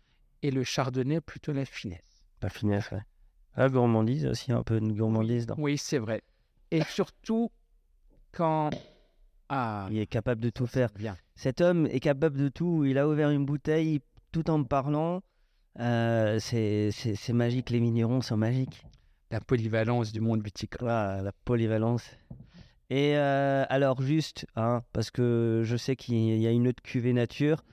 et 0.43 0.51
le 0.51 0.63
chardonnay 0.63 1.21
plutôt 1.21 1.53
la 1.53 1.65
finesse. 1.65 2.01
La 2.41 2.49
finesse, 2.49 2.91
ouais. 2.91 3.01
La 3.55 3.69
gourmandise 3.69 4.25
aussi, 4.25 4.51
un 4.51 4.63
peu 4.63 4.79
de 4.79 4.91
gourmandise. 4.91 5.45
dans- 5.47 5.55
Oui, 5.57 5.77
c'est 5.77 5.97
vrai. 5.97 6.21
Et 6.71 6.83
surtout, 6.83 7.49
quand... 8.31 8.69
Ah, 9.49 9.87
Il 9.89 9.97
est 9.97 10.05
capable 10.07 10.41
de 10.41 10.49
tout 10.49 10.67
faire. 10.67 10.89
bien. 10.95 11.15
Cet 11.35 11.61
homme 11.61 11.87
est 11.87 12.01
capable 12.01 12.37
de 12.37 12.49
tout. 12.49 12.83
Il 12.85 12.97
a 12.97 13.07
ouvert 13.07 13.29
une 13.29 13.45
bouteille 13.45 14.01
tout 14.33 14.49
en 14.49 14.57
me 14.59 14.63
parlant. 14.65 15.21
Euh, 15.79 16.37
c'est 16.39 16.91
magique, 17.29 17.69
les 17.69 17.79
vignerons 17.79 18.21
sont 18.21 18.35
magiques. 18.37 18.85
La 19.31 19.39
polyvalence 19.39 20.11
du 20.11 20.19
monde 20.19 20.43
viticole. 20.43 20.87
La 20.87 21.31
polyvalence. 21.45 22.03
Et 22.89 23.17
euh, 23.17 23.65
alors, 23.69 24.01
juste, 24.01 24.45
hein, 24.55 24.81
parce 24.93 25.11
que 25.11 25.61
je 25.65 25.75
sais 25.75 25.95
qu'il 25.95 26.15
y 26.15 26.47
a 26.47 26.51
une 26.51 26.67
autre 26.67 26.81
cuvée 26.81 27.13
nature. 27.13 27.63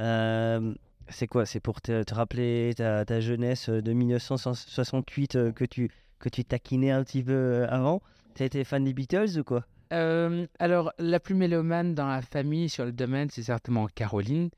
euh, 0.00 0.74
c'est 1.08 1.28
quoi? 1.28 1.46
C'est 1.46 1.60
pour 1.60 1.80
te, 1.80 2.02
rappeler 2.12 2.72
ta, 2.76 3.20
jeunesse 3.20 3.68
de 3.68 3.92
1968 3.92 5.36
euh, 5.36 5.52
que 5.52 5.64
tu, 5.64 5.90
que 6.18 6.28
tu 6.28 6.44
taquinais 6.44 6.90
un 6.90 7.04
petit 7.04 7.22
peu 7.22 7.66
avant? 7.68 8.02
T'as 8.34 8.46
été 8.46 8.64
fan 8.64 8.82
des 8.84 8.94
Beatles 8.94 9.38
ou 9.38 9.44
quoi? 9.44 9.64
Alors, 9.90 10.92
la 10.98 11.20
plus 11.20 11.36
mélomane 11.36 11.94
dans 11.94 12.08
la 12.08 12.20
famille 12.20 12.68
sur 12.68 12.84
le 12.84 12.90
domaine, 12.90 13.30
c'est 13.30 13.44
certainement 13.44 13.86
Caroline, 13.86 14.50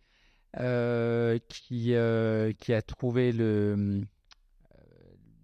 qui, 1.48 1.94
qui 2.58 2.72
a 2.72 2.82
trouvé 2.82 3.32
le 3.32 4.06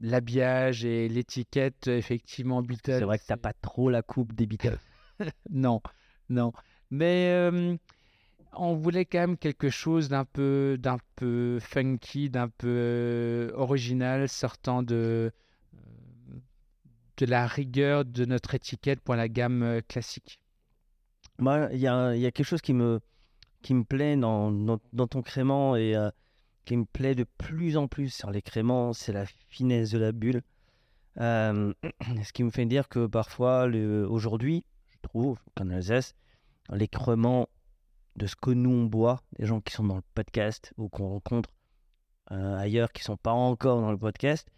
l'habillage 0.03 0.84
et 0.84 1.09
l'étiquette, 1.09 1.86
effectivement, 1.86 2.61
Beatles. 2.61 2.98
C'est 2.98 3.05
vrai 3.05 3.18
que 3.18 3.24
t'as 3.26 3.36
pas 3.36 3.55
trop 3.55 3.88
la 3.88 4.03
coupe 4.03 4.34
des 4.34 4.46
Beatles. 4.46 4.78
Non, 5.50 5.80
non. 6.28 6.53
Mais 6.90 7.30
euh, 7.30 7.76
on 8.55 8.74
voulait 8.74 9.05
quand 9.05 9.20
même 9.20 9.36
quelque 9.36 9.70
chose 9.70 10.09
d'un 10.09 10.24
peu, 10.24 10.76
d'un 10.78 10.98
peu 11.14 11.59
funky, 11.61 12.28
d'un 12.28 12.48
peu 12.48 12.68
euh, 12.68 13.53
original, 13.55 14.28
sortant 14.28 14.82
de, 14.82 15.30
euh, 15.74 16.38
de 17.18 17.26
la 17.26 17.46
rigueur 17.46 18.05
de 18.05 18.24
notre 18.24 18.57
étiquette 18.57 19.00
pour 19.00 19.14
la 19.14 19.28
gamme 19.28 19.80
classique. 19.86 20.40
Moi, 21.38 21.68
il 21.72 21.78
y 21.78 21.86
a, 21.86 22.14
il 22.14 22.20
y 22.20 22.26
a 22.26 22.32
quelque 22.32 22.46
chose 22.46 22.62
qui 22.62 22.72
me, 22.72 23.00
qui 23.62 23.74
me 23.74 23.84
plaît 23.84 24.16
dans, 24.16 24.50
dans, 24.50 24.80
dans 24.92 25.07
ton 25.07 25.22
crément 25.22 25.76
et 25.76 25.94
euh, 25.94 26.11
qui 26.64 26.76
me 26.76 26.84
plaît 26.84 27.14
de 27.14 27.24
plus 27.24 27.76
en 27.76 27.88
plus 27.88 28.10
sur 28.10 28.30
les 28.30 28.42
créments, 28.42 28.92
c'est 28.92 29.12
la 29.12 29.26
finesse 29.48 29.90
de 29.90 29.98
la 29.98 30.12
bulle. 30.12 30.42
Ce 31.16 32.32
qui 32.32 32.42
me 32.42 32.50
fait 32.50 32.66
dire 32.66 32.88
que 32.88 33.06
parfois, 33.06 33.66
aujourd'hui, 34.08 34.64
je 34.88 34.96
trouve 35.02 35.38
qu'en 35.54 35.70
Alsace, 35.70 36.14
les 36.72 36.88
de 38.16 38.26
ce 38.26 38.36
que 38.36 38.50
nous 38.50 38.70
on 38.70 38.84
boit, 38.84 39.22
des 39.38 39.46
gens 39.46 39.60
qui 39.60 39.72
sont 39.72 39.84
dans 39.84 39.96
le 39.96 40.02
podcast 40.14 40.72
ou 40.76 40.88
qu'on 40.88 41.08
rencontre 41.08 41.50
euh, 42.30 42.56
ailleurs 42.56 42.92
qui 42.92 43.02
sont 43.02 43.16
pas 43.16 43.32
encore 43.32 43.80
dans 43.80 43.90
le 43.90 43.98
podcast, 43.98 44.48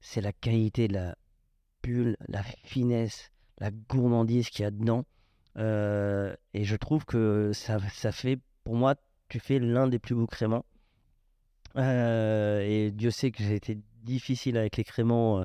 c'est 0.00 0.20
la 0.20 0.32
qualité 0.32 0.88
de 0.88 0.94
la 0.94 1.16
bulle, 1.82 2.16
la 2.28 2.42
finesse, 2.42 3.30
la 3.58 3.70
gourmandise 3.70 4.48
qu'il 4.48 4.62
y 4.62 4.66
a 4.66 4.70
dedans. 4.70 5.04
Euh, 5.58 6.34
et 6.54 6.64
je 6.64 6.76
trouve 6.76 7.04
que 7.04 7.52
ça, 7.52 7.78
ça 7.90 8.12
fait, 8.12 8.38
pour 8.64 8.76
moi, 8.76 8.94
tu 9.28 9.38
fais 9.40 9.58
l'un 9.58 9.86
des 9.86 9.98
plus 9.98 10.14
beaux 10.14 10.26
créments. 10.26 10.64
Euh, 11.76 12.60
et 12.62 12.90
Dieu 12.90 13.10
sait 13.10 13.30
que 13.30 13.42
j'ai 13.42 13.54
été 13.54 13.78
difficile 14.02 14.56
avec 14.56 14.76
les 14.76 14.84
créments, 14.84 15.40
euh, 15.40 15.44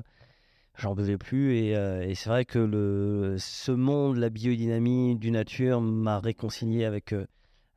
j'en 0.74 0.94
buvais 0.94 1.18
plus. 1.18 1.56
Et, 1.56 1.76
euh, 1.76 2.06
et 2.06 2.14
c'est 2.14 2.28
vrai 2.28 2.44
que 2.44 2.58
le, 2.58 3.36
ce 3.38 3.72
monde, 3.72 4.16
la 4.16 4.28
biodynamie 4.28 5.16
du 5.16 5.30
nature, 5.30 5.80
m'a 5.80 6.18
réconcilié 6.18 6.84
avec, 6.84 7.14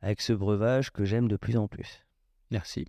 avec 0.02 0.20
ce 0.20 0.32
breuvage 0.32 0.90
que 0.90 1.04
j'aime 1.04 1.28
de 1.28 1.36
plus 1.36 1.56
en 1.56 1.68
plus. 1.68 2.06
Merci. 2.50 2.86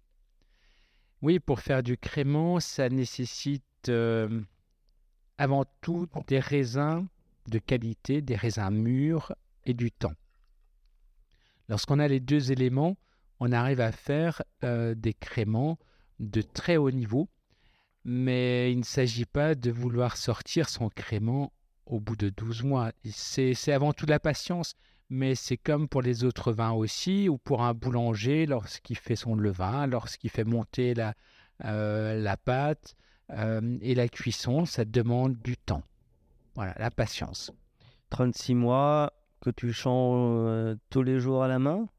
Oui, 1.21 1.39
pour 1.39 1.59
faire 1.59 1.83
du 1.83 1.97
crément, 1.97 2.59
ça 2.59 2.89
nécessite 2.89 3.63
avant 5.37 5.65
tout 5.81 6.07
des 6.27 6.39
raisins 6.39 7.07
de 7.47 7.59
qualité, 7.59 8.21
des 8.21 8.35
raisins 8.35 8.71
mûrs 8.71 9.33
et 9.65 9.73
du 9.73 9.91
temps. 9.91 10.13
Lorsqu'on 11.69 11.99
a 11.99 12.07
les 12.07 12.19
deux 12.19 12.51
éléments, 12.51 12.97
on 13.41 13.51
arrive 13.51 13.81
à 13.81 13.91
faire 13.91 14.43
euh, 14.63 14.93
des 14.93 15.15
créments 15.15 15.79
de 16.19 16.43
très 16.43 16.77
haut 16.77 16.91
niveau, 16.91 17.27
mais 18.05 18.71
il 18.71 18.77
ne 18.77 18.83
s'agit 18.83 19.25
pas 19.25 19.55
de 19.55 19.71
vouloir 19.71 20.15
sortir 20.15 20.69
son 20.69 20.89
crément 20.89 21.51
au 21.87 21.99
bout 21.99 22.15
de 22.15 22.29
12 22.29 22.61
mois. 22.61 22.91
C'est 23.03 23.71
avant 23.71 23.93
tout 23.93 24.05
la 24.05 24.19
patience, 24.19 24.75
mais 25.09 25.33
c'est 25.33 25.57
comme 25.57 25.87
pour 25.87 26.03
les 26.03 26.23
autres 26.23 26.53
vins 26.53 26.73
aussi, 26.73 27.29
ou 27.29 27.39
pour 27.39 27.63
un 27.63 27.73
boulanger 27.73 28.45
lorsqu'il 28.45 28.95
fait 28.95 29.15
son 29.15 29.33
levain, 29.33 29.87
lorsqu'il 29.87 30.29
fait 30.29 30.43
monter 30.43 30.93
la, 30.93 31.15
euh, 31.65 32.35
pâte 32.45 32.95
euh, 33.31 33.79
et 33.81 33.95
la 33.95 34.07
cuisson, 34.07 34.65
ça 34.65 34.85
demande 34.85 35.35
du 35.41 35.57
temps. 35.57 35.83
Voilà, 36.53 36.75
la 36.77 36.91
patience. 36.91 37.51
36 38.11 38.53
mois 38.53 39.13
que 39.41 39.49
tu 39.49 39.73
changes 39.73 40.35
euh, 40.47 40.75
tous 40.91 41.01
les 41.01 41.19
jours 41.19 41.43
à 41.43 41.47
la 41.47 41.57
main? 41.57 41.89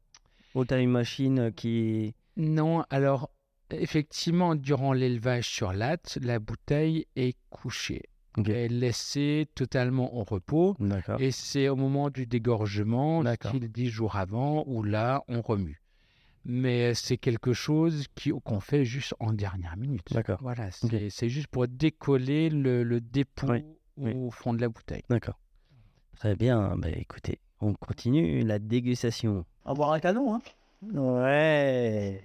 As 0.55 0.77
une 0.79 0.91
machine 0.91 1.51
qui. 1.53 2.15
Non, 2.37 2.83
alors 2.89 3.29
effectivement, 3.71 4.55
durant 4.55 4.93
l'élevage 4.93 5.47
sur 5.49 5.73
latte, 5.73 6.17
la 6.21 6.39
bouteille 6.39 7.07
est 7.15 7.35
couchée. 7.49 8.03
Elle 8.37 8.49
est 8.49 8.67
laissée 8.67 9.47
totalement 9.53 10.15
au 10.15 10.23
repos. 10.23 10.75
Et 11.19 11.31
c'est 11.31 11.69
au 11.69 11.75
moment 11.75 12.09
du 12.09 12.25
dégorgement, 12.25 13.23
style 13.35 13.71
10 13.71 13.89
jours 13.89 14.15
avant, 14.15 14.63
où 14.67 14.81
là, 14.83 15.23
on 15.27 15.41
remue. 15.41 15.81
Mais 16.45 16.93
c'est 16.93 17.17
quelque 17.17 17.53
chose 17.53 18.05
qu'on 18.43 18.59
fait 18.59 18.85
juste 18.85 19.13
en 19.19 19.31
dernière 19.33 19.77
minute. 19.77 20.11
D'accord. 20.11 20.39
Voilà, 20.41 20.69
c'est 20.71 21.29
juste 21.29 21.47
pour 21.47 21.67
décoller 21.67 22.49
le, 22.49 22.83
le 22.83 22.99
dépôt 23.01 23.47
Oui, 23.51 23.63
oui. 23.97 24.13
au 24.15 24.29
fond 24.31 24.53
de 24.53 24.59
la 24.61 24.67
bouteille. 24.69 25.03
D'accord. 25.09 25.39
Très 26.17 26.35
bien. 26.35 26.75
Bah, 26.77 26.89
écoutez, 26.89 27.39
on 27.61 27.73
continue 27.73 28.41
la 28.43 28.59
dégustation. 28.59 29.45
Boire 29.65 29.93
un 29.93 29.99
canon, 29.99 30.35
hein 30.35 30.41
Ouais. 30.93 32.21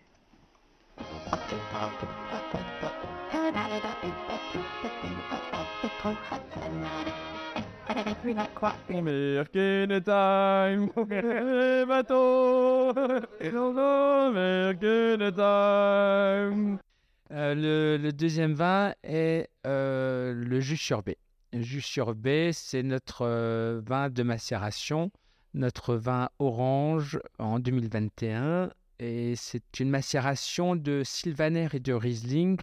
Euh, 17.30 17.54
le, 17.54 17.98
le 18.02 18.12
deuxième 18.12 18.54
vin 18.54 18.94
est 19.04 19.50
euh, 19.66 20.32
le 20.32 20.60
jus 20.60 20.76
sur 20.76 21.02
baie. 21.02 21.18
Le 21.52 21.62
jus 21.62 21.82
sur 21.82 22.14
baie, 22.14 22.50
c'est 22.52 22.82
notre 22.82 23.22
euh, 23.22 23.80
vin 23.84 24.08
de 24.08 24.22
macération, 24.22 25.10
notre 25.54 25.94
vin 25.96 26.28
orange 26.38 27.18
en 27.38 27.58
2021. 27.58 28.70
Et 29.00 29.34
c'est 29.36 29.80
une 29.80 29.90
macération 29.90 30.74
de 30.76 31.02
Sylvaner 31.04 31.68
et 31.72 31.80
de 31.80 31.92
Riesling 31.92 32.58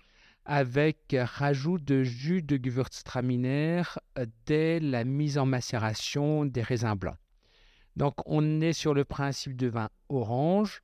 avec 0.46 1.16
rajout 1.18 1.80
de 1.80 2.04
jus 2.04 2.42
de 2.44 2.60
Gewürztraminer 2.62 3.82
dès 4.46 4.80
la 4.80 5.04
mise 5.04 5.38
en 5.38 5.46
macération 5.46 6.46
des 6.46 6.62
raisins 6.62 6.94
blancs. 6.96 7.18
Donc 7.96 8.16
on 8.26 8.62
est 8.62 8.74
sur 8.74 8.94
le 8.94 9.06
principe 9.06 9.56
de 9.56 9.68
vin 9.68 9.90
orange, 10.10 10.82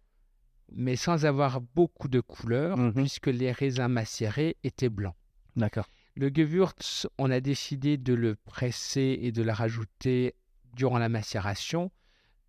mais 0.71 0.95
sans 0.95 1.25
avoir 1.25 1.59
beaucoup 1.61 2.07
de 2.07 2.21
couleurs, 2.21 2.77
Mhm. 2.77 2.93
puisque 2.93 3.27
les 3.27 3.51
raisins 3.51 3.89
macérés 3.89 4.55
étaient 4.63 4.89
blancs. 4.89 5.15
D'accord. 5.57 5.87
Le 6.15 6.29
Gewürz, 6.33 7.07
on 7.17 7.29
a 7.29 7.41
décidé 7.41 7.97
de 7.97 8.13
le 8.13 8.35
presser 8.35 9.19
et 9.21 9.31
de 9.31 9.43
le 9.43 9.51
rajouter 9.51 10.33
durant 10.75 10.97
la 10.97 11.09
macération. 11.09 11.91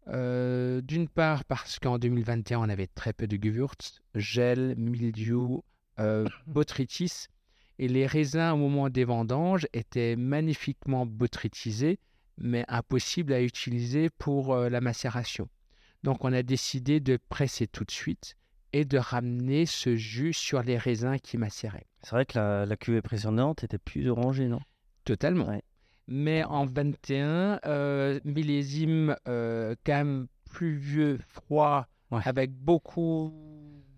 Euh, 0.08 0.80
D'une 0.80 1.08
part 1.08 1.44
parce 1.44 1.78
qu'en 1.78 1.98
2021, 1.98 2.58
on 2.58 2.68
avait 2.68 2.88
très 2.88 3.12
peu 3.12 3.26
de 3.26 3.36
Gewürz, 3.42 4.00
gel, 4.14 4.74
mildiou, 4.76 5.62
euh, 6.00 6.26
botrytis. 6.46 7.26
Et 7.78 7.88
les 7.88 8.06
raisins, 8.06 8.50
au 8.52 8.56
moment 8.56 8.88
des 8.90 9.04
vendanges, 9.04 9.66
étaient 9.72 10.16
magnifiquement 10.16 11.06
botrytisés, 11.06 11.98
mais 12.38 12.64
impossibles 12.68 13.32
à 13.32 13.42
utiliser 13.42 14.10
pour 14.10 14.54
euh, 14.54 14.68
la 14.68 14.80
macération. 14.80 15.48
Donc, 16.02 16.24
on 16.24 16.32
a 16.32 16.42
décidé 16.42 17.00
de 17.00 17.18
presser 17.28 17.66
tout 17.66 17.84
de 17.84 17.90
suite 17.90 18.36
et 18.72 18.84
de 18.84 18.98
ramener 18.98 19.66
ce 19.66 19.96
jus 19.96 20.32
sur 20.32 20.62
les 20.62 20.78
raisins 20.78 21.18
qui 21.22 21.38
macéraient. 21.38 21.86
C'est 22.02 22.10
vrai 22.10 22.26
que 22.26 22.38
la, 22.38 22.66
la 22.66 22.76
cuvée 22.76 23.02
précédente 23.02 23.62
était 23.62 23.78
plus 23.78 24.08
orangée, 24.08 24.48
non? 24.48 24.60
Totalement. 25.04 25.48
Ouais. 25.48 25.62
Mais 26.08 26.44
en 26.44 26.66
21, 26.66 27.60
euh, 27.66 28.20
millésime 28.24 29.16
euh, 29.28 29.74
quand 29.84 29.92
même 29.94 30.26
pluvieux, 30.50 31.18
froid, 31.28 31.86
Ouais. 32.10 32.20
avec 32.26 32.52
beaucoup, 32.52 33.32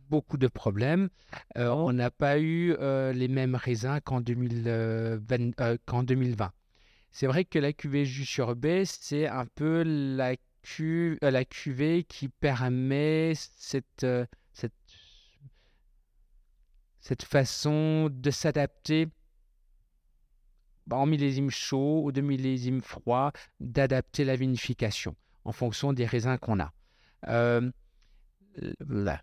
beaucoup 0.09 0.37
de 0.37 0.47
problèmes. 0.47 1.09
Euh, 1.57 1.69
Oh. 1.71 1.87
On 1.89 1.93
n'a 1.93 2.11
pas 2.13 2.39
eu 2.39 2.75
euh, 2.79 3.13
les 3.13 3.27
mêmes 3.29 3.57
raisins 3.57 3.99
qu'en 4.05 4.21
2020. 4.21 4.71
euh, 5.61 5.77
qu'en 5.87 6.03
2020. 6.05 6.53
C'est 7.11 7.27
vrai 7.27 7.45
que 7.45 7.59
la 7.59 7.73
cuvée 7.73 8.05
jus 8.05 8.25
sur 8.25 8.55
c'est 8.85 9.27
un 9.29 9.47
peu 9.47 9.83
la, 9.85 10.37
cu- 10.63 11.19
la 11.23 11.45
cuvée 11.45 12.05
qui 12.05 12.29
permet 12.29 13.33
cette, 13.37 14.07
cette, 14.53 14.73
cette 17.01 17.23
façon 17.23 18.09
de 18.13 18.31
s'adapter 18.31 19.09
en 20.91 21.07
millésime 21.07 21.51
chaud 21.51 22.03
ou 22.05 22.13
de 22.13 22.21
millésime 22.21 22.81
froid, 22.81 23.33
d'adapter 23.61 24.25
la 24.25 24.37
vinification 24.37 25.15
en 25.45 25.53
fonction 25.53 25.93
des 25.93 26.07
raisins 26.07 26.37
qu'on 26.39 26.61
a. 26.61 26.73
Euh, 27.29 27.71
là. 28.89 29.21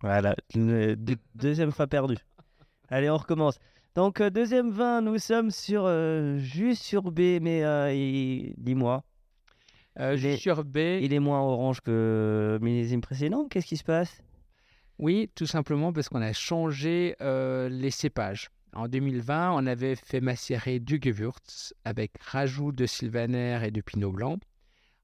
Voilà, 0.00 0.36
deux- 0.54 0.96
deuxième 1.34 1.72
fois 1.72 1.86
perdu. 1.86 2.16
Allez, 2.88 3.10
on 3.10 3.16
recommence. 3.16 3.58
Donc, 3.94 4.20
euh, 4.20 4.30
deuxième 4.30 4.70
vin, 4.70 5.00
nous 5.00 5.18
sommes 5.18 5.50
sur 5.50 5.82
euh, 5.84 6.38
jus 6.38 6.76
sur 6.76 7.10
B, 7.10 7.40
mais 7.42 7.64
euh, 7.64 7.92
il- 7.92 8.54
dis-moi, 8.56 9.02
Euh, 9.98 10.14
Il 10.16 10.24
est- 10.26 10.36
jus 10.36 10.42
sur 10.42 10.62
baie, 10.64 11.02
il 11.02 11.12
est 11.12 11.18
moins 11.18 11.40
orange 11.40 11.80
que 11.80 12.56
millésime 12.62 13.00
précédent. 13.00 13.48
Qu'est-ce 13.48 13.66
qui 13.66 13.76
se 13.76 13.82
passe? 13.82 14.22
Oui, 15.00 15.28
tout 15.34 15.46
simplement 15.46 15.92
parce 15.92 16.08
qu'on 16.08 16.22
a 16.22 16.32
changé 16.32 17.16
euh, 17.20 17.68
les 17.68 17.90
cépages. 17.90 18.48
En 18.74 18.86
2020, 18.88 19.52
on 19.52 19.66
avait 19.66 19.96
fait 19.96 20.20
macérer 20.20 20.78
du 20.78 21.00
Gewürz 21.02 21.72
avec 21.84 22.12
rajout 22.20 22.72
de 22.72 22.86
Sylvaner 22.86 23.60
et 23.64 23.70
de 23.70 23.80
Pinot 23.80 24.12
Blanc. 24.12 24.36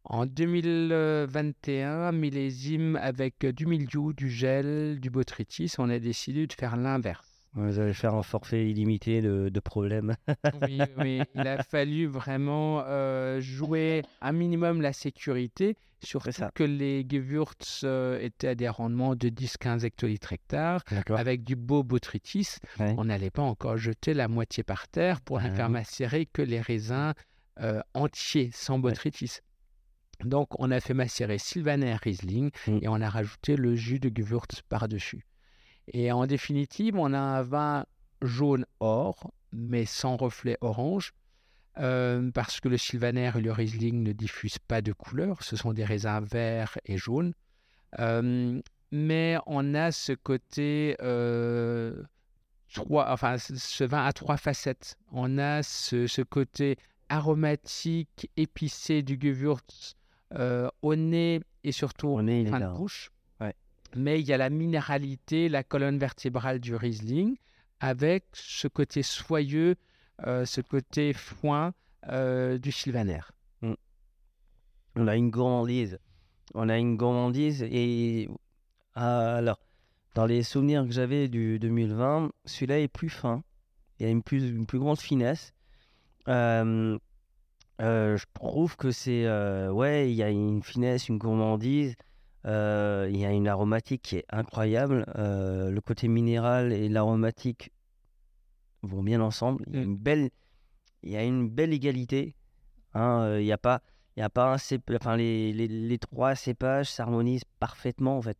En 0.05 0.27
2021, 0.27 2.13
millésime 2.13 2.97
avec 2.97 3.47
du 3.47 3.65
mildiou, 3.67 4.13
du 4.13 4.29
gel, 4.31 5.01
du 5.01 5.09
botrytis, 5.09 5.73
on 5.79 5.89
a 5.89 5.99
décidé 5.99 6.47
de 6.47 6.53
faire 6.53 6.77
l'inverse. 6.77 7.34
Vous 7.55 7.79
allez 7.79 7.93
faire 7.93 8.15
un 8.15 8.23
forfait 8.23 8.69
illimité 8.69 9.23
de, 9.23 9.49
de 9.49 9.61
problèmes. 9.61 10.17
Oui, 10.63 10.81
oui, 10.99 11.23
il 11.35 11.47
a 11.47 11.63
fallu 11.63 12.07
vraiment 12.07 12.83
euh, 12.87 13.41
jouer 13.41 14.03
un 14.21 14.33
minimum 14.33 14.81
la 14.81 14.93
sécurité, 14.93 15.77
surtout 16.03 16.33
ça. 16.33 16.51
que 16.55 16.65
les 16.65 17.07
Gewürz 17.09 17.83
euh, 17.85 18.19
étaient 18.21 18.49
à 18.49 18.55
des 18.57 18.69
rendements 18.69 19.15
de 19.15 19.29
10-15 19.29 19.85
hectolitres 19.85 20.33
hectare, 20.33 20.83
avec 21.11 21.45
du 21.45 21.55
beau 21.55 21.85
botrytis. 21.85 22.57
Ouais. 22.81 22.95
On 22.99 23.05
n'allait 23.05 23.31
pas 23.31 23.43
encore 23.43 23.77
jeter 23.77 24.15
la 24.15 24.27
moitié 24.27 24.65
par 24.65 24.89
terre 24.89 25.21
pour 25.21 25.41
ne 25.41 25.47
Ah 25.49 25.53
faire 25.55 25.71
macérer 25.71 26.27
que 26.27 26.43
les 26.43 26.61
raisins 26.61 27.13
euh, 27.61 27.81
entiers, 27.95 28.51
sans 28.53 28.81
botrytis. 28.81 29.39
Donc, 30.25 30.49
on 30.61 30.71
a 30.71 30.81
fait 30.81 30.95
macérer 30.95 31.39
Sylvaner 31.39 31.95
Riesling 32.03 32.51
Mm. 32.67 32.79
et 32.83 32.89
on 32.89 33.01
a 33.01 33.09
rajouté 33.09 33.57
le 33.57 33.75
jus 33.77 34.01
de 34.01 34.11
Gewürz 34.13 34.63
par-dessus. 34.69 35.25
Et 35.89 36.11
en 36.13 36.27
définitive, 36.27 36.97
on 36.97 37.13
a 37.13 37.19
un 37.19 37.43
vin 37.43 37.87
jaune 38.23 38.65
or, 38.81 39.33
mais 39.53 39.85
sans 39.85 40.17
reflet 40.17 40.57
orange, 40.61 41.13
euh, 41.79 42.31
parce 42.33 42.61
que 42.61 42.69
le 42.69 42.79
Sylvaner 42.79 43.31
et 43.37 43.41
le 43.41 43.53
Riesling 43.53 44.03
ne 44.03 44.13
diffusent 44.13 44.59
pas 44.59 44.81
de 44.81 44.93
couleur, 44.93 45.43
ce 45.43 45.57
sont 45.57 45.73
des 45.73 45.85
raisins 45.85 46.21
verts 46.25 46.79
et 46.87 46.97
jaunes. 46.97 47.35
Euh, 47.99 48.61
mais 48.93 49.37
on 49.47 49.75
a 49.75 49.93
ce 49.93 50.13
côté, 50.13 50.97
euh, 51.03 52.01
trois, 52.73 53.11
enfin, 53.13 53.37
ce- 53.39 53.85
vin 53.85 54.05
a 54.05 54.13
trois 54.13 54.37
facettes. 54.37 54.97
On 55.13 55.37
a 55.39 55.63
ce, 55.63 56.07
ce 56.07 56.23
côté 56.23 56.77
aromatique, 57.09 58.31
épicé 58.37 59.03
du 59.03 59.19
Gewürz 59.21 59.97
au 60.83 60.97
nez 60.97 61.41
et 61.63 61.73
surtout 61.73 62.19
est 62.21 62.47
fin 62.47 62.61
de 62.61 62.65
hein. 62.65 62.75
bouche. 62.75 63.11
Mais 63.97 64.21
il 64.21 64.27
y 64.27 64.33
a 64.33 64.37
la 64.37 64.51
minéralité, 64.51 65.49
la 65.49 65.63
colonne 65.63 65.99
vertébrale 65.99 66.59
du 66.59 66.75
Riesling, 66.75 67.37
avec 67.81 68.25
ce 68.33 68.67
côté 68.67 69.03
soyeux, 69.03 69.77
euh, 70.27 70.45
ce 70.45 70.61
côté 70.61 71.13
foin 71.13 71.75
euh, 72.09 72.59
du 72.59 72.73
Sylvaner. 72.73 73.21
On 74.97 75.09
a 75.09 75.17
une 75.17 75.31
gourmandise. 75.31 75.99
On 76.55 76.69
a 76.69 76.79
une 76.79 76.97
gourmandise 76.97 77.63
et 77.63 78.29
ah, 78.95 79.37
alors 79.37 79.59
dans 80.15 80.25
les 80.25 80.45
souvenirs 80.45 80.85
que 80.85 80.93
j'avais 80.93 81.27
du 81.27 81.59
2020, 81.59 82.31
celui-là 82.45 82.79
est 82.79 82.89
plus 82.89 83.09
fin. 83.09 83.43
Il 83.99 84.05
y 84.05 84.09
a 84.09 84.11
une 84.13 84.23
plus, 84.23 84.49
une 84.49 84.67
plus 84.67 84.79
grande 84.79 85.01
finesse. 85.01 85.53
Euh, 86.29 86.97
je 87.81 88.25
trouve 88.35 88.77
que 88.77 88.93
c'est. 88.93 89.29
ouais, 89.69 90.11
il 90.13 90.15
y 90.15 90.23
a 90.23 90.31
une 90.31 90.63
finesse, 90.63 91.09
une 91.09 91.19
gourmandise. 91.19 91.97
Euh, 92.47 93.09
Il 93.11 93.19
y 93.19 93.25
a 93.25 93.31
une 93.33 93.49
aromatique 93.49 94.03
qui 94.03 94.17
est 94.17 94.27
incroyable. 94.31 95.05
euh, 95.17 95.71
le 95.71 95.81
côté 95.81 96.09
minéral 96.09 96.73
et 96.73 96.89
l'aromatique 96.89 97.71
vont 98.83 99.03
bien 99.03 99.21
ensemble. 99.21 99.65
Il 99.69 99.75
y 99.75 99.79
a 99.79 99.81
Mm. 99.81 99.85
une 99.85 99.97
belle, 99.97 100.31
il 101.03 101.11
y 101.13 101.17
a 101.17 101.25
une 101.25 101.49
belle 101.49 101.73
égalité. 101.73 102.35
hein, 102.95 103.21
euh, 103.23 103.41
Il 103.41 103.45
n'y 103.45 103.53
a 103.53 103.59
pas, 103.59 103.83
il 104.17 104.21
y 104.21 104.23
a 104.23 104.31
pas 104.31 104.55
un 104.55 104.59
enfin 104.95 105.17
les, 105.17 105.53
les, 105.53 105.69
les 105.69 105.99
trois 105.99 106.35
cépages 106.35 106.91
s'harmonisent 106.91 107.45
parfaitement 107.61 108.19
en 108.19 108.23
fait. 108.23 108.39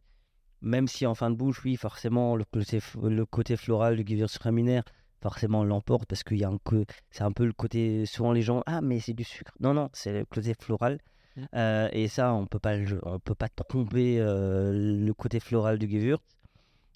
Même 0.61 0.89
si 0.89 1.07
en 1.07 1.15
fin 1.15 1.31
de 1.31 1.37
bouche, 1.37 1.63
oui, 1.65 1.77
forcément, 1.77 2.37
le 2.37 2.45
côté, 2.45 2.81
le 3.03 3.25
côté 3.27 3.57
floral 3.57 3.97
du 3.97 4.05
Gewürztraminer, 4.15 4.81
forcément, 5.21 5.63
l'emporte 5.65 6.07
parce 6.07 6.23
qu'il 6.23 6.39
y 6.39 6.45
a 6.45 6.49
un 6.49 6.59
que 6.59 6.85
c'est 7.11 7.23
un 7.25 7.33
peu 7.33 7.45
le 7.45 7.53
côté. 7.53 8.07
Souvent, 8.07 8.33
les 8.33 8.43
gens, 8.43 8.63
ah, 8.67 8.81
mais 8.81 9.01
c'est 9.01 9.13
du 9.15 9.25
sucre. 9.25 9.53
Non, 9.61 9.75
non, 9.75 9.91
c'est 9.93 10.13
le 10.13 10.25
côté 10.25 10.55
floral. 10.59 11.01
Mm. 11.37 11.43
Euh, 11.55 11.89
et 11.93 12.09
ça, 12.09 12.33
on 12.35 12.47
peut 12.47 12.59
pas, 12.59 12.77
on 13.03 13.19
peut 13.19 13.35
pas 13.35 13.49
tromper 13.49 14.19
euh, 14.21 14.73
le 14.73 15.15
côté 15.15 15.41
floral 15.41 15.79
du 15.79 15.89
Gewürz. 15.89 16.21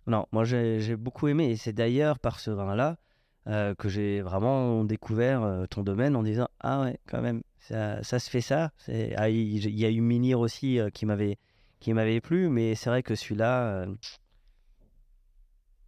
Non, 0.06 0.26
moi, 0.32 0.44
j'ai 0.44 0.96
beaucoup 0.96 1.28
aimé. 1.28 1.50
Et 1.50 1.56
c'est 1.56 1.72
d'ailleurs 1.72 2.18
par 2.18 2.40
ce 2.40 2.50
vin-là 2.50 2.96
euh, 3.46 3.74
que 3.74 3.88
j'ai 3.88 4.22
vraiment 4.22 4.84
découvert 4.84 5.66
ton 5.70 5.82
domaine 5.82 6.16
en 6.16 6.22
disant, 6.22 6.48
ah 6.60 6.82
ouais, 6.82 6.98
quand 7.06 7.20
même, 7.20 7.42
ça, 7.58 8.02
ça 8.02 8.18
se 8.18 8.30
fait 8.30 8.40
ça. 8.40 8.72
Ah, 9.16 9.28
il 9.28 9.66
il 9.66 9.78
y 9.78 9.84
a 9.84 9.90
eu 9.90 10.00
Minir 10.00 10.40
aussi 10.40 10.78
qui 10.94 11.06
m'avait 11.06 11.38
qui 11.80 11.92
m'avait 11.92 12.20
plu, 12.20 12.48
mais 12.48 12.74
c'est 12.74 12.90
vrai 12.90 13.02
que 13.02 13.14
celui-là, 13.14 13.86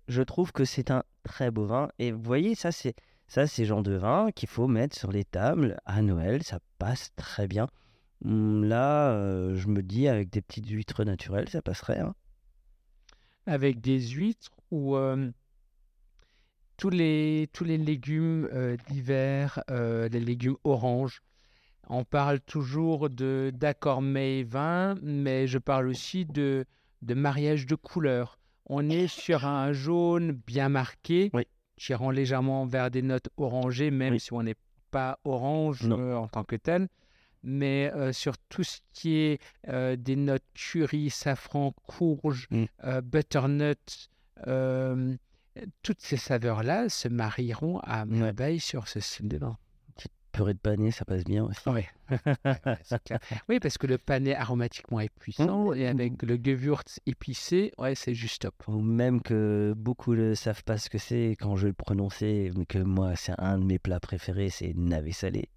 je 0.08 0.22
trouve 0.22 0.52
que 0.52 0.64
c'est 0.64 0.90
un 0.90 1.02
très 1.22 1.50
beau 1.50 1.64
vin. 1.64 1.88
Et 1.98 2.12
vous 2.12 2.22
voyez, 2.22 2.54
ça, 2.54 2.72
c'est 2.72 2.94
ça, 3.26 3.46
c'est 3.46 3.64
genre 3.64 3.82
de 3.82 3.94
vin 3.94 4.32
qu'il 4.32 4.48
faut 4.48 4.66
mettre 4.66 4.96
sur 4.96 5.12
les 5.12 5.24
tables 5.24 5.78
à 5.86 6.02
Noël. 6.02 6.42
Ça 6.42 6.58
passe 6.78 7.12
très 7.16 7.46
bien. 7.46 7.68
Hum, 8.24 8.64
Là, 8.64 9.10
euh, 9.12 9.56
je 9.56 9.68
me 9.68 9.82
dis, 9.82 10.08
avec 10.08 10.30
des 10.30 10.42
petites 10.42 10.68
huîtres 10.68 11.04
naturelles, 11.04 11.48
ça 11.48 11.62
passerait. 11.62 12.00
hein. 12.00 12.14
avec 13.46 13.80
des 13.80 13.98
huîtres 14.00 14.50
ou 14.70 14.94
euh, 14.96 15.30
tous 16.76 16.90
les, 16.90 17.48
tous 17.52 17.64
les 17.64 17.78
légumes 17.78 18.48
euh, 18.52 18.76
d'hiver, 18.88 19.62
euh, 19.70 20.08
les 20.08 20.20
légumes 20.20 20.56
oranges. 20.64 21.22
On 21.88 22.04
parle 22.04 22.40
toujours 22.40 23.10
de 23.10 23.50
d'accord 23.54 24.00
mets 24.02 24.44
vin, 24.44 24.94
mais 25.02 25.46
je 25.46 25.58
parle 25.58 25.88
aussi 25.88 26.24
de, 26.24 26.64
de 27.02 27.14
mariage 27.14 27.66
de 27.66 27.74
couleurs. 27.74 28.38
On 28.66 28.88
est 28.88 29.08
sur 29.08 29.46
un 29.46 29.72
jaune 29.72 30.30
bien 30.32 30.68
marqué, 30.68 31.30
Oui. 31.32 31.42
qui 31.76 31.92
rend 31.94 32.10
légèrement 32.12 32.64
vers 32.66 32.90
des 32.90 33.02
notes 33.02 33.28
orangées, 33.36 33.90
même 33.90 34.12
Oui. 34.14 34.20
si 34.20 34.32
on 34.32 34.42
n'est 34.44 34.54
pas 34.92 35.18
orange 35.24 35.80
euh, 35.90 36.14
en 36.14 36.28
tant 36.28 36.44
que 36.44 36.56
tel. 36.56 36.88
Mais 37.42 37.90
euh, 37.94 38.12
sur 38.12 38.36
tout 38.48 38.64
ce 38.64 38.78
qui 38.92 39.16
est 39.16 39.40
euh, 39.68 39.96
des 39.96 40.16
notes 40.16 40.44
curry, 40.54 41.10
safran, 41.10 41.72
courge, 41.86 42.46
Mm. 42.50 42.64
euh, 42.84 43.00
butternut, 43.00 44.10
toutes 45.82 46.00
ces 46.00 46.16
saveurs-là 46.16 46.88
se 46.88 47.08
marieront 47.08 47.78
à 47.80 48.04
merveille 48.06 48.60
sur 48.60 48.88
ce 48.88 49.00
style 49.00 49.28
de 49.28 49.38
vin. 49.38 49.56
Purée 50.32 50.54
de 50.54 50.58
panais, 50.58 50.92
ça 50.92 51.04
passe 51.04 51.24
bien 51.24 51.44
aussi. 51.44 51.60
Oui. 51.66 51.82
oui, 53.48 53.58
parce 53.58 53.78
que 53.78 53.88
le 53.88 53.98
panais 53.98 54.34
aromatiquement 54.34 55.00
est 55.00 55.08
puissant 55.08 55.72
et 55.72 55.88
avec 55.88 56.22
le 56.22 56.38
Gewürz 56.42 57.00
épicé, 57.06 57.72
ouais, 57.78 57.96
c'est 57.96 58.14
juste 58.14 58.42
top. 58.42 58.54
Ou 58.68 58.80
même 58.80 59.20
que 59.22 59.74
beaucoup 59.76 60.14
ne 60.14 60.34
savent 60.34 60.62
pas 60.62 60.78
ce 60.78 60.88
que 60.88 60.98
c'est 60.98 61.36
quand 61.40 61.56
je 61.56 61.62
vais 61.62 61.68
le 61.70 61.74
prononcer, 61.74 62.52
mais 62.56 62.64
que 62.64 62.78
moi, 62.78 63.16
c'est 63.16 63.34
un 63.38 63.58
de 63.58 63.64
mes 63.64 63.80
plats 63.80 63.98
préférés, 63.98 64.50
c'est 64.50 64.72
navet 64.76 65.10
salé. 65.12 65.48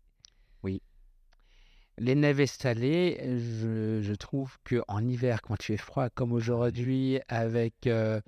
Les 1.99 2.15
navets 2.15 2.47
salés, 2.47 3.19
je, 3.21 4.01
je 4.01 4.13
trouve 4.13 4.57
que 4.63 4.81
en 4.87 5.07
hiver, 5.07 5.41
quand 5.41 5.55
il 5.55 5.63
fait 5.63 5.77
froid, 5.77 6.09
comme 6.09 6.31
aujourd'hui, 6.31 7.19
avec 7.27 7.85
euh, 7.87 8.19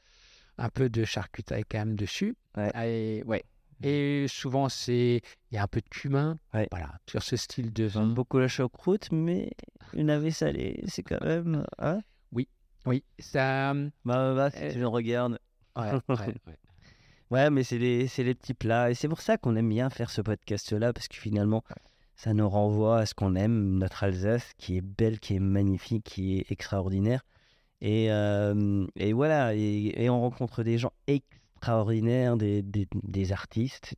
un 0.58 0.70
peu 0.70 0.90
de 0.90 1.04
charcuterie 1.04 1.64
quand 1.70 1.80
même 1.80 1.96
dessus, 1.96 2.36
Ouais. 2.58 2.72
et, 2.88 3.24
ouais. 3.24 3.44
Et 3.84 4.26
souvent, 4.30 4.70
c'est 4.70 5.22
il 5.52 5.56
y 5.56 5.58
a 5.58 5.64
un 5.64 5.68
peu 5.68 5.82
de 5.82 5.90
cumin, 5.90 6.38
Ouais. 6.54 6.68
voilà, 6.72 6.94
sur 7.10 7.22
ce 7.24 7.36
style 7.36 7.74
de 7.74 7.88
J'aime 7.90 8.04
vin. 8.04 8.14
beaucoup 8.14 8.38
la 8.40 8.48
choucroute, 8.48 9.12
mais 9.12 9.50
le 9.94 10.04
navet 10.04 10.32
salé, 10.32 10.82
c'est 10.88 11.04
quand 11.04 11.22
même. 11.24 11.66
Hein? 11.80 12.00
Oui, 12.88 13.04
ça. 13.18 13.74
bah, 13.74 14.36
bah, 14.36 14.50
Euh, 14.56 14.70
si 14.70 14.76
je 14.76 14.80
le 14.80 14.88
regarde. 14.88 15.40
ouais, 15.76 15.92
ouais, 16.10 16.36
ouais. 16.48 16.58
Ouais, 17.32 17.50
mais 17.50 17.64
c'est 17.64 17.80
les, 17.80 18.08
c'est 18.08 18.24
les 18.24 18.36
petits 18.36 18.54
plats. 18.54 18.92
Et 18.92 18.94
c'est 18.94 19.08
pour 19.10 19.22
ça 19.22 19.38
qu'on 19.40 19.56
aime 19.56 19.70
bien 19.70 19.90
faire 19.90 20.12
ce 20.12 20.22
podcast-là, 20.22 20.94
parce 20.94 21.08
que 21.08 21.16
finalement, 21.16 21.64
ça 22.16 22.34
nous 22.34 22.48
renvoie 22.48 23.00
à 23.00 23.06
ce 23.06 23.14
qu'on 23.14 23.36
aime, 23.36 23.78
notre 23.78 24.04
Alsace, 24.04 24.54
qui 24.58 24.78
est 24.78 24.82
belle, 24.82 25.20
qui 25.20 25.36
est 25.36 25.40
magnifique, 25.40 26.06
qui 26.06 26.38
est 26.38 26.52
extraordinaire. 26.52 27.26
Et, 27.82 28.12
euh, 28.12 28.86
voilà, 29.14 29.54
et, 29.54 30.10
on 30.10 30.22
rencontre 30.22 30.64
des 30.64 30.78
gens 30.78 30.94
extraordinaires, 31.08 32.38
des, 32.38 33.32
artistes. 33.32 33.94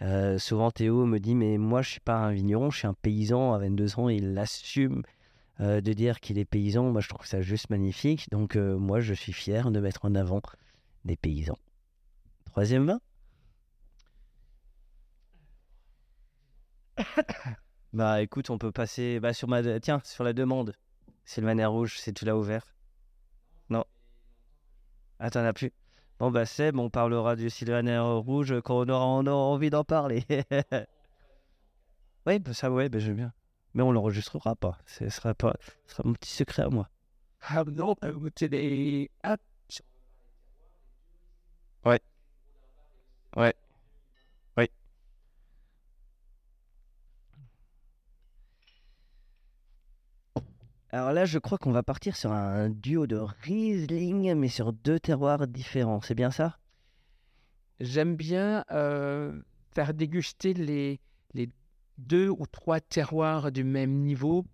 Euh, 0.00 0.38
souvent, 0.38 0.70
Théo 0.70 1.06
me 1.06 1.18
dit, 1.18 1.34
mais 1.34 1.56
moi, 1.56 1.80
je 1.82 1.90
suis 1.90 2.00
pas 2.00 2.16
un 2.16 2.32
vigneron, 2.32 2.70
je 2.70 2.78
suis 2.78 2.86
un 2.86 2.94
paysan 2.94 3.54
à 3.54 3.58
22 3.58 3.98
ans, 3.98 4.08
il 4.08 4.36
assume 4.36 5.02
euh, 5.60 5.80
de 5.80 5.92
dire 5.92 6.20
qu'il 6.20 6.38
est 6.38 6.44
paysan. 6.44 6.90
Moi, 6.90 7.00
je 7.00 7.08
trouve 7.08 7.26
ça 7.26 7.40
juste 7.40 7.70
magnifique. 7.70 8.28
Donc, 8.30 8.56
moi, 8.56 9.00
je 9.00 9.14
suis 9.14 9.32
fier 9.32 9.70
de 9.70 9.80
mettre 9.80 10.04
en 10.04 10.14
avant 10.14 10.42
des 11.04 11.16
paysans. 11.16 11.58
Troisième 12.44 12.86
vin 12.86 13.00
Bah 17.92 18.22
écoute, 18.22 18.48
on 18.48 18.56
peut 18.58 18.72
passer 18.72 19.20
bah, 19.20 19.34
sur 19.34 19.48
ma 19.48 19.62
tiens, 19.80 20.00
sur 20.04 20.24
la 20.24 20.32
demande. 20.32 20.74
Sylvaner 21.24 21.66
rouge, 21.66 21.98
c'est 21.98 22.12
tu 22.12 22.24
l'as 22.24 22.36
ouvert 22.36 22.74
Non. 23.68 23.84
Ah, 25.18 25.30
t'en 25.30 25.44
as 25.44 25.52
plus. 25.52 25.72
Bon 26.18 26.30
bah 26.30 26.46
Seb, 26.46 26.78
on 26.78 26.88
parlera 26.90 27.36
du 27.36 27.50
Sylvaner 27.50 27.98
rouge 27.98 28.54
quand 28.64 28.76
on 28.76 28.88
aura, 28.88 29.06
on 29.06 29.26
aura 29.26 29.44
envie 29.54 29.70
d'en 29.70 29.84
parler. 29.84 30.24
oui, 32.26 32.38
bah 32.38 32.54
ça 32.54 32.70
ouais, 32.70 32.88
bah, 32.88 32.98
j'aime 32.98 33.16
bien. 33.16 33.32
Mais 33.74 33.82
on 33.82 33.92
l'enregistrera 33.92 34.56
pas. 34.56 34.78
Ce 34.86 35.08
sera 35.08 35.34
pas, 35.34 35.54
ce 35.86 35.94
sera 35.94 36.02
mon 36.06 36.14
petit 36.14 36.32
secret 36.32 36.62
à 36.62 36.68
moi. 36.68 36.88
Ah 37.42 37.64
non, 37.64 37.96
euh, 38.04 38.30
c'est 38.36 38.48
des. 38.48 39.10
Ah, 39.22 39.36
Ouais. 41.84 42.00
Ouais. 43.36 43.54
Alors 50.92 51.12
là, 51.12 51.24
je 51.24 51.38
crois 51.38 51.56
qu'on 51.58 51.72
va 51.72 51.82
partir 51.82 52.16
sur 52.16 52.32
un 52.32 52.68
duo 52.68 53.06
de 53.06 53.16
Riesling, 53.16 54.34
mais 54.34 54.48
sur 54.48 54.72
deux 54.72 55.00
terroirs 55.00 55.46
différents. 55.48 56.00
C'est 56.02 56.14
bien 56.14 56.30
ça? 56.30 56.58
J'aime 57.80 58.14
bien 58.14 58.64
euh, 58.70 59.40
faire 59.74 59.94
déguster 59.94 60.52
les, 60.54 61.00
les 61.34 61.48
deux 61.98 62.28
ou 62.28 62.46
trois 62.46 62.80
terroirs 62.80 63.50
du 63.50 63.64
même 63.64 64.02
niveau 64.02 64.44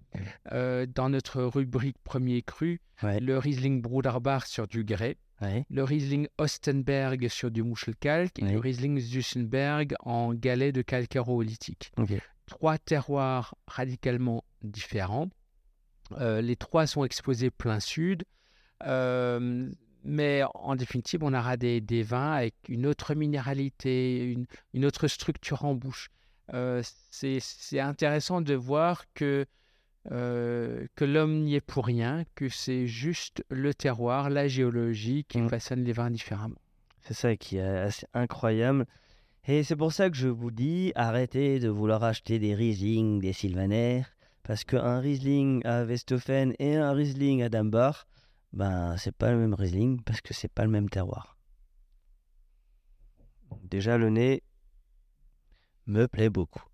euh, 0.53 0.87
dans 0.87 1.09
notre 1.09 1.43
rubrique 1.43 1.99
premier 2.05 2.43
cru. 2.43 2.81
Ouais. 3.03 3.19
Le 3.21 3.37
Riesling 3.39 3.83
Bruderbach 3.83 4.47
sur 4.47 4.67
du 4.69 4.85
grès, 4.85 5.17
Ouais. 5.41 5.65
le 5.71 5.85
Riesling 5.85 6.27
Ostenberg 6.39 7.29
sur 7.29 7.53
du 7.53 7.63
Muschelkalk 7.63 8.41
et 8.41 8.53
le. 8.53 8.59
Riesling 8.59 8.99
Zuchenberg 8.99 9.95
en 10.01 10.35
galet 10.35 10.73
de 10.73 10.83
calcaire 10.83 11.29
oolitique. 11.29 11.93
Ok. 11.97 12.13
Trois 12.47 12.77
terroirs 12.79 13.55
radicalement 13.69 14.43
différents. 14.63 15.29
Euh, 16.13 16.41
les 16.41 16.57
trois 16.57 16.87
sont 16.87 17.05
exposés 17.05 17.51
plein 17.51 17.81
sud. 17.81 18.25
Euh, 18.87 19.69
mais 20.05 20.43
en 20.55 20.77
définitive, 20.77 21.23
on 21.23 21.35
aura 21.35 21.57
des, 21.57 21.81
des 21.81 22.03
vins 22.03 22.33
avec 22.33 22.55
une 22.69 22.87
autre 22.87 23.15
minéralité, 23.15 24.25
une, 24.25 24.47
une 24.73 24.85
autre 24.85 25.09
structure 25.09 25.65
en 25.65 25.75
bouche. 25.75 26.11
Euh, 26.55 26.83
c'est 27.11 27.81
intéressant 27.81 28.41
de 28.41 28.55
voir 28.55 29.05
que, 29.13 29.45
que 30.09 31.05
l'homme 31.05 31.43
n'y 31.43 31.57
est 31.57 31.61
pour 31.61 31.85
rien, 31.85 32.25
que 32.35 32.49
c'est 32.49 32.87
juste 32.87 33.45
le 33.51 33.75
terroir, 33.75 34.31
la 34.31 34.49
géologie 34.49 35.25
qui 35.25 35.41
Mm. 35.43 35.49
façonne 35.51 35.85
les 35.85 35.93
vins 35.93 36.11
différemment. 36.11 36.57
C'est 37.03 37.15
ça 37.15 37.37
qui 37.37 37.59
est 37.59 37.61
assez 37.63 38.07
incroyable. 38.15 38.87
Et 39.47 39.63
c'est 39.63 39.77
pour 39.77 39.93
ça 39.93 40.09
que 40.11 40.17
je 40.17 40.29
vous 40.29 40.51
dis, 40.51 40.93
arrêtez 40.95 41.59
de 41.59 41.69
vouloir 41.69 42.05
acheter 42.05 42.39
des 42.39 42.55
Riesling, 42.55 43.21
des 43.21 43.33
Sylvaner, 43.33 44.03
parce 44.49 44.65
qu'un 44.65 44.99
Riesling 44.99 45.61
à 45.67 45.85
Westhofen 45.85 46.55
et 46.59 46.77
un 46.77 46.93
Riesling 46.93 47.43
à 47.43 47.51
Dambach, 47.51 48.07
ben 48.55 48.97
c'est 48.97 49.15
pas 49.15 49.31
le 49.31 49.37
même 49.37 49.53
Riesling 49.53 50.03
parce 50.05 50.23
que 50.23 50.33
c'est 50.33 50.49
pas 50.51 50.65
le 50.65 50.71
même 50.71 50.89
terroir. 50.89 51.37
Déjà 53.65 53.99
le 53.99 54.09
nez 54.09 54.43
me 55.85 56.09
plaît 56.09 56.31
beaucoup. 56.31 56.65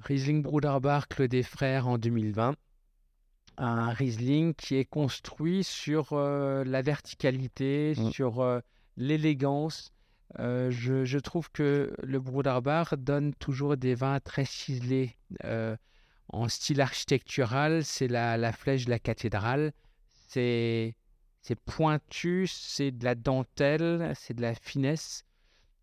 Riesling 0.00 0.42
Bruderbach, 0.42 1.08
Claude 1.08 1.30
des 1.30 1.42
Frères 1.42 1.88
en 1.88 1.96
2020. 1.96 2.56
Un 3.56 3.88
Riesling 3.88 4.52
qui 4.52 4.74
est 4.74 4.84
construit 4.84 5.64
sur 5.64 6.12
euh, 6.12 6.62
la 6.64 6.82
verticalité, 6.82 7.94
Mm. 7.96 8.10
sur 8.10 8.40
euh, 8.40 8.60
l'élégance, 8.98 9.93
Euh, 10.40 10.70
je, 10.70 11.04
je 11.04 11.18
trouve 11.18 11.50
que 11.52 11.94
le 12.02 12.18
Broederbar 12.20 12.96
donne 12.96 13.34
toujours 13.34 13.76
des 13.76 13.94
vins 13.94 14.18
très 14.20 14.44
ciselés. 14.44 15.16
Euh, 15.44 15.76
en 16.28 16.48
style 16.48 16.80
architectural, 16.80 17.84
c'est 17.84 18.08
la, 18.08 18.36
la 18.36 18.52
flèche 18.52 18.86
de 18.86 18.90
la 18.90 18.98
cathédrale. 18.98 19.72
C'est 20.28 20.96
c'est 21.42 21.60
pointu, 21.60 22.46
c'est 22.48 22.90
de 22.90 23.04
la 23.04 23.14
dentelle, 23.14 24.12
c'est 24.16 24.32
de 24.34 24.40
la 24.40 24.54
finesse. 24.54 25.24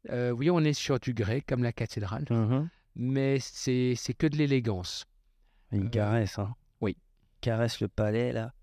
Euh, 0.09 0.31
oui, 0.31 0.49
on 0.49 0.59
est 0.61 0.73
sur 0.73 0.99
du 0.99 1.13
grès, 1.13 1.41
comme 1.41 1.61
la 1.61 1.71
cathédrale, 1.71 2.25
Mhm. 2.31 2.67
mais 2.95 3.37
c'est 3.39 3.95
que 4.17 4.25
de 4.25 4.35
l'élégance. 4.37 5.05
Euh, 5.73 5.87
caresse, 5.89 6.39
hein. 6.39 6.55
oui. 6.81 6.97
Caresse 7.41 7.79
le 7.79 7.87
palais, 7.87 8.33
là. 8.33 8.53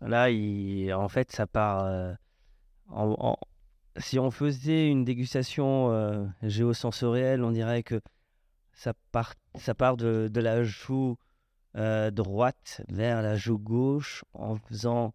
Là, 0.00 0.30
il... 0.30 0.92
en 0.94 1.08
fait, 1.10 1.30
ça 1.30 1.46
part. 1.46 2.16
en- 2.88 3.14
en- 3.18 3.38
Si 3.98 4.18
on 4.18 4.30
faisait 4.30 4.88
une 4.88 5.04
dégustation 5.04 5.92
euh, 5.92 6.24
géosensorielle, 6.42 7.44
on 7.44 7.50
dirait 7.50 7.82
que 7.82 8.00
ça 8.72 8.94
part, 9.12 9.34
de, 9.96 10.30
la 10.34 10.64
joue 10.64 11.16
euh, 11.76 12.10
droite 12.10 12.82
vers 12.88 13.22
la 13.22 13.36
joue 13.36 13.58
gauche 13.58 14.24
en 14.34 14.56
faisant 14.56 15.14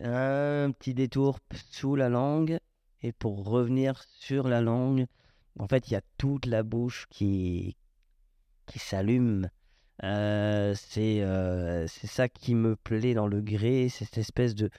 un 0.00 0.70
petit 0.70 0.94
détour 0.94 1.38
sous 1.70 1.96
la 1.96 2.08
langue 2.08 2.58
et 3.02 3.12
pour 3.12 3.46
revenir 3.46 4.02
sur 4.18 4.48
la 4.48 4.60
langue, 4.60 5.06
en 5.58 5.66
fait, 5.66 5.88
il 5.88 5.94
y 5.94 5.96
a 5.96 6.02
toute 6.18 6.46
la 6.46 6.62
bouche 6.62 7.06
qui, 7.10 7.76
qui 8.66 8.78
s'allume. 8.78 9.48
Euh, 10.02 10.74
c'est 10.74 11.22
euh, 11.22 11.86
ça 11.86 12.28
qui 12.28 12.54
me 12.54 12.76
plaît 12.76 13.14
dans 13.14 13.26
le 13.26 13.42
c'est 13.44 14.04
cette 14.04 14.18
espèce 14.18 14.54
de, 14.54 14.70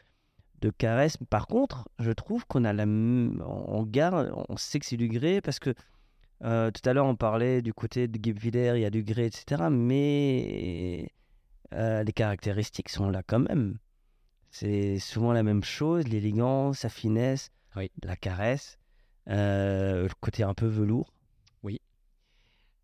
de 0.61 0.69
caresse. 0.69 1.17
Par 1.29 1.47
contre, 1.47 1.89
je 1.99 2.11
trouve 2.11 2.45
qu'on 2.45 2.63
a 2.63 2.73
la, 2.73 2.85
on 2.85 3.83
garde, 3.83 4.31
on 4.49 4.57
sait 4.57 4.79
que 4.79 4.85
c'est 4.85 4.97
du 4.97 5.07
grès 5.07 5.41
parce 5.41 5.59
que 5.59 5.73
euh, 6.43 6.71
tout 6.71 6.87
à 6.89 6.93
l'heure 6.93 7.05
on 7.05 7.15
parlait 7.15 7.61
du 7.61 7.73
côté 7.73 8.07
de 8.07 8.17
Guebwiller, 8.17 8.73
il 8.75 8.81
y 8.81 8.85
a 8.85 8.89
du 8.89 9.03
grès, 9.03 9.27
etc. 9.27 9.63
Mais 9.71 11.11
euh, 11.73 12.03
les 12.03 12.13
caractéristiques 12.13 12.89
sont 12.89 13.09
là 13.09 13.21
quand 13.25 13.39
même. 13.39 13.77
C'est 14.49 14.99
souvent 14.99 15.33
la 15.33 15.43
même 15.43 15.63
chose, 15.63 16.07
l'élégance, 16.07 16.83
la 16.83 16.89
finesse, 16.89 17.51
Oui. 17.75 17.91
la 18.03 18.15
caresse, 18.15 18.77
euh, 19.29 20.03
le 20.03 20.13
côté 20.19 20.43
un 20.43 20.53
peu 20.53 20.67
velours. 20.67 21.13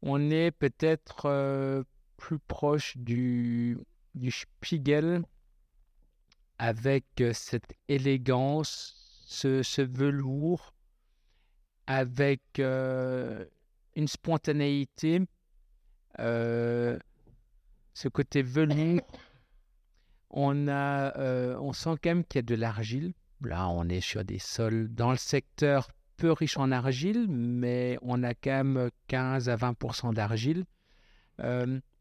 On 0.03 0.29
est 0.29 0.51
peut-être 0.51 1.83
plus 2.17 2.37
proche 2.37 2.95
du, 2.97 3.79
du 4.13 4.29
Spiegel 4.29 5.23
avec 6.59 7.05
euh, 7.21 7.33
cette 7.33 7.73
élégance, 7.87 8.95
ce, 9.27 9.81
velours, 9.81 10.73
avec 11.85 12.41
euh, 12.59 13.45
une 13.95 14.07
spontanéité, 14.07 15.21
euh, 16.19 16.97
ce 17.93 18.07
côté 18.07 18.41
velours. 18.41 19.01
On, 20.29 20.67
a, 20.67 21.17
on 21.59 21.71
sent 21.71 21.95
quand 22.03 22.09
même 22.09 22.25
qu'il 22.25 22.39
y 22.39 22.39
a 22.39 22.41
de 22.43 22.55
l'argile. 22.55 23.13
Là, 23.41 23.69
on 23.69 23.87
est 23.87 24.01
sur 24.01 24.25
des 24.25 24.39
sols 24.39 24.89
dans 24.93 25.11
le 25.11 25.17
secteur 25.17 25.89
peu 26.17 26.31
riche 26.31 26.57
en 26.57 26.71
argile, 26.71 27.27
mais 27.29 27.97
on 28.01 28.23
a 28.23 28.33
quand 28.33 28.63
même 28.63 28.89
15 29.07 29.49
à 29.49 29.55
20% 29.55 30.13
d'argile. 30.13 30.65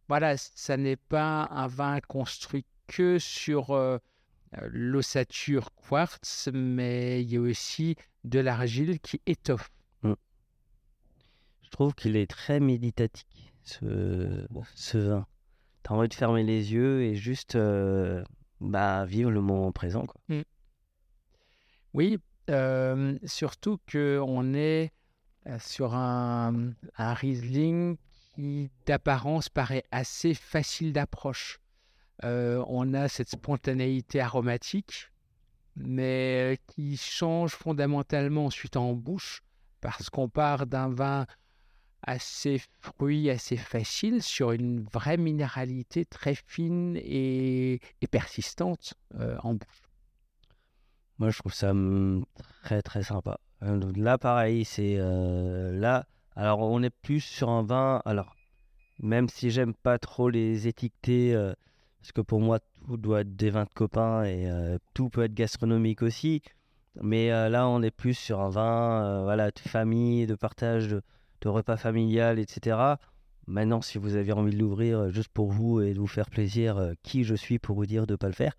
Voilà, 0.09 0.37
ça 0.37 0.77
n'est 0.77 0.97
pas 0.97 1.47
un 1.51 1.67
vin 1.69 2.01
construit 2.01 2.65
que 2.89 3.19
sur 3.19 4.01
l'ossature 4.63 5.71
quartz, 5.75 6.49
mais 6.53 7.23
il 7.23 7.31
y 7.33 7.37
a 7.37 7.41
aussi 7.41 7.97
de 8.25 8.39
l'argile 8.39 9.01
qui 9.01 9.21
étoffe. 9.27 9.71
Je 10.03 11.71
trouve 11.71 11.95
qu'il 11.95 12.17
est 12.17 12.31
très 12.31 12.61
méditatique, 12.61 13.53
ce, 13.65 14.47
ce 14.75 14.99
vin. 14.99 15.27
T'as 15.83 15.95
envie 15.95 16.09
de 16.09 16.15
fermer 16.15 16.45
les 16.45 16.73
yeux 16.73 17.03
et 17.03 17.17
juste 17.17 17.57
euh, 17.57 18.25
bah, 18.61 19.05
vivre 19.05 19.31
le 19.31 19.41
moment 19.41 19.73
présent. 19.73 20.07
Quoi. 20.07 20.21
Oui, 21.93 22.19
euh, 22.51 23.19
surtout 23.25 23.79
qu'on 23.91 24.55
est 24.55 24.93
euh, 25.49 25.59
sur 25.59 25.95
un, 25.95 26.73
un 26.97 27.15
Riesling 27.15 27.97
qui 28.35 28.71
d'apparence 28.87 29.49
paraît 29.49 29.85
assez 29.91 30.35
facile 30.35 30.93
d'approche. 30.93 31.59
Euh, 32.25 32.65
on 32.69 32.95
a 32.95 33.09
cette 33.09 33.31
spontanéité 33.31 34.21
aromatique, 34.21 35.11
mais 35.77 36.59
qui 36.69 36.97
change 36.97 37.53
fondamentalement 37.53 38.47
ensuite 38.47 38.77
en 38.77 38.95
bouche, 38.95 39.43
parce 39.81 40.09
qu'on 40.11 40.29
part 40.29 40.67
d'un 40.67 40.89
vin 40.89 41.27
assez 42.03 42.61
fruit, 42.81 43.31
assez 43.31 43.57
facile, 43.57 44.23
sur 44.23 44.53
une 44.53 44.83
vraie 44.85 45.17
minéralité 45.17 46.05
très 46.05 46.35
fine 46.35 46.97
et, 46.97 47.81
persistante 48.11 48.95
euh, 49.19 49.37
en 49.43 49.55
bouche. 49.55 49.91
Moi, 51.19 51.31
je 51.31 51.39
trouve 51.39 51.55
ça 51.55 51.71
hum, 51.71 52.25
très 52.63 52.83
très 52.83 53.03
sympa. 53.03 53.41
Euh, 53.63 53.93
Là, 53.97 54.19
pareil, 54.19 54.65
c'est 54.65 54.97
là. 54.99 56.07
Alors, 56.37 56.61
on 56.61 56.83
est 56.83 56.91
plus 56.91 57.21
sur 57.21 57.49
un 57.49 57.63
vin. 57.63 58.03
Alors, 58.05 58.37
même 58.99 59.29
si 59.29 59.51
j'aime 59.51 59.75
pas 59.75 59.99
trop 59.99 60.29
les 60.29 60.69
étiqueter, 60.69 61.35
euh, 61.35 61.55
parce 62.07 62.13
que 62.13 62.21
pour 62.21 62.41
moi, 62.41 62.61
tout 62.61 62.97
doit 62.97 63.23
être 63.23 63.35
des 63.35 63.51
vins 63.51 63.65
de 63.65 63.75
copains 63.75 64.23
et 64.23 64.49
euh, 64.49 64.79
tout 64.95 65.09
peut 65.09 65.25
être 65.25 65.35
gastronomique 65.35 66.03
aussi. 66.03 66.41
Mais 67.03 67.33
euh, 67.33 67.49
là, 67.49 67.67
on 67.67 67.83
est 67.83 67.91
plus 67.91 68.15
sur 68.15 68.41
un 68.41 68.49
vin, 68.49 69.05
euh, 69.05 69.23
voilà, 69.25 69.51
de 69.51 69.59
famille, 69.59 70.29
de 70.29 70.37
partage, 70.37 70.87
de, 70.87 71.03
repas 71.45 71.77
familial, 71.77 72.39
etc. 72.39 72.95
Maintenant, 73.49 73.81
si 73.81 73.99
vous 73.99 74.15
avez 74.15 74.33
envie 74.33 74.53
de 74.53 74.59
l'ouvrir 74.59 75.11
juste 75.11 75.31
pour 75.33 75.51
vous 75.51 75.81
et 75.81 75.95
de 75.95 75.99
vous 75.99 76.07
faire 76.07 76.31
plaisir, 76.31 76.93
qui 77.03 77.25
je 77.25 77.35
suis 77.35 77.59
pour 77.59 77.75
vous 77.75 77.87
dire 77.87 78.07
de 78.07 78.15
ne 78.15 78.17
pas 78.17 78.29
le 78.29 78.33
faire 78.33 78.55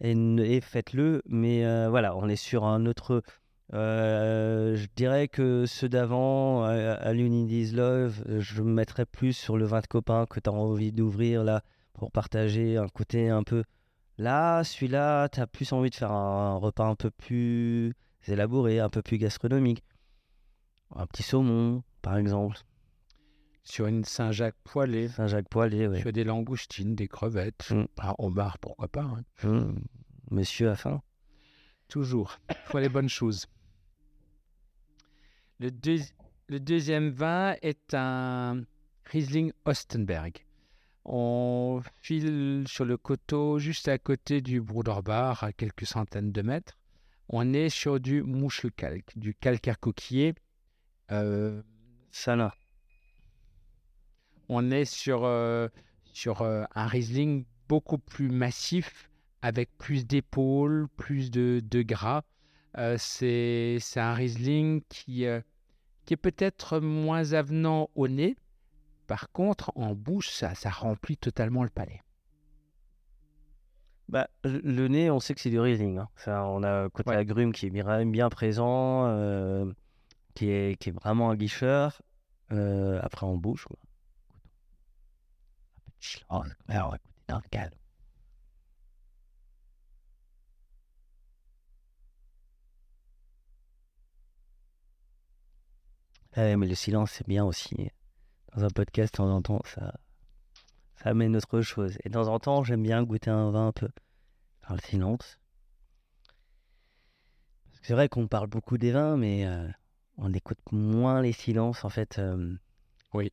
et, 0.00 0.60
faites-le. 0.60 1.22
Mais 1.26 1.64
voilà, 1.88 2.16
on 2.16 2.28
est 2.28 2.34
sur 2.36 2.64
un 2.64 2.86
autre. 2.86 3.22
je 3.72 4.86
dirais 4.96 5.28
que 5.28 5.66
ceux 5.66 5.88
d'avant, 5.88 6.64
à 6.64 7.12
l'Unity's 7.12 7.72
Love, 7.74 8.24
je 8.40 8.62
me 8.62 8.72
mettrais 8.72 9.06
plus 9.06 9.32
sur 9.32 9.56
le 9.56 9.64
vin 9.64 9.80
de 9.80 9.86
copain 9.86 10.26
que 10.26 10.40
tu 10.40 10.50
as 10.50 10.52
envie 10.52 10.90
d'ouvrir 10.90 11.44
là 11.44 11.62
pour 11.94 12.10
partager 12.10 12.76
un 12.76 12.88
côté 12.88 13.28
un 13.28 13.42
peu. 13.42 13.64
Là, 14.18 14.62
celui-là, 14.64 15.28
tu 15.28 15.40
as 15.40 15.46
plus 15.46 15.72
envie 15.72 15.90
de 15.90 15.94
faire 15.94 16.12
un 16.12 16.56
repas 16.56 16.86
un 16.86 16.94
peu 16.94 17.10
plus 17.10 17.94
élaboré, 18.26 18.78
un 18.80 18.88
peu 18.90 19.02
plus 19.02 19.18
gastronomique. 19.18 19.82
Un 20.94 21.06
petit 21.06 21.22
saumon, 21.22 21.82
par 22.02 22.16
exemple. 22.16 22.58
Sur 23.64 23.86
une 23.86 24.04
Saint-Jacques 24.04 24.56
poêlée, 24.64 25.08
Saint-Jacques 25.08 25.48
poêlé, 25.48 25.86
ouais. 25.86 26.00
sur 26.00 26.12
des 26.12 26.24
langoustines, 26.24 26.94
des 26.94 27.08
crevettes. 27.08 27.70
Mm. 27.70 27.84
Ah, 27.98 28.14
homard, 28.18 28.58
pourquoi 28.58 28.88
pas 28.88 29.02
hein. 29.02 29.22
Hum, 29.44 29.82
Monsieur 30.30 30.70
a 30.70 30.76
faim. 30.76 31.00
Toujours. 31.88 32.38
Faut 32.64 32.78
les 32.78 32.88
bonnes 32.88 33.08
choses. 33.08 33.46
Le, 35.60 35.70
deuxi- 35.70 36.12
le 36.48 36.58
deuxième 36.58 37.10
vin 37.10 37.54
est 37.62 37.94
un 37.94 38.64
Riesling 39.04 39.52
Ostenberg. 39.64 40.44
On 41.04 41.80
file 42.00 42.64
sur 42.68 42.84
le 42.84 42.96
coteau 42.96 43.58
juste 43.58 43.88
à 43.88 43.98
côté 43.98 44.40
du 44.40 44.60
Broederbar, 44.60 45.42
à 45.44 45.52
quelques 45.52 45.86
centaines 45.86 46.32
de 46.32 46.42
mètres. 46.42 46.78
On 47.28 47.52
est 47.52 47.68
sur 47.70 47.98
du 48.00 48.22
Muschelkalk, 48.22 49.16
du 49.18 49.34
calcaire 49.34 49.80
coquillé. 49.80 50.34
Euh, 51.10 51.62
Ça 52.10 52.36
là. 52.36 52.54
on 54.48 54.70
est 54.70 54.84
sur, 54.84 55.24
euh, 55.24 55.68
sur 56.12 56.42
euh, 56.42 56.64
un 56.74 56.86
Riesling 56.86 57.44
beaucoup 57.68 57.98
plus 57.98 58.28
massif, 58.28 59.10
avec 59.40 59.70
plus 59.78 60.06
d'épaules, 60.06 60.88
plus 60.96 61.30
de, 61.30 61.60
de 61.64 61.82
gras. 61.82 62.22
C'est 62.96 63.76
c'est 63.80 64.00
un 64.00 64.14
Riesling 64.14 64.82
qui, 64.88 65.26
qui 66.06 66.14
est 66.14 66.16
peut-être 66.16 66.80
moins 66.80 67.32
avenant 67.34 67.90
au 67.94 68.08
nez. 68.08 68.36
Par 69.06 69.30
contre, 69.30 69.72
en 69.76 69.94
bouche, 69.94 70.30
ça, 70.30 70.54
ça 70.54 70.70
remplit 70.70 71.16
totalement 71.16 71.62
le 71.64 71.70
palais. 71.70 72.00
Bah, 74.08 74.28
le 74.44 74.88
nez, 74.88 75.10
on 75.10 75.20
sait 75.20 75.34
que 75.34 75.40
c'est 75.40 75.50
du 75.50 75.58
Riesling. 75.60 75.98
hein. 75.98 76.08
Ça, 76.16 76.44
on 76.46 76.62
a 76.62 76.88
côté 76.90 77.10
Ouais. 77.10 77.16
agrume 77.16 77.52
qui 77.52 77.66
est 77.66 77.70
bien, 77.70 78.04
bien 78.06 78.28
présent, 78.28 79.06
euh, 79.06 79.72
qui, 80.34 80.50
est, 80.50 80.76
qui 80.78 80.90
est 80.90 80.92
vraiment 80.92 81.30
un 81.30 81.36
guicheur. 81.36 82.02
Euh, 82.52 83.00
après, 83.02 83.26
en 83.26 83.36
bouche. 83.36 83.66
Quoi. 83.66 83.78
Oh, 86.30 86.42
alors, 86.68 86.94
écoutez, 86.96 87.14
dans 87.28 87.36
le 87.36 87.48
calme. 87.50 87.72
Mais 96.36 96.56
le 96.56 96.74
silence, 96.74 97.12
c'est 97.12 97.26
bien 97.26 97.44
aussi. 97.44 97.90
Dans 98.54 98.64
un 98.64 98.70
podcast, 98.70 99.14
de 99.14 99.16
temps 99.16 99.30
en 99.34 99.42
temps, 99.42 99.62
ça, 99.64 99.94
ça 100.96 101.10
amène 101.10 101.36
autre 101.36 101.62
chose. 101.62 101.96
Et 102.04 102.08
de 102.08 102.14
temps 102.14 102.28
en 102.28 102.38
temps, 102.38 102.62
j'aime 102.64 102.82
bien 102.82 103.02
goûter 103.02 103.30
un 103.30 103.50
vin 103.50 103.68
un 103.68 103.72
peu 103.72 103.88
dans 104.68 104.74
le 104.74 104.80
silence. 104.80 105.38
C'est 107.82 107.94
vrai 107.94 108.08
qu'on 108.08 108.28
parle 108.28 108.46
beaucoup 108.48 108.78
des 108.78 108.92
vins, 108.92 109.16
mais 109.16 109.46
euh, 109.46 109.66
on 110.18 110.32
écoute 110.32 110.60
moins 110.70 111.20
les 111.22 111.32
silences 111.32 111.84
en 111.84 111.88
fait. 111.88 112.18
euh, 112.18 112.54
Oui. 113.14 113.30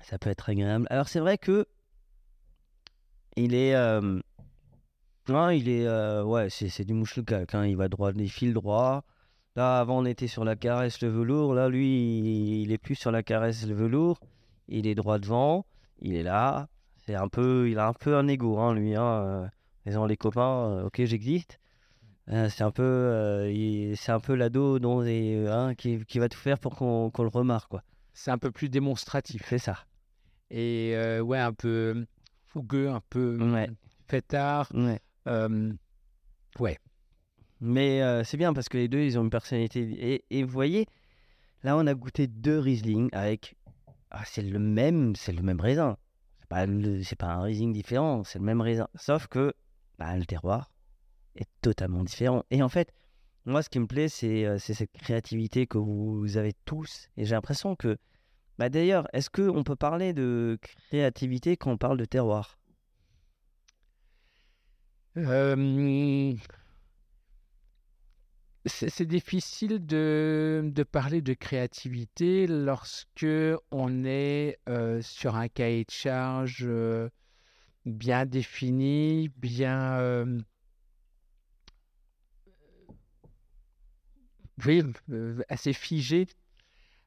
Ça 0.00 0.18
peut 0.18 0.30
être 0.30 0.48
agréable. 0.48 0.86
Alors 0.90 1.08
c'est 1.08 1.20
vrai 1.20 1.38
que 1.38 1.66
il 3.36 3.54
est, 3.54 3.74
euh, 3.74 4.20
non, 5.28 5.50
il 5.50 5.68
est, 5.68 5.88
ouais, 6.22 6.50
c'est 6.50 6.68
c'est 6.68 6.84
du 6.84 6.92
mouche 6.94 7.18
hein, 7.52 7.66
Il 7.66 7.76
va 7.76 7.88
droit, 7.88 8.12
il 8.14 8.30
file 8.30 8.54
droit. 8.54 9.04
Là, 9.54 9.80
avant, 9.80 9.98
on 9.98 10.04
était 10.06 10.28
sur 10.28 10.44
la 10.44 10.56
caresse 10.56 11.00
le 11.02 11.08
velours. 11.08 11.54
Là, 11.54 11.68
lui, 11.68 12.18
il, 12.18 12.62
il 12.62 12.72
est 12.72 12.78
plus 12.78 12.94
sur 12.94 13.10
la 13.10 13.22
caresse 13.22 13.66
le 13.66 13.74
velours. 13.74 14.18
Il 14.68 14.86
est 14.86 14.94
droit 14.94 15.18
devant. 15.18 15.66
Il 16.00 16.14
est 16.14 16.22
là. 16.22 16.68
C'est 17.04 17.14
un 17.14 17.28
peu, 17.28 17.68
il 17.68 17.78
a 17.78 17.88
un 17.88 17.92
peu 17.92 18.16
un 18.16 18.28
ego, 18.28 18.58
hein, 18.58 18.74
lui. 18.74 18.94
Hein, 18.94 19.50
euh, 19.86 20.06
les 20.06 20.16
copains, 20.16 20.70
euh, 20.70 20.84
ok, 20.86 21.04
j'existe. 21.04 21.58
Euh, 22.28 22.48
c'est 22.48 22.62
un 22.62 22.70
peu, 22.70 22.82
euh, 22.84 23.94
c'est 23.96 24.12
un 24.12 24.20
peu 24.20 24.34
l'ado 24.34 24.78
dont 24.78 25.00
hein, 25.00 25.74
qui, 25.74 26.04
qui 26.04 26.18
va 26.20 26.28
tout 26.28 26.38
faire 26.38 26.58
pour 26.58 26.76
qu'on 26.76 27.10
le 27.18 27.28
remarque, 27.28 27.70
quoi. 27.70 27.82
C'est 28.14 28.30
un 28.30 28.38
peu 28.38 28.50
plus 28.50 28.68
démonstratif. 28.68 29.42
C'est 29.48 29.58
ça. 29.58 29.78
Et 30.50 30.94
ouais, 31.20 31.38
un 31.38 31.52
peu 31.52 32.06
fougueux, 32.46 32.90
un 32.90 33.00
peu 33.10 33.38
Ouais. 33.52 33.70
fêtard. 34.06 34.70
Ouais. 34.74 35.00
Ouais. 36.60 36.78
Mais 37.60 38.22
c'est 38.24 38.36
bien 38.36 38.52
parce 38.52 38.68
que 38.68 38.76
les 38.76 38.88
deux, 38.88 39.00
ils 39.00 39.18
ont 39.18 39.22
une 39.24 39.30
personnalité. 39.30 39.80
Et, 39.80 40.24
et 40.30 40.42
vous 40.44 40.50
voyez, 40.52 40.86
là, 41.62 41.76
on 41.76 41.86
a 41.86 41.94
goûté 41.94 42.26
deux 42.26 42.58
Riesling 42.58 43.08
avec. 43.12 43.56
Ah, 44.12 44.22
c'est 44.26 44.42
le 44.42 44.58
même, 44.58 45.16
c'est 45.16 45.32
le 45.32 45.42
même 45.42 45.60
raisin. 45.60 45.96
C'est 46.40 46.48
pas, 46.48 46.66
c'est 47.02 47.16
pas 47.16 47.32
un 47.34 47.42
Riesling 47.42 47.72
différent, 47.72 48.24
c'est 48.24 48.38
le 48.38 48.44
même 48.44 48.60
raisin. 48.60 48.86
Sauf 48.94 49.26
que 49.26 49.54
bah, 49.98 50.16
le 50.16 50.26
terroir 50.26 50.70
est 51.34 51.48
totalement 51.62 52.04
différent. 52.04 52.44
Et 52.50 52.62
en 52.62 52.68
fait, 52.68 52.92
moi, 53.46 53.62
ce 53.62 53.70
qui 53.70 53.80
me 53.80 53.86
plaît, 53.86 54.08
c'est 54.08 54.44
euh, 54.44 54.58
c'est 54.58 54.74
cette 54.74 54.92
créativité 54.92 55.66
que 55.66 55.78
vous 55.78 56.36
avez 56.36 56.52
tous. 56.66 57.08
Et 57.16 57.24
j'ai 57.24 57.34
l'impression 57.34 57.74
que. 57.74 57.96
Bah, 58.58 58.68
D'ailleurs, 58.68 59.08
est-ce 59.14 59.30
qu'on 59.30 59.64
peut 59.64 59.76
parler 59.76 60.12
de 60.12 60.58
créativité 60.60 61.56
quand 61.56 61.72
on 61.72 61.78
parle 61.78 61.96
de 61.96 62.04
terroir? 62.04 62.58
Euh, 65.16 66.34
c'est 68.66 69.06
difficile 69.06 69.84
de, 69.84 70.84
parler 70.90 71.20
de 71.20 71.34
créativité 71.34 72.46
lorsque 72.46 73.26
on 73.72 74.04
est 74.04 74.58
euh, 74.68 75.02
sur 75.02 75.34
un 75.34 75.48
cahier 75.48 75.84
de 75.84 75.90
charge 75.90 76.64
euh, 76.64 77.08
bien 77.86 78.24
défini, 78.24 79.30
bien 79.36 79.98
euh, 79.98 80.38
oui, 84.64 84.82
assez 85.48 85.72
figé. 85.72 86.28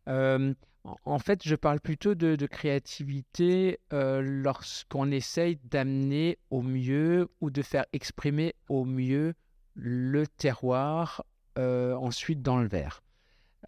En- 0.07 1.19
fait, 1.19 1.41
je 1.43 1.55
parle 1.55 1.79
plutôt 1.79 2.15
de, 2.15 2.45
créativité 2.45 3.79
lorsqu'on 3.91 5.09
essaye 5.09 5.57
d'amener 5.63 6.37
au 6.49 6.61
mieux 6.61 7.29
ou 7.39 7.49
de 7.49 7.61
faire 7.61 7.85
exprimer 7.93 8.53
au 8.67 8.83
mieux 8.83 9.33
le 9.73 10.27
terroir 10.27 11.23
ensuite 11.57 12.41
dans 12.41 12.57
le 12.57 12.67
verre. 12.67 13.01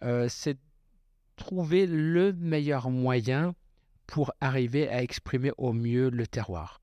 Euh, 0.02 0.28
c'est 0.28 0.58
trouver 1.36 1.86
le 1.86 2.32
meilleur 2.32 2.90
moyen 2.90 3.54
pour 4.06 4.32
arriver 4.40 4.88
à 4.88 5.02
exprimer 5.02 5.52
au 5.58 5.72
mieux 5.72 6.10
le 6.10 6.26
terroir. 6.26 6.80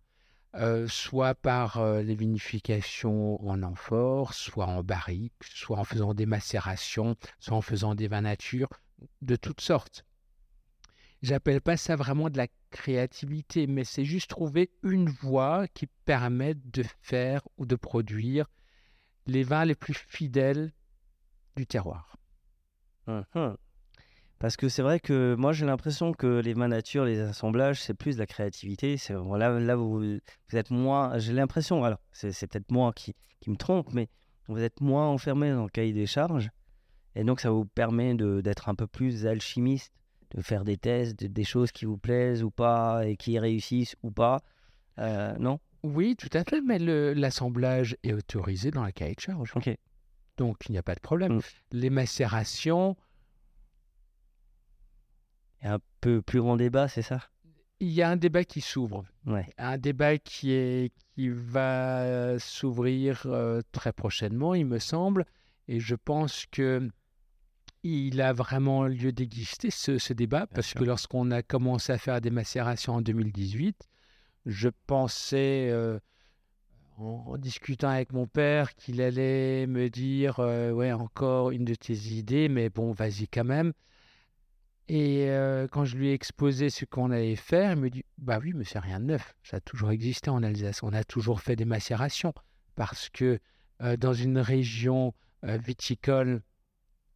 Euh, 0.56 0.88
soit 0.88 1.36
par 1.36 1.80
euh, 1.80 2.02
les 2.02 2.16
vinifications 2.16 3.46
en 3.46 3.62
amphore, 3.62 4.34
soit 4.34 4.68
en 4.68 4.84
barrique, 4.84 5.34
soit 5.44 5.78
en 5.78 5.84
faisant 5.84 6.14
des 6.14 6.26
macérations, 6.26 7.16
soit 7.40 7.58
en 7.58 7.62
faisant 7.62 7.94
des 7.94 8.08
vins 8.08 8.22
nature, 8.22 8.70
de 9.22 9.36
toutes 9.36 9.60
sortes. 9.60 10.06
J'appelle 11.22 11.60
pas 11.60 11.76
ça 11.76 11.96
vraiment 11.98 12.30
de 12.30 12.38
la 12.38 12.48
créativité, 12.70 13.68
mais 13.68 13.84
c'est 13.84 14.06
juste 14.06 14.30
trouver 14.30 14.72
une 14.84 15.10
voie 15.10 15.68
qui 15.70 15.88
permette 16.06 16.72
de 16.72 16.84
faire 17.02 17.42
ou 17.58 17.66
de 17.66 17.76
produire 17.76 18.46
les 19.26 19.44
vins 19.44 19.66
les 19.66 19.76
plus 19.76 19.96
fidèles 19.96 20.72
du 21.56 21.66
terroir. 21.66 22.18
Mhm. 23.08 23.56
Parce 24.40 24.58
que 24.58 24.68
c'est 24.68 24.82
vrai 24.82 25.00
que 25.00 25.36
moi 25.38 25.54
j'ai 25.54 25.66
l'impression 25.66 26.14
que 26.14 26.40
les 26.40 26.54
vins 26.54 26.68
nature, 26.68 27.06
les 27.06 27.20
assemblages, 27.22 27.82
c'est 27.82 27.94
plus 27.94 28.16
de 28.16 28.20
la 28.20 28.26
créativité. 28.26 28.98
C'est 28.98 29.14
là, 29.14 29.60
là 29.60 29.76
vous, 29.76 30.00
vous 30.00 30.56
êtes 30.58 30.72
moins. 30.72 31.18
J'ai 31.18 31.34
l'impression, 31.34 31.84
alors 31.86 32.00
c'est 32.12 32.48
peut-être 32.48 32.70
moi 32.72 32.92
qui, 32.94 33.16
qui 33.40 33.50
me 33.50 33.56
trompe, 33.56 33.94
mais 33.94 34.10
vous 34.48 34.60
êtes 34.60 34.82
moins 34.82 35.08
enfermé 35.08 35.52
dans 35.52 35.64
le 35.64 35.70
cahier 35.70 35.94
des 35.94 36.06
charges. 36.06 36.50
Et 37.16 37.24
donc 37.24 37.40
ça 37.40 37.50
vous 37.50 37.66
permet 37.66 38.14
d'être 38.14 38.68
un 38.68 38.76
peu 38.76 38.88
plus 38.88 39.26
alchimiste, 39.26 39.94
de 40.36 40.42
faire 40.42 40.66
des 40.66 40.78
tests, 40.78 41.18
de- 41.18 41.28
des 41.28 41.44
choses 41.46 41.72
qui 41.72 41.86
vous 41.86 41.98
plaisent 41.98 42.44
ou 42.44 42.52
pas 42.52 43.08
et 43.08 43.16
qui 43.16 43.40
réussissent 43.40 43.96
ou 44.04 44.12
pas. 44.12 44.42
Euh, 45.00 45.34
non? 45.40 45.60
Oui, 45.84 46.16
tout 46.18 46.30
à 46.34 46.44
fait, 46.44 46.62
mais 46.62 46.80
l'assemblage 46.80 47.96
est 48.04 48.14
autorisé 48.14 48.72
dans 48.72 48.84
la 48.84 48.92
cahier 48.92 49.16
de 49.16 49.20
charge. 49.22 49.54
Ok. 49.56 49.70
Donc 50.38 50.58
il 50.68 50.74
n'y 50.74 50.78
a 50.78 50.84
pas 50.84 50.96
de 50.96 51.00
problème. 51.00 51.38
Mm. 51.38 51.42
Les 51.72 51.90
macérations, 51.90 52.96
Il 55.62 55.68
y 55.68 55.70
a 55.70 55.74
un 55.76 55.80
peu 56.02 56.22
plus 56.22 56.40
grand 56.42 56.58
débat, 56.58 56.88
c'est 56.88 57.02
ça? 57.02 57.22
Il 57.80 57.90
y 57.90 58.02
a 58.02 58.10
un 58.10 58.16
débat 58.16 58.44
qui 58.44 58.62
s'ouvre. 58.62 59.04
Ouais. 59.26 59.48
un 59.58 59.78
débat 59.78 60.18
qui, 60.18 60.52
est, 60.52 60.94
qui 61.16 61.30
va 61.30 62.38
s'ouvrir 62.40 63.24
euh, 63.26 63.62
très 63.72 63.92
prochainement, 63.92 64.54
il 64.54 64.66
me 64.66 64.80
semble, 64.80 65.26
et 65.68 65.80
je 65.80 65.96
pense 65.96 66.46
que 66.52 66.90
il 67.84 68.22
a 68.22 68.34
vraiment 68.34 68.86
lieu 68.86 69.12
d'exister 69.12 69.70
ce, 69.72 69.98
ce 70.00 70.14
débat, 70.14 70.48
parce 70.48 70.68
sûr. 70.68 70.80
que 70.80 70.86
lorsqu'on 70.86 71.30
a 71.32 71.44
commencé 71.44 71.92
à 71.92 71.98
faire 71.98 72.20
des 72.22 72.32
macérations 72.32 72.96
en 72.96 73.02
2018, 73.02 73.88
je 74.48 74.70
pensais, 74.88 75.70
euh, 75.72 76.00
en, 76.98 77.24
en 77.28 77.38
discutant 77.38 77.90
avec 77.90 78.14
mon 78.14 78.28
père, 78.28 78.76
qu'il 78.76 79.02
allait 79.02 79.68
me 79.68 79.90
dire, 79.90 80.40
euh, 80.40 80.72
ouais, 80.72 80.92
encore 80.92 81.52
une 81.52 81.66
de 81.66 81.76
tes 81.76 81.94
idées, 81.94 82.50
mais 82.50 82.70
bon, 82.70 82.92
vas-y 82.94 83.28
quand 83.28 83.44
même. 83.44 83.74
Et 84.88 85.30
euh, 85.30 85.68
quand 85.68 85.86
je 85.86 85.98
lui 85.98 86.10
ai 86.10 86.14
exposé 86.14 86.70
ce 86.70 86.86
qu'on 86.86 87.10
allait 87.12 87.36
faire, 87.36 87.72
il 87.72 87.80
me 87.80 87.90
dit 87.90 88.04
Bah 88.20 88.40
oui, 88.42 88.54
mais 88.54 88.66
c'est 88.66 88.80
rien 88.80 89.00
de 89.00 89.06
neuf. 89.06 89.34
Ça 89.44 89.58
a 89.58 89.60
toujours 89.60 89.90
existé 89.92 90.30
en 90.30 90.44
Alsace. 90.44 90.84
On 90.84 90.94
a 90.94 91.04
toujours 91.04 91.42
fait 91.42 91.56
des 91.56 91.66
macérations. 91.66 92.34
Parce 92.76 93.10
que 93.10 93.40
euh, 93.82 93.98
dans 93.98 94.14
une 94.14 94.38
région 94.38 95.14
viticole, 95.44 96.42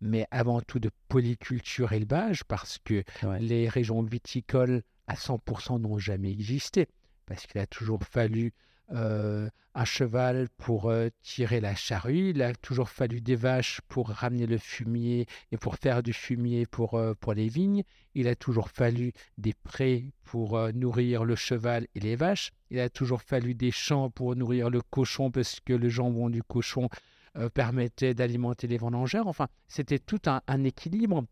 mais 0.01 0.27
avant 0.29 0.61
tout 0.61 0.79
de 0.79 0.91
polyculture 1.07 1.93
élevage, 1.93 2.43
parce 2.43 2.77
que 2.77 3.03
les 3.39 3.67
régions 3.67 4.03
viticoles 4.03 4.83
à 5.07 5.15
100% 5.15 5.81
n'ont 5.81 5.97
jamais 5.97 6.31
existé. 6.31 6.87
Parce 7.25 7.45
qu'il 7.47 7.59
a 7.59 7.67
toujours 7.67 8.03
fallu 8.03 8.53
euh, 8.91 9.49
un 9.75 9.85
cheval 9.85 10.49
pour 10.57 10.89
euh, 10.89 11.09
tirer 11.21 11.61
la 11.61 11.75
charrue, 11.75 12.31
il 12.31 12.41
a 12.41 12.53
toujours 12.53 12.89
fallu 12.89 13.21
des 13.21 13.35
vaches 13.35 13.81
pour 13.87 14.09
ramener 14.09 14.45
le 14.45 14.57
fumier 14.57 15.25
et 15.51 15.57
pour 15.57 15.75
faire 15.77 16.03
du 16.03 16.11
fumier 16.11 16.65
pour, 16.65 16.95
euh, 16.95 17.13
pour 17.13 17.33
les 17.33 17.47
vignes. 17.47 17.83
Il 18.15 18.27
a 18.27 18.35
toujours 18.35 18.69
fallu 18.69 19.13
des 19.37 19.53
prés 19.53 20.11
pour 20.23 20.57
euh, 20.57 20.71
nourrir 20.71 21.23
le 21.23 21.35
cheval 21.35 21.87
et 21.95 21.99
les 21.99 22.15
vaches. 22.15 22.51
Il 22.71 22.79
a 22.79 22.89
toujours 22.89 23.21
fallu 23.21 23.53
des 23.53 23.71
champs 23.71 24.09
pour 24.09 24.35
nourrir 24.35 24.69
le 24.69 24.81
cochon 24.81 25.31
parce 25.31 25.59
que 25.59 25.73
le 25.73 25.87
jambon 25.89 26.29
du 26.29 26.43
cochon 26.43 26.89
euh, 27.37 27.49
permettait 27.49 28.13
d'alimenter 28.15 28.67
les 28.67 28.77
vendangeurs. 28.77 29.27
Enfin, 29.27 29.47
c'était 29.67 29.99
tout 29.99 30.21
un, 30.25 30.41
un 30.47 30.63
équilibre. 30.63 31.23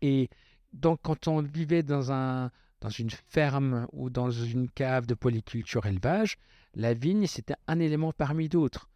Et 0.00 0.28
donc, 0.72 0.98
quand 1.02 1.28
on 1.28 1.40
vivait 1.42 1.82
dans, 1.82 2.12
un, 2.12 2.50
dans 2.80 2.88
une 2.88 3.10
ferme 3.10 3.86
ou 3.92 4.10
dans 4.10 4.30
une 4.30 4.68
cave 4.68 5.06
de 5.06 5.14
polyculture 5.14 5.86
élevage, 5.86 6.38
la 6.74 6.94
vigne, 6.94 7.26
c'était 7.26 7.54
un 7.66 7.78
élément 7.80 8.12
parmi 8.12 8.48
d'autres. 8.48 8.88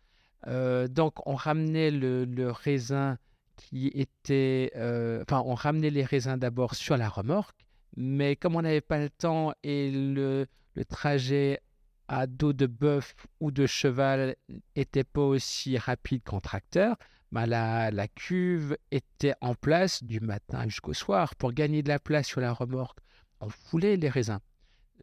Euh, 0.46 0.88
donc, 0.88 1.26
on 1.26 1.34
ramenait 1.34 1.90
le, 1.90 2.50
raisin 2.50 3.18
qui 3.56 3.88
était. 3.88 4.72
euh, 4.76 5.22
Enfin, 5.22 5.42
on 5.46 5.54
ramenait 5.54 5.90
les 5.90 6.04
raisins 6.04 6.36
d'abord 6.36 6.74
sur 6.74 6.96
la 6.96 7.08
remorque, 7.08 7.66
mais 7.96 8.36
comme 8.36 8.56
on 8.56 8.62
n'avait 8.62 8.80
pas 8.80 8.98
le 8.98 9.10
temps 9.10 9.52
et 9.62 9.90
le, 9.90 10.46
trajet 10.88 11.60
à 12.08 12.26
dos 12.26 12.52
de 12.52 12.66
bœuf 12.66 13.14
ou 13.40 13.50
de 13.50 13.66
cheval 13.66 14.36
n'était 14.76 15.04
pas 15.04 15.22
aussi 15.22 15.76
rapide 15.78 16.22
qu'en 16.22 16.40
tracteur, 16.40 16.96
la, 17.32 17.90
la 17.90 18.08
cuve 18.08 18.76
était 18.90 19.34
en 19.40 19.54
place 19.54 20.02
du 20.04 20.20
matin 20.20 20.64
jusqu'au 20.64 20.94
soir. 20.94 21.34
Pour 21.34 21.52
gagner 21.52 21.82
de 21.82 21.88
la 21.88 21.98
place 21.98 22.26
sur 22.26 22.40
la 22.40 22.52
remorque, 22.52 22.98
on 23.40 23.50
foulait 23.50 23.96
les 23.96 24.08
raisins. 24.08 24.38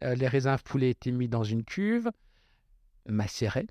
Euh, 0.02 0.14
les 0.16 0.26
raisins 0.26 0.56
foulés 0.64 0.90
étaient 0.90 1.12
mis 1.12 1.28
dans 1.28 1.44
une 1.44 1.62
cuve, 1.62 2.10
macérés. 3.06 3.66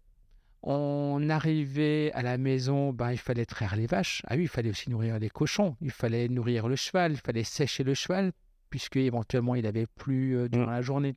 On 0.61 1.29
arrivait 1.29 2.11
à 2.13 2.21
la 2.21 2.37
maison, 2.37 2.93
ben, 2.93 3.11
il 3.11 3.17
fallait 3.17 3.45
traire 3.45 3.75
les 3.75 3.85
vaches. 3.85 4.21
Ah 4.27 4.35
oui, 4.35 4.43
il 4.43 4.47
fallait 4.47 4.69
aussi 4.69 4.89
nourrir 4.89 5.19
les 5.19 5.29
cochons. 5.29 5.75
Il 5.81 5.91
fallait 5.91 6.29
nourrir 6.29 6.69
le 6.69 6.77
cheval. 6.77 7.11
Il 7.11 7.17
fallait 7.17 7.43
sécher 7.43 7.83
le 7.83 7.93
cheval, 7.93 8.31
puisque 8.69 8.95
éventuellement 8.95 9.55
il 9.55 9.65
avait 9.65 9.87
plu 9.87 10.37
euh, 10.37 10.47
durant 10.47 10.71
la 10.71 10.81
journée. 10.81 11.15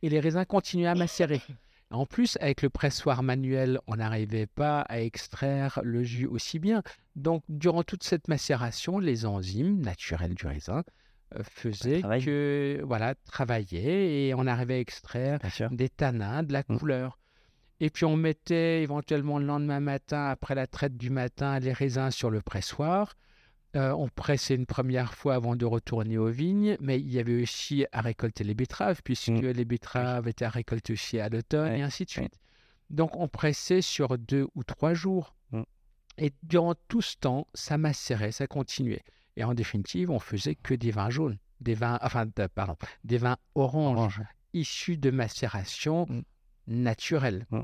Et 0.00 0.08
les 0.08 0.20
raisins 0.20 0.44
continuaient 0.46 0.86
à 0.86 0.94
macérer. 0.94 1.42
En 1.92 2.06
plus, 2.06 2.38
avec 2.40 2.62
le 2.62 2.70
pressoir 2.70 3.22
manuel, 3.22 3.80
on 3.88 3.96
n'arrivait 3.96 4.46
pas 4.46 4.82
à 4.82 5.00
extraire 5.00 5.80
le 5.82 6.04
jus 6.04 6.26
aussi 6.26 6.60
bien. 6.60 6.82
Donc, 7.16 7.42
durant 7.48 7.82
toute 7.82 8.04
cette 8.04 8.28
macération, 8.28 9.00
les 9.00 9.26
enzymes 9.26 9.80
naturelles 9.80 10.34
du 10.34 10.46
raisin 10.46 10.84
euh, 11.36 11.98
travaillent. 12.00 12.24
que, 12.24 12.80
voilà, 12.84 13.14
travaillaient 13.14 14.26
et 14.28 14.34
on 14.34 14.46
arrivait 14.46 14.74
à 14.74 14.78
extraire 14.80 15.38
des 15.70 15.88
tanins, 15.88 16.42
de 16.42 16.52
la 16.52 16.64
Mm. 16.68 16.78
couleur. 16.78 17.18
Et 17.80 17.88
puis 17.90 18.04
on 18.04 18.16
mettait 18.16 18.82
éventuellement 18.82 19.38
le 19.38 19.46
lendemain 19.46 19.80
matin, 19.80 20.26
après 20.26 20.54
la 20.54 20.66
traite 20.66 20.96
du 20.96 21.08
matin, 21.10 21.58
les 21.58 21.72
raisins 21.72 22.10
sur 22.10 22.30
le 22.30 22.40
pressoir. 22.42 23.14
Euh, 23.76 23.92
on 23.92 24.08
pressait 24.08 24.56
une 24.56 24.66
première 24.66 25.14
fois 25.14 25.34
avant 25.36 25.54
de 25.56 25.64
retourner 25.64 26.18
aux 26.18 26.28
vignes, 26.28 26.76
mais 26.80 26.98
il 26.98 27.10
y 27.10 27.18
avait 27.20 27.40
aussi 27.42 27.86
à 27.92 28.00
récolter 28.00 28.42
les 28.44 28.54
betteraves, 28.54 29.00
puisque 29.04 29.28
Mm. 29.30 29.50
les 29.50 29.64
betteraves 29.64 30.26
étaient 30.28 30.44
à 30.44 30.50
récolter 30.50 30.92
aussi 30.92 31.20
à 31.20 31.28
l'automne, 31.28 31.70
Ouais, 31.70 31.78
et 31.78 31.82
ainsi 31.82 32.04
de 32.04 32.10
ouais. 32.10 32.14
suite. 32.24 32.40
Donc 32.90 33.14
on 33.16 33.28
pressait 33.28 33.80
sur 33.80 34.18
deux 34.18 34.48
ou 34.56 34.64
trois 34.64 34.92
jours. 34.92 35.34
Mm. 35.52 35.62
Et 36.18 36.32
durant 36.42 36.74
tout 36.88 37.00
ce 37.00 37.16
temps, 37.16 37.46
ça 37.54 37.78
macérait, 37.78 38.32
ça 38.32 38.46
continuait. 38.48 39.02
Et 39.40 39.44
en 39.44 39.54
définitive, 39.54 40.10
on 40.10 40.18
faisait 40.18 40.54
que 40.54 40.74
des 40.74 40.90
vins 40.90 41.10
jaunes, 41.10 41.38
des 41.60 41.74
vins, 41.74 41.98
enfin, 42.02 42.26
pardon, 42.54 42.76
des 43.04 43.18
vins 43.18 43.38
oranges 43.54 44.20
issus 44.52 44.98
de 44.98 45.10
macération 45.10 46.06
Mm. 46.70 46.82
naturelle. 46.84 47.46
Mm. 47.50 47.62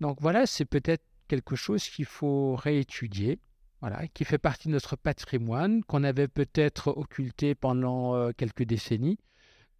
Donc 0.00 0.20
voilà, 0.20 0.46
c'est 0.46 0.64
peut-être 0.64 1.04
quelque 1.28 1.56
chose 1.56 1.84
qu'il 1.88 2.04
faut 2.04 2.56
réétudier, 2.56 3.38
voilà, 3.80 4.06
qui 4.08 4.24
fait 4.24 4.38
partie 4.38 4.68
de 4.68 4.72
notre 4.72 4.96
patrimoine, 4.96 5.82
qu'on 5.84 6.04
avait 6.04 6.28
peut-être 6.28 6.88
occulté 6.88 7.54
pendant 7.54 8.14
euh, 8.14 8.32
quelques 8.36 8.64
décennies. 8.64 9.18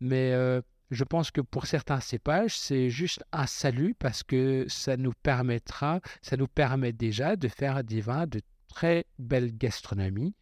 Mais 0.01 0.33
euh, 0.33 0.61
je 0.91 1.05
pense 1.05 1.31
que 1.31 1.41
pour 1.41 1.67
certains 1.67 2.01
cépages, 2.01 2.57
c'est 2.59 2.91
juste 2.91 3.25
un 3.33 3.47
salut 3.47 3.95
parce 3.99 4.23
que 4.23 4.67
ça 4.69 4.97
nous 4.97 5.13
permettra, 5.23 6.01
ça 6.23 6.37
nous 6.37 6.49
permet 6.49 6.93
déjà 6.93 7.37
de 7.37 7.49
faire 7.49 7.83
des 7.85 8.01
vins 8.01 8.27
de 8.27 8.41
très 8.69 9.07
belle 9.19 9.57
gastronomie, 9.57 10.35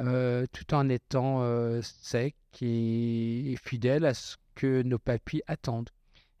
euh, 0.00 0.46
tout 0.52 0.74
en 0.74 0.88
étant 0.88 1.42
euh, 1.42 1.80
secs 1.82 2.34
et 2.62 3.54
fidèles 3.62 4.04
à 4.04 4.14
ce 4.14 4.36
que 4.54 4.82
nos 4.82 4.98
papilles 4.98 5.42
attendent. 5.46 5.90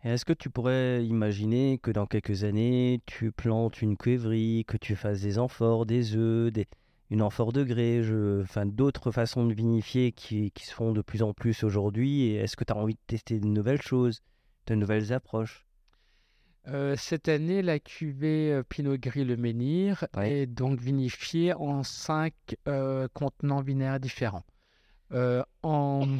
Est-ce 0.02 0.24
que 0.24 0.32
tu 0.32 0.48
pourrais 0.48 1.04
imaginer 1.04 1.78
que 1.78 1.90
dans 1.90 2.06
quelques 2.06 2.44
années, 2.44 3.02
tu 3.04 3.32
plantes 3.32 3.82
une 3.82 3.96
cuivrerie, 3.96 4.64
que 4.66 4.78
tu 4.78 4.96
fasses 4.96 5.20
des 5.20 5.38
amphores, 5.38 5.84
des 5.84 6.16
œufs, 6.16 6.50
des... 6.52 6.66
une 7.10 7.20
amphore 7.22 7.52
de 7.52 7.62
grès, 7.64 8.00
enfin, 8.42 8.64
d'autres 8.64 9.10
façons 9.10 9.44
de 9.46 9.52
vinifier 9.52 10.12
qui, 10.12 10.52
qui 10.52 10.64
se 10.64 10.72
font 10.72 10.92
de 10.92 11.02
plus 11.02 11.22
en 11.22 11.34
plus 11.34 11.64
aujourd'hui? 11.64 12.34
Est-ce 12.34 12.56
que 12.56 12.64
tu 12.64 12.72
as 12.72 12.76
envie 12.76 12.94
de 12.94 13.00
tester 13.06 13.40
de 13.40 13.46
nouvelles 13.46 13.82
choses, 13.82 14.22
de 14.66 14.74
nouvelles 14.74 15.12
approches? 15.12 15.66
Euh, 16.68 16.94
cette 16.96 17.28
année, 17.28 17.62
la 17.62 17.78
cuvée 17.78 18.60
Pinot 18.68 18.98
Gris 18.98 19.24
Le 19.24 19.36
Menhir 19.36 20.06
Ouais. 20.16 20.42
est 20.42 20.46
donc 20.46 20.78
vinifiée 20.80 21.54
en 21.54 21.82
cinq 21.82 22.34
euh, 22.68 23.08
contenants 23.14 23.62
vinaires 23.62 23.98
différents. 23.98 24.44
Euh, 25.12 25.42
en, 25.62 26.18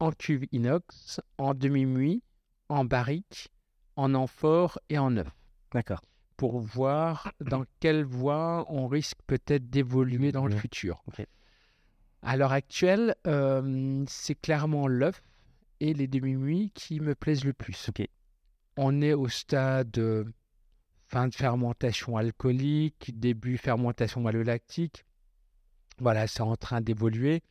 en 0.00 0.10
cuve 0.12 0.46
inox, 0.52 1.20
en 1.38 1.54
demi-muit, 1.54 2.22
en 2.68 2.84
barrique, 2.84 3.48
en 3.96 4.14
amphore 4.14 4.78
et 4.88 4.98
en 4.98 5.16
œuf, 5.18 5.28
D'accord. 5.72 6.00
pour 6.36 6.58
voir 6.58 7.32
dans 7.40 7.64
quelle 7.78 8.04
voie 8.04 8.64
on 8.68 8.88
risque 8.88 9.18
peut-être 9.26 9.68
d'évoluer 9.68 10.32
dans 10.32 10.46
le 10.46 10.54
Mhm. 10.54 10.60
futur. 10.60 11.04
À 12.22 12.36
l'heure 12.36 12.52
actuelle, 12.52 13.14
c'est 14.08 14.34
clairement 14.34 14.86
l'œuf 14.88 15.22
et 15.80 15.92
les 15.92 16.08
demi-muits 16.08 16.70
qui 16.74 17.00
me 17.00 17.14
plaisent 17.14 17.44
le 17.44 17.52
plus. 17.52 17.88
Ok. 17.90 18.08
On 18.76 19.02
est 19.02 19.12
au 19.12 19.28
stade 19.28 19.98
euh, 19.98 20.24
fin 21.08 21.28
de 21.28 21.34
fermentation 21.34 22.16
alcoolique, 22.16 23.18
début 23.18 23.58
fermentation 23.58 24.20
malolactique. 24.20 25.04
Voilà, 25.98 26.26
c'est 26.26 26.40
en 26.40 26.56
train 26.56 26.80
d'évoluer. 26.80 27.42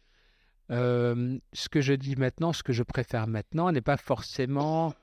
Euh, 0.72 1.38
ce 1.54 1.70
que 1.70 1.82
je 1.82 1.94
dis 1.94 2.16
maintenant, 2.16 2.54
ce 2.54 2.64
que 2.64 2.74
je 2.74 2.84
préfère 2.84 3.28
maintenant, 3.28 3.72
n'est 3.72 3.82
pas 3.82 3.98
forcément 3.98 4.94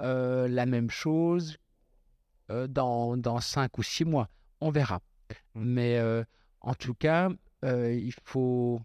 euh, 0.00 0.48
la 0.48 0.66
même 0.66 0.90
chose 0.90 1.56
euh, 2.50 2.66
dans, 2.66 3.16
dans 3.16 3.40
cinq 3.40 3.78
ou 3.78 3.82
six 3.82 4.04
mois. 4.04 4.28
On 4.60 4.70
verra. 4.70 5.00
Mais 5.54 5.98
euh, 5.98 6.24
en 6.60 6.74
tout 6.74 6.94
cas, 6.94 7.30
il 7.62 8.12
faut. 8.24 8.80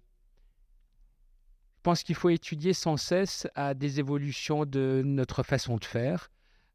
Je 1.78 1.82
pense 1.84 2.04
qu'il 2.04 2.16
faut 2.16 2.30
étudier 2.30 2.74
sans 2.74 2.98
cesse 2.98 3.48
à 3.56 3.74
des 3.74 4.00
évolutions 4.00 4.66
de 4.66 5.02
notre 5.06 5.44
façon 5.44 5.78
de 5.78 5.86
faire, 5.86 6.30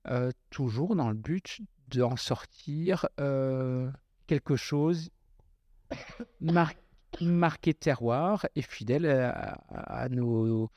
euh, 0.09 0.31
toujours 0.51 0.97
dans 0.97 1.09
le 1.09 1.15
but 1.15 1.61
d'en 1.89 2.17
sortir 2.17 3.07
euh, 3.21 3.91
quelque 4.27 4.57
chose 4.57 5.11
mar- 6.41 6.73
marqué 7.21 7.75
terroir 7.75 8.47
et 8.57 8.63
fidèle 8.63 9.07
à, 9.07 9.61
à- 9.71 10.09
nos, 10.09 10.71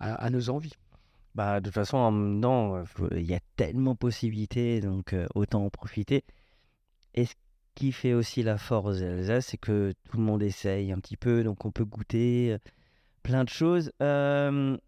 à, 0.00 0.30
nos 0.30 0.50
envies. 0.50 0.74
Bah, 1.34 1.60
de 1.60 1.66
toute 1.66 1.74
façon, 1.74 1.98
en 1.98 2.12
euh, 2.74 2.84
il 3.12 3.26
y 3.26 3.34
a 3.34 3.40
tellement 3.56 3.92
de 3.92 3.98
possibilités, 3.98 4.80
donc 4.80 5.12
euh, 5.12 5.26
autant 5.34 5.64
en 5.64 5.70
profiter. 5.70 6.24
Et 7.14 7.26
ce 7.26 7.34
qui 7.74 7.92
fait 7.92 8.14
aussi 8.14 8.42
la 8.42 8.56
force 8.56 9.00
d'Alsace, 9.00 9.48
c'est 9.48 9.58
que 9.58 9.92
tout 10.08 10.16
le 10.16 10.22
monde 10.22 10.42
essaye 10.42 10.92
un 10.92 10.98
petit 10.98 11.18
peu, 11.18 11.44
donc 11.44 11.64
on 11.66 11.70
peut 11.70 11.84
goûter 11.84 12.52
euh, 12.52 12.58
plein 13.22 13.44
de 13.44 13.50
choses. 13.50 13.92
Euh, 14.02 14.78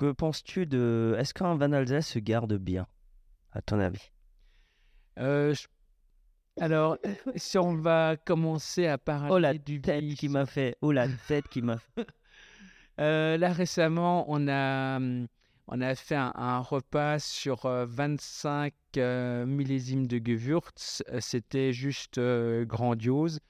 que 0.00 0.12
penses-tu 0.12 0.66
de... 0.66 1.14
Est-ce 1.18 1.34
qu'un 1.34 1.54
vin 1.56 1.68
d'Alsace 1.68 2.08
se 2.08 2.18
garde 2.18 2.54
bien, 2.56 2.86
à 3.52 3.62
ton 3.62 3.80
avis? 3.80 4.10
Euh, 5.18 5.54
je- 5.54 5.66
Alors, 6.62 6.98
si 7.36 7.58
on 7.58 7.74
va 7.76 8.16
commencer 8.16 8.86
à 8.86 8.98
parler 8.98 9.28
Oh 9.32 9.38
la 9.38 9.54
du 9.54 9.80
tête 9.80 10.04
qui 10.14 10.28
m'a 10.28 10.46
fait, 10.46 10.76
oh 10.82 10.92
la 10.92 11.08
tête 11.28 11.48
qui 11.48 11.62
m'a 11.62 11.78
fait. 11.78 12.06
Euh, 13.00 13.38
là 13.38 13.52
récemment, 13.52 14.26
on 14.28 14.46
a, 14.46 14.98
on 15.68 15.80
a 15.80 15.94
fait 15.94 16.16
un, 16.16 16.32
un 16.34 16.58
repas 16.60 17.18
sur 17.18 17.64
euh, 17.64 17.86
25 17.86 18.74
euh, 18.98 19.46
millésimes 19.46 20.06
de 20.06 20.20
Gewürz. 20.22 21.02
C'était 21.20 21.72
juste 21.72 22.20
grandiose. 22.20 23.40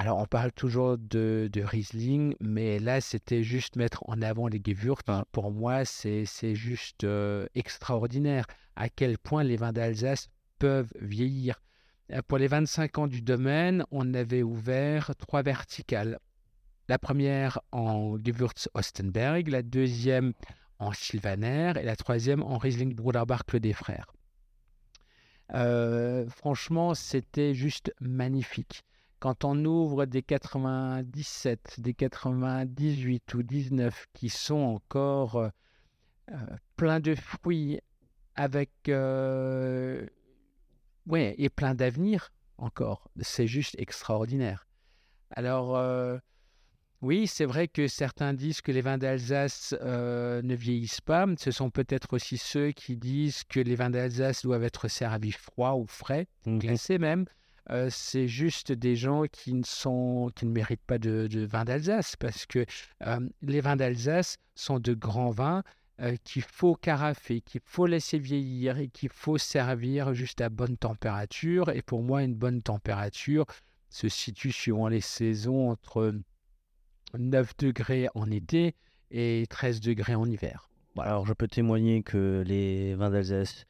Alors, 0.00 0.18
on 0.18 0.26
parle 0.26 0.52
toujours 0.52 0.96
de, 0.96 1.50
de 1.52 1.60
Riesling, 1.60 2.36
mais 2.38 2.78
là, 2.78 3.00
c'était 3.00 3.42
juste 3.42 3.74
mettre 3.74 4.04
en 4.08 4.22
avant 4.22 4.46
les 4.46 4.62
Gewürz. 4.64 5.02
Pour 5.32 5.50
moi, 5.50 5.84
c'est 5.84 6.54
juste 6.54 7.02
euh, 7.02 7.48
extraordinaire 7.56 8.46
à 8.76 8.88
quel 8.88 9.18
point 9.18 9.42
les 9.42 9.56
vins 9.56 9.72
d'Alsace 9.72 10.28
peuvent 10.60 10.92
vieillir. 11.00 11.60
Euh, 12.12 12.22
Pour 12.28 12.38
les 12.38 12.46
25 12.46 12.96
ans 12.98 13.06
du 13.08 13.22
domaine, 13.22 13.84
on 13.90 14.14
avait 14.14 14.44
ouvert 14.44 15.10
trois 15.16 15.42
verticales. 15.42 16.20
La 16.88 17.00
première 17.00 17.58
en 17.72 18.18
Gewürz 18.24 18.68
Ostenberg, 18.74 19.48
la 19.48 19.62
deuxième 19.62 20.32
en 20.78 20.92
Sylvaner 20.92 21.72
et 21.76 21.82
la 21.82 21.96
troisième 21.96 22.44
en 22.44 22.56
Riesling 22.56 22.94
Bruderbach 22.94 23.42
Clos 23.48 23.58
des 23.58 23.72
Frères. 23.72 24.14
Euh, 25.54 26.28
franchement, 26.28 26.94
c'était 26.94 27.52
juste 27.52 27.92
magnifique. 28.00 28.84
Quand 29.20 29.44
on 29.44 29.64
ouvre 29.64 30.06
des 30.06 30.22
97, 30.22 31.80
des 31.80 31.94
98 31.94 33.34
ou 33.34 33.42
19 33.42 34.06
qui 34.12 34.28
sont 34.28 34.56
encore 34.56 35.36
euh, 35.36 35.48
euh, 36.30 36.36
pleins 36.76 37.00
de 37.00 37.14
fruits 37.14 37.80
avec 38.36 38.70
euh, 38.88 40.06
ouais 41.06 41.34
et 41.38 41.48
plein 41.48 41.74
d'avenir 41.74 42.32
encore, 42.58 43.08
c'est 43.20 43.46
juste 43.48 43.74
extraordinaire. 43.78 44.66
Alors 45.30 45.76
euh, 45.76 46.18
oui, 47.02 47.26
c'est 47.26 47.44
vrai 47.44 47.66
que 47.68 47.86
certains 47.88 48.34
disent 48.34 48.60
que 48.60 48.72
les 48.72 48.80
vins 48.80 48.98
d'Alsace 48.98 49.74
euh, 49.80 50.42
ne 50.42 50.54
vieillissent 50.54 51.00
pas. 51.00 51.26
Ce 51.38 51.50
sont 51.50 51.70
peut-être 51.70 52.12
aussi 52.14 52.38
ceux 52.38 52.72
qui 52.72 52.96
disent 52.96 53.44
que 53.44 53.60
les 53.60 53.74
vins 53.76 53.90
d'Alsace 53.90 54.42
doivent 54.42 54.64
être 54.64 54.88
servis 54.88 55.32
froids 55.32 55.76
ou 55.76 55.86
frais, 55.86 56.26
Mhm. 56.46 56.58
glacés 56.58 56.98
même. 56.98 57.24
C'est 57.90 58.28
juste 58.28 58.72
des 58.72 58.96
gens 58.96 59.24
qui 59.30 59.52
ne, 59.52 59.64
sont, 59.64 60.30
qui 60.34 60.46
ne 60.46 60.52
méritent 60.52 60.86
pas 60.86 60.98
de, 60.98 61.26
de 61.26 61.44
vin 61.44 61.64
d'Alsace 61.64 62.16
parce 62.16 62.46
que 62.46 62.64
les 63.42 63.60
vins 63.60 63.76
d'Alsace 63.76 64.38
sont 64.54 64.78
de 64.80 64.94
grands 64.94 65.30
vins 65.30 65.62
qu'il 66.24 66.42
faut 66.42 66.74
carafer, 66.74 67.40
qu'il 67.40 67.60
faut 67.64 67.86
laisser 67.86 68.18
vieillir 68.18 68.78
et 68.78 68.88
qu'il 68.88 69.10
faut 69.10 69.38
servir 69.38 70.14
juste 70.14 70.40
à 70.40 70.48
bonne 70.48 70.76
température. 70.76 71.70
Et 71.70 71.82
pour 71.82 72.02
moi, 72.02 72.22
une 72.22 72.34
bonne 72.34 72.62
température 72.62 73.46
se 73.90 74.08
situe 74.08 74.52
suivant 74.52 74.88
les 74.88 75.00
saisons 75.00 75.70
entre 75.70 76.14
9 77.18 77.56
degrés 77.58 78.08
en 78.14 78.30
été 78.30 78.74
et 79.10 79.46
13 79.48 79.80
degrés 79.80 80.14
en 80.14 80.26
hiver. 80.26 80.68
Alors, 80.98 81.26
je 81.26 81.32
peux 81.32 81.48
témoigner 81.48 82.02
que 82.02 82.42
les 82.46 82.94
vins 82.94 83.10
d'Alsace 83.10 83.66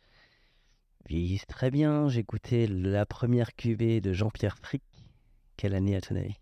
vieillissent 1.08 1.46
très 1.46 1.70
bien. 1.70 2.08
J'ai 2.08 2.22
goûté 2.22 2.66
la 2.66 3.06
première 3.06 3.54
cuvée 3.54 4.00
de 4.00 4.12
Jean-Pierre 4.12 4.58
Frick. 4.58 4.82
Quelle 5.56 5.74
année, 5.74 5.96
à 5.96 6.00
ton 6.00 6.16
avis? 6.16 6.36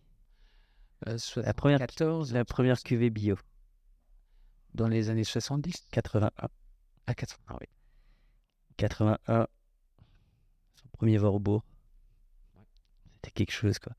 Euh, 1.08 1.16
La 1.36 1.54
première, 1.54 1.78
14 1.78 2.32
la 2.32 2.44
première 2.44 2.80
cuvée 2.82 3.10
bio, 3.10 3.36
dans 4.74 4.88
les 4.88 5.10
années 5.10 5.24
70 5.24 5.86
81. 5.90 6.30
à 7.06 7.14
80, 7.14 7.58
oui. 7.60 7.66
81. 8.76 9.46
Son 10.74 10.88
premier 10.92 11.16
Vorbourg. 11.18 11.64
C'était 13.16 13.30
quelque 13.30 13.52
chose, 13.52 13.78
quoi. 13.78 13.92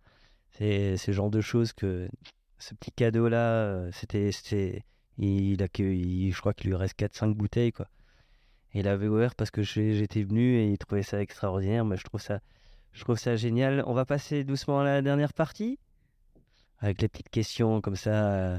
C'est 0.51 0.97
ce 0.97 1.11
genre 1.11 1.30
de 1.30 1.41
choses 1.41 1.74
que. 1.74 2.09
Ce 2.59 2.74
petit 2.74 2.91
cadeau-là, 2.91 3.38
euh, 3.65 3.91
c'était. 3.91 4.32
c'était- 4.32 4.84
Il 5.20 5.61
a 5.63 5.68
que. 5.68 5.84
il- 5.84 6.32
je 6.32 6.39
crois 6.39 6.53
qu'il 6.53 6.70
lui 6.72 6.76
reste 6.76 6.95
4-5 6.95 7.36
bouteilles, 7.36 7.72
quoi. 7.72 7.88
Et 8.78 8.82
il 8.82 8.88
avait 8.88 9.08
ouvert 9.08 9.34
parce 9.36 9.50
que 9.52 9.64
j'étais 9.64 10.22
venu 10.24 10.58
et 10.58 10.70
il 10.72 10.78
trouvait 10.78 11.02
ça 11.04 11.20
extraordinaire. 11.20 11.84
Mais 11.84 11.98
je 11.98 12.04
trouve 12.04 12.22
ça, 12.22 12.40
je 12.94 13.02
trouve 13.04 13.18
ça 13.18 13.36
génial. 13.36 13.84
On 13.88 13.94
va 13.94 14.06
passer 14.06 14.44
doucement 14.44 14.82
à 14.82 14.84
la 14.84 15.02
dernière 15.02 15.34
partie. 15.34 15.80
Avec 16.80 17.02
les 17.02 17.08
petites 17.10 17.30
questions 17.30 17.82
comme 17.82 17.96
ça. 17.96 18.34
euh, 18.34 18.58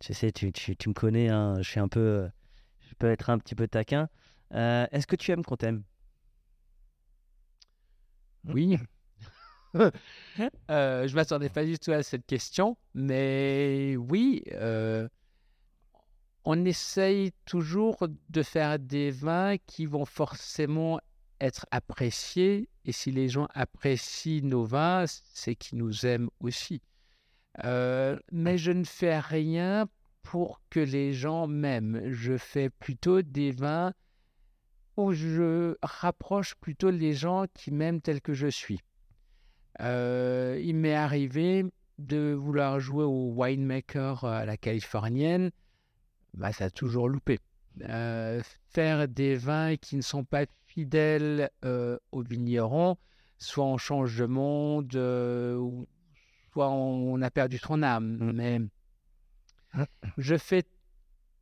Tu 0.00 0.12
sais, 0.14 0.32
tu, 0.32 0.52
tu, 0.52 0.76
tu 0.76 0.88
me 0.88 0.94
connais, 0.94 1.28
hein, 1.28 1.62
je 1.62 1.70
suis 1.70 1.80
un 1.80 1.88
peu. 1.88 2.00
euh, 2.00 2.28
Je 2.88 2.94
peux 2.96 3.10
être 3.10 3.30
un 3.30 3.38
petit 3.38 3.54
peu 3.54 3.68
taquin. 3.68 4.08
Euh, 4.54 4.86
Est-ce 4.92 5.06
que 5.06 5.16
tu 5.16 5.30
aimes 5.32 5.44
qu'on 5.44 5.56
t'aime 5.56 5.84
Oui. 8.44 8.78
Euh, 10.70 11.06
je 11.06 11.14
m'attendais 11.14 11.48
pas 11.48 11.64
du 11.64 11.78
tout 11.78 11.92
à 11.92 12.02
cette 12.02 12.26
question, 12.26 12.76
mais 12.94 13.96
oui, 13.96 14.42
euh, 14.52 15.08
on 16.44 16.64
essaye 16.64 17.32
toujours 17.44 18.06
de 18.28 18.42
faire 18.42 18.78
des 18.78 19.10
vins 19.10 19.56
qui 19.66 19.86
vont 19.86 20.04
forcément 20.04 21.00
être 21.40 21.66
appréciés, 21.70 22.68
et 22.84 22.92
si 22.92 23.10
les 23.10 23.28
gens 23.28 23.48
apprécient 23.54 24.44
nos 24.44 24.64
vins, 24.64 25.04
c'est 25.06 25.54
qu'ils 25.54 25.78
nous 25.78 26.06
aiment 26.06 26.30
aussi. 26.40 26.82
Euh, 27.64 28.18
mais 28.30 28.58
je 28.58 28.72
ne 28.72 28.84
fais 28.84 29.18
rien 29.18 29.88
pour 30.22 30.60
que 30.70 30.80
les 30.80 31.12
gens 31.12 31.46
m'aiment. 31.46 32.02
Je 32.10 32.36
fais 32.36 32.70
plutôt 32.70 33.22
des 33.22 33.50
vins 33.50 33.92
où 34.96 35.12
je 35.12 35.76
rapproche 35.82 36.54
plutôt 36.56 36.90
les 36.90 37.14
gens 37.14 37.46
qui 37.54 37.70
m'aiment 37.70 38.00
tel 38.00 38.20
que 38.20 38.34
je 38.34 38.48
suis. 38.48 38.80
Euh, 39.80 40.60
il 40.62 40.76
m'est 40.76 40.94
arrivé 40.94 41.64
de 41.98 42.32
vouloir 42.32 42.80
jouer 42.80 43.04
au 43.04 43.32
winemaker 43.34 44.24
à 44.24 44.44
la 44.44 44.56
californienne, 44.56 45.50
bah, 46.34 46.52
ça 46.52 46.66
a 46.66 46.70
toujours 46.70 47.08
loupé. 47.08 47.38
Euh, 47.82 48.42
faire 48.68 49.08
des 49.08 49.36
vins 49.36 49.76
qui 49.76 49.96
ne 49.96 50.02
sont 50.02 50.24
pas 50.24 50.44
fidèles 50.66 51.50
euh, 51.64 51.98
aux 52.12 52.22
vignerons, 52.22 52.96
soit 53.38 53.64
on 53.64 53.78
change 53.78 54.16
de 54.18 54.26
monde, 54.26 54.94
euh, 54.96 55.84
soit 56.52 56.68
on, 56.68 57.14
on 57.14 57.22
a 57.22 57.30
perdu 57.30 57.58
son 57.58 57.82
âme. 57.82 58.32
Mais 58.34 58.60
je 60.18 60.36
fais 60.36 60.64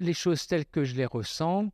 les 0.00 0.14
choses 0.14 0.46
telles 0.46 0.66
que 0.66 0.84
je 0.84 0.94
les 0.94 1.06
ressens, 1.06 1.70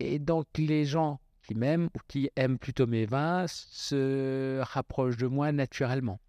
et 0.00 0.18
donc 0.18 0.46
les 0.56 0.84
gens 0.84 1.20
qui 1.42 1.54
m'aiment 1.54 1.88
ou 1.94 2.00
qui 2.08 2.30
aiment 2.34 2.58
plutôt 2.58 2.86
mes 2.86 3.06
vins 3.06 3.46
se 3.46 4.60
rapprochent 4.62 5.16
de 5.16 5.28
moi 5.28 5.52
naturellement. 5.52 6.20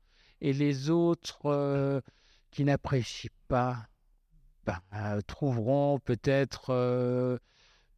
Et 0.41 0.53
les 0.53 0.91
autres 0.91 2.03
qui 2.51 2.63
n'apprécient 2.63 3.31
pas 3.47 3.87
ben, 4.67 4.81
euh, 4.93 5.21
trouveront 5.21 5.97
peut-être 5.99 6.71
euh, 6.71 7.37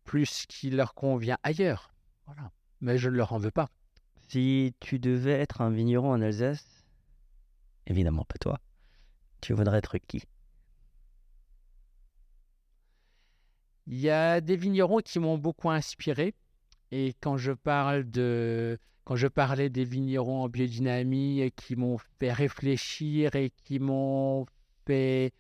plus 0.04 0.28
ce 0.28 0.48
qui 0.48 0.70
leur 0.70 0.94
convient 0.94 1.40
ailleurs. 1.42 1.92
Voilà. 2.28 2.52
Mais 2.80 3.00
je 3.00 3.10
ne 3.10 3.16
leur 3.16 3.34
en 3.34 3.40
veux 3.40 3.50
pas. 3.50 3.70
Si 4.28 4.76
tu 4.80 5.00
devais 5.00 5.32
être 5.32 5.62
un 5.62 5.72
vigneron 5.72 6.12
en 6.12 6.22
Alsace, 6.22 6.86
évidemment 7.88 8.24
pas 8.24 8.38
toi, 8.38 8.60
tu 9.42 9.54
voudrais 9.54 9.80
être 9.80 9.98
qui? 9.98 10.24
Il 13.88 14.00
y 14.00 14.12
a 14.12 14.40
des 14.40 14.56
vignerons 14.56 15.00
qui 15.00 15.18
m'ont 15.18 15.40
beaucoup 15.40 15.72
inspiré. 15.72 16.36
Et 16.92 17.16
quand 17.20 17.38
je 17.38 17.52
parle 17.52 18.08
de, 18.12 18.78
quand 19.06 19.16
je 19.16 19.28
parlais 19.28 19.72
des 19.72 19.86
vignerons 19.86 20.44
en 20.44 20.50
biodynamie 20.50 21.42
et 21.42 21.50
qui 21.50 21.76
m'ont 21.76 21.98
fait 22.20 22.32
réfléchir 22.32 23.36
et 23.36 23.50
qui 23.50 23.80
m'ont 23.80 24.46
fait 24.86 25.34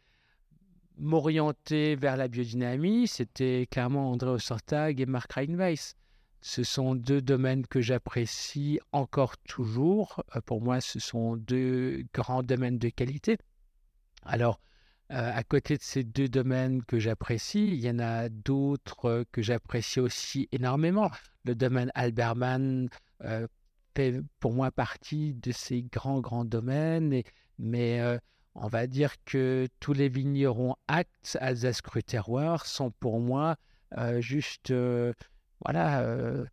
m'orienter 0.99 1.95
vers 1.95 2.17
la 2.17 2.27
biodynamie, 2.27 3.07
c'était 3.07 3.67
clairement 3.71 4.11
André 4.11 4.29
Ossortag 4.31 4.99
et 4.99 5.05
Marc 5.05 5.33
Reinweiss. 5.33 5.95
Ce 6.41 6.63
sont 6.63 6.95
deux 6.95 7.21
domaines 7.21 7.67
que 7.67 7.81
j'apprécie 7.81 8.79
encore 8.91 9.37
toujours. 9.39 10.23
Euh, 10.35 10.41
Pour 10.41 10.61
moi, 10.61 10.79
ce 10.79 10.99
sont 10.99 11.35
deux 11.35 12.05
grands 12.13 12.43
domaines 12.43 12.77
de 12.77 12.89
qualité. 12.89 13.37
Alors, 14.23 14.61
euh, 15.11 15.31
à 15.33 15.43
côté 15.43 15.75
de 15.75 15.81
ces 15.81 16.03
deux 16.03 16.29
domaines 16.29 16.83
que 16.83 16.99
j'apprécie, 16.99 17.67
il 17.67 17.79
y 17.79 17.89
en 17.89 17.99
a 17.99 18.29
d'autres 18.29 19.05
euh, 19.05 19.23
que 19.31 19.41
j'apprécie 19.41 19.99
aussi 19.99 20.47
énormément. 20.51 21.11
Le 21.43 21.55
domaine 21.55 21.91
Alberman 21.95 22.89
fait 23.95 24.21
pour 24.39 24.53
moi 24.53 24.71
partie 24.71 25.33
de 25.33 25.51
ces 25.51 25.81
grands, 25.83 26.21
grands 26.21 26.45
domaines, 26.45 27.21
mais 27.57 28.19
on 28.55 28.67
va 28.67 28.87
dire 28.87 29.15
que 29.25 29.67
tous 29.79 29.93
les 29.93 30.09
vignerons 30.09 30.75
actes 30.87 31.37
Alsace 31.39 31.81
Cru 31.81 32.01
sont 32.65 32.91
pour 32.91 33.19
moi 33.19 33.57
euh, 33.97 34.21
juste, 34.21 34.71
euh, 34.71 35.13
voilà, 35.65 36.01
euh, 36.01 36.45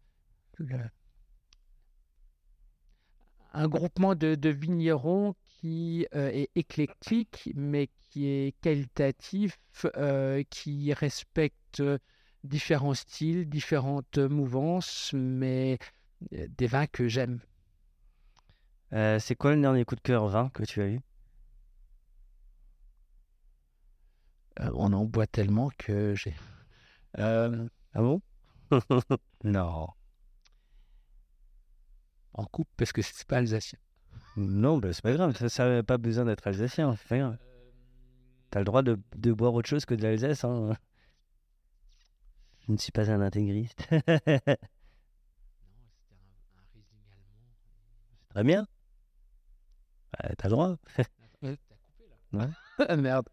un 3.52 3.68
groupement 3.68 4.14
de, 4.14 4.34
de 4.34 4.48
vignerons 4.48 5.34
qui 5.44 6.06
est 6.12 6.50
éclectique, 6.54 7.50
mais 7.54 7.88
qui 8.10 8.26
est 8.26 8.54
qualitatif, 8.60 9.58
qui 10.50 10.92
respecte 10.92 11.82
différents 12.44 12.94
styles, 12.94 13.48
différentes 13.48 14.18
mouvances, 14.18 15.12
mais 15.14 15.78
des 16.30 16.66
vins 16.66 16.86
que 16.86 17.08
j'aime. 17.08 17.40
C'est 18.90 19.34
quoi 19.36 19.54
le 19.54 19.60
dernier 19.60 19.86
coup 19.86 19.96
de 19.96 20.00
cœur 20.00 20.28
vin 20.28 20.50
que 20.50 20.64
tu 20.64 20.82
as 20.82 20.88
eu? 20.88 21.00
On 24.74 24.92
en 24.92 25.04
boit 25.04 25.26
tellement 25.26 25.70
que 25.78 26.14
j'ai. 26.14 26.34
Euh, 27.18 27.68
Ah 27.94 28.00
bon? 28.00 28.20
Non. 29.44 29.88
en 32.34 32.44
coupe 32.44 32.68
parce 32.76 32.92
que 32.92 33.02
c'est 33.02 33.24
pas 33.26 33.38
alsacien. 33.38 33.78
Non, 34.36 34.78
bah, 34.78 34.92
c'est 34.92 35.02
pas 35.02 35.12
grave, 35.12 35.34
ça 35.48 35.68
n'a 35.68 35.82
pas 35.82 35.98
besoin 35.98 36.24
d'être 36.26 36.46
alsacien, 36.46 36.94
c'est 36.96 37.08
pas 37.08 37.18
grave. 37.18 37.38
T'as 38.50 38.58
le 38.60 38.64
droit 38.64 38.82
de, 38.82 38.98
de 39.16 39.32
boire 39.32 39.54
autre 39.54 39.68
chose 39.68 39.84
que 39.86 39.94
de 39.94 40.02
l'Alsace. 40.02 40.44
Hein. 40.44 40.76
Je 42.66 42.72
ne 42.72 42.76
suis 42.76 42.92
pas 42.92 43.10
un 43.10 43.20
intégriste. 43.20 43.88
très 48.28 48.44
bien. 48.44 48.66
Bah, 50.12 50.28
T'as 50.36 50.48
le 50.48 50.50
droit. 50.50 50.76
Ah, 52.78 52.96
Merde. 52.96 53.28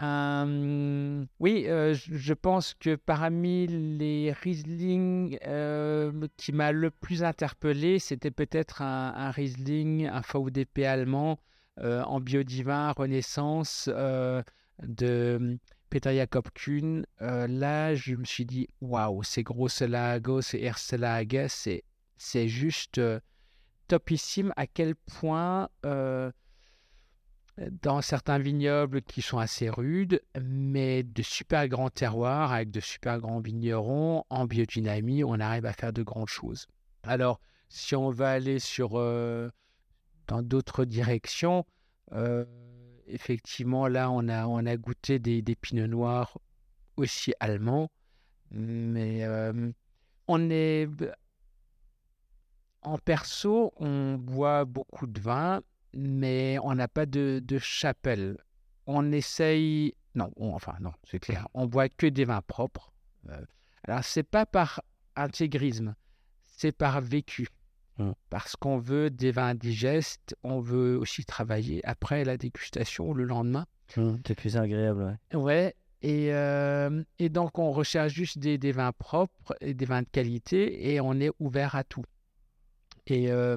Euh, 0.00 1.24
oui, 1.40 1.64
euh, 1.66 1.94
je 1.94 2.32
pense 2.32 2.74
que 2.74 2.94
parmi 2.94 3.66
les 3.66 4.32
Riesling 4.32 5.38
euh, 5.44 6.28
qui 6.36 6.52
m'a 6.52 6.70
le 6.70 6.90
plus 6.90 7.24
interpellé, 7.24 7.98
c'était 7.98 8.30
peut-être 8.30 8.82
un, 8.82 9.12
un 9.16 9.30
Riesling, 9.30 10.06
un 10.06 10.22
VDP 10.32 10.84
allemand 10.84 11.38
en 11.80 12.20
biodivin 12.20 12.90
Renaissance 12.90 13.88
de 14.82 15.58
Peter 15.90 16.14
Jakob 16.14 16.48
Kuhn. 16.52 17.06
Là, 17.20 17.94
je 17.94 18.16
me 18.16 18.24
suis 18.24 18.44
dit, 18.44 18.68
waouh, 18.80 19.22
c'est 19.22 19.44
Grosse 19.44 19.82
Lago, 19.82 20.40
c'est 20.40 20.60
Erste 20.60 20.94
Lage, 20.94 21.48
c'est 22.16 22.48
juste 22.48 23.00
topissime 23.86 24.52
à 24.56 24.66
quel 24.66 24.96
point 24.96 25.68
dans 27.82 28.00
certains 28.02 28.38
vignobles 28.38 29.02
qui 29.02 29.22
sont 29.22 29.38
assez 29.38 29.68
rudes, 29.68 30.22
mais 30.40 31.02
de 31.02 31.22
super 31.22 31.68
grands 31.68 31.90
terroirs 31.90 32.52
avec 32.52 32.70
de 32.70 32.80
super 32.80 33.18
grands 33.18 33.40
vignerons 33.40 34.24
en 34.30 34.46
biodynamie, 34.46 35.24
on 35.24 35.40
arrive 35.40 35.66
à 35.66 35.72
faire 35.72 35.92
de 35.92 36.02
grandes 36.02 36.28
choses. 36.28 36.66
Alors, 37.02 37.40
si 37.68 37.96
on 37.96 38.10
va 38.10 38.30
aller 38.30 38.58
sur 38.58 38.92
euh, 38.94 39.50
dans 40.26 40.42
d'autres 40.42 40.84
directions, 40.84 41.64
euh, 42.12 42.44
effectivement, 43.06 43.88
là, 43.88 44.10
on 44.10 44.28
a, 44.28 44.46
on 44.46 44.64
a 44.64 44.76
goûté 44.76 45.18
des, 45.18 45.42
des 45.42 45.56
noirs 45.72 46.38
aussi 46.96 47.32
allemands, 47.40 47.90
mais 48.50 49.24
euh, 49.24 49.70
on 50.26 50.50
est 50.50 50.88
en 52.82 52.98
perso, 52.98 53.72
on 53.76 54.14
boit 54.14 54.64
beaucoup 54.64 55.06
de 55.06 55.20
vin, 55.20 55.60
mais 55.94 56.58
on 56.62 56.74
n'a 56.74 56.88
pas 56.88 57.06
de, 57.06 57.40
de 57.44 57.58
chapelle. 57.58 58.36
On 58.86 59.12
essaye, 59.12 59.94
non, 60.14 60.30
on- 60.36 60.54
enfin 60.54 60.74
non, 60.80 60.92
c'est 61.04 61.18
clair, 61.18 61.48
on 61.54 61.66
boit 61.66 61.88
que 61.88 62.06
des 62.06 62.24
vins 62.24 62.42
propres. 62.42 62.92
Euh, 63.28 63.40
alors 63.86 64.04
c'est 64.04 64.22
pas 64.22 64.46
par 64.46 64.82
intégrisme, 65.16 65.94
c'est 66.46 66.72
par 66.72 67.00
vécu. 67.00 67.48
Mm. 67.98 68.12
Parce 68.30 68.54
qu'on 68.56 68.78
veut 68.78 69.10
des 69.10 69.32
vins 69.32 69.54
digestes, 69.54 70.36
on 70.44 70.60
veut 70.60 70.96
aussi 70.96 71.24
travailler 71.24 71.84
après 71.84 72.24
la 72.24 72.36
dégustation 72.36 73.12
le 73.12 73.24
lendemain. 73.24 73.66
Hum, 73.96 74.20
C'est 74.26 74.34
plus 74.36 74.56
agréable, 74.56 75.16
ouais. 75.32 75.38
Ouais, 75.38 75.74
Et, 76.02 76.32
euh, 76.32 77.02
et 77.18 77.28
donc, 77.28 77.58
on 77.58 77.72
recherche 77.72 78.12
juste 78.12 78.38
des, 78.38 78.56
des 78.58 78.70
vins 78.72 78.92
propres 78.92 79.56
et 79.60 79.74
des 79.74 79.84
vins 79.86 80.02
de 80.02 80.08
qualité 80.12 80.92
et 80.92 81.00
on 81.00 81.14
est 81.14 81.32
ouvert 81.40 81.74
à 81.74 81.82
tout. 81.84 82.04
Et 83.06 83.30
euh, 83.32 83.56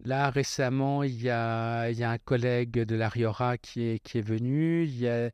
là, 0.00 0.30
récemment, 0.30 1.02
il 1.02 1.22
y 1.22 1.30
a, 1.30 1.90
il 1.90 1.98
y 1.98 2.04
a 2.04 2.10
un 2.10 2.18
collègue 2.18 2.72
de 2.72 2.96
la 2.96 3.08
Riora 3.08 3.58
qui 3.58 3.82
est, 3.82 3.98
qui 4.00 4.18
est 4.18 4.26
venu. 4.26 4.84
Il 4.84 4.96
y 4.98 5.08
a 5.08 5.30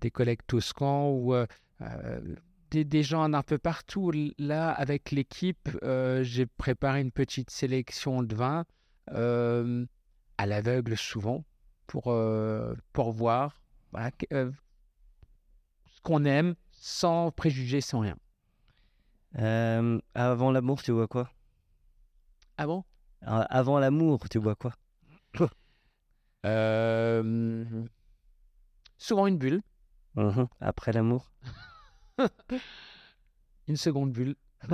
des 0.00 0.10
collègues 0.10 0.40
toscans 0.46 1.10
ou 1.10 1.34
euh, 1.34 1.46
euh, 1.80 2.20
des, 2.70 2.84
des 2.84 3.02
gens 3.02 3.28
d'un 3.28 3.42
peu 3.42 3.58
partout. 3.58 4.12
Là, 4.38 4.70
avec 4.70 5.10
l'équipe, 5.10 5.68
euh, 5.82 6.22
j'ai 6.22 6.46
préparé 6.46 7.00
une 7.00 7.12
petite 7.12 7.50
sélection 7.50 8.22
de 8.22 8.34
vins 8.34 8.64
euh, 9.10 9.84
à 10.38 10.46
l'aveugle 10.46 10.96
souvent 10.96 11.44
pour, 11.86 12.14
pour 12.92 13.12
voir 13.12 13.60
voilà, 13.90 14.10
ce 14.30 16.00
qu'on 16.02 16.24
aime 16.24 16.54
sans 16.70 17.30
préjugés, 17.30 17.82
sans 17.82 18.00
rien. 18.00 18.16
Avant 20.14 20.50
l'amour, 20.50 20.82
tu 20.82 20.92
vois 20.92 21.08
quoi? 21.08 21.30
Ah 22.56 22.66
bon? 22.66 22.84
Avant 23.24 23.78
l'amour, 23.78 24.28
tu 24.28 24.38
vois 24.38 24.54
quoi? 24.56 24.72
Euh, 26.44 27.84
Souvent 28.98 29.26
une 29.28 29.38
bulle, 29.38 29.62
Mhm. 30.16 30.46
Après 30.60 30.92
l'amour? 30.92 31.30
Une 33.68 33.76
seconde 33.76 34.12
bulle. 34.12 34.34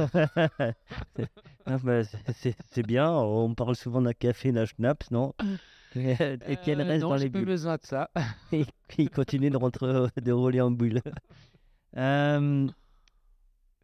Ah, 1.66 1.76
bah, 1.82 2.00
c'est- 2.32 2.82
bien, 2.86 3.10
on 3.12 3.54
parle 3.54 3.76
souvent 3.76 4.00
d'un 4.00 4.14
café, 4.14 4.50
d'un 4.52 4.64
schnapps, 4.64 5.10
non? 5.10 5.34
Et 5.94 6.16
qu'elle 6.16 6.80
Euh, 6.80 6.84
reste 6.84 7.02
non, 7.02 7.10
dans 7.10 7.16
les 7.16 7.28
bulles. 7.28 7.44
besoin 7.44 7.76
de 7.76 7.84
ça. 7.84 8.10
Et 8.52 8.64
il 8.96 9.10
continue 9.10 9.50
de, 9.50 9.56
rentrer, 9.58 10.06
de 10.16 10.32
rouler 10.32 10.62
en 10.62 10.70
bulle. 10.70 11.02
Euh, 11.98 12.66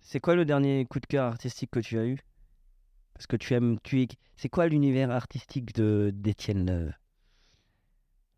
c'est 0.00 0.20
quoi 0.20 0.34
le 0.34 0.46
dernier 0.46 0.86
coup 0.86 1.00
de 1.00 1.06
cœur 1.06 1.26
artistique 1.26 1.70
que 1.72 1.80
tu 1.80 1.98
as 1.98 2.06
eu? 2.06 2.18
Parce 3.14 3.26
que 3.26 3.36
tu 3.36 3.54
aimes, 3.54 3.78
tu 3.82 4.02
es- 4.02 4.08
c'est 4.36 4.48
quoi 4.48 4.66
l'univers 4.66 5.10
artistique 5.10 5.74
de 5.74 6.10
d'Étienne 6.14 6.66
Leuve 6.66 6.92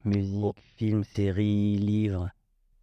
Musique, 0.04 0.60
film, 0.76 1.02
série, 1.02 1.76
livre? 1.76 2.30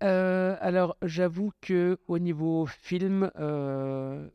Euh, 0.03 0.57
alors, 0.59 0.97
j'avoue 1.01 1.51
que 1.61 1.97
au 2.07 2.19
niveau 2.19 2.65
film, 2.65 3.31
euh, 3.39 4.27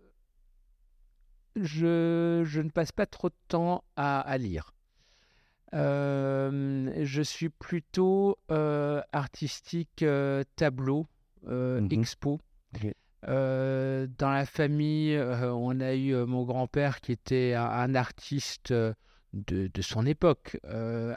je, 1.56 2.42
je 2.46 2.60
ne 2.60 2.70
passe 2.70 2.92
pas 2.92 3.06
trop 3.06 3.28
de 3.28 3.34
temps 3.48 3.84
à, 3.96 4.20
à 4.20 4.38
lire. 4.38 4.72
Euh, 5.74 6.90
je 7.04 7.20
suis 7.20 7.50
plutôt 7.50 8.38
artistique 8.48 10.04
tableau, 10.56 11.06
Mhm. 11.46 11.88
expo. 11.92 12.40
Euh, 13.26 14.06
dans 14.18 14.30
la 14.30 14.46
famille, 14.46 15.14
euh, 15.16 15.52
on 15.52 15.80
a 15.80 15.94
eu 15.94 16.14
mon 16.24 16.44
grand-père 16.44 17.00
qui 17.00 17.12
était 17.12 17.54
un, 17.54 17.64
un 17.64 17.94
artiste 17.94 18.72
de, 18.72 19.70
de 19.72 19.82
son 19.82 20.06
époque, 20.06 20.58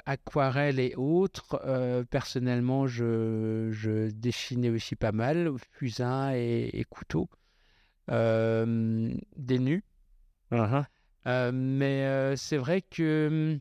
aquarelle 0.06 0.80
et 0.80 0.95
autres. 0.95 1.61
Personnellement, 2.10 2.88
je, 2.88 3.69
je 3.72 4.10
dessinais 4.11 4.69
aussi 4.69 4.95
pas 4.95 5.11
mal, 5.11 5.52
fusain 5.72 6.34
et, 6.34 6.69
et 6.73 6.84
couteau, 6.84 7.30
des 8.07 9.60
nus. 9.60 9.84
Uh-huh. 10.52 10.86
Euh, 11.28 11.52
mais 11.53 12.36
c'est 12.36 12.57
vrai 12.57 12.82
que 12.82 13.60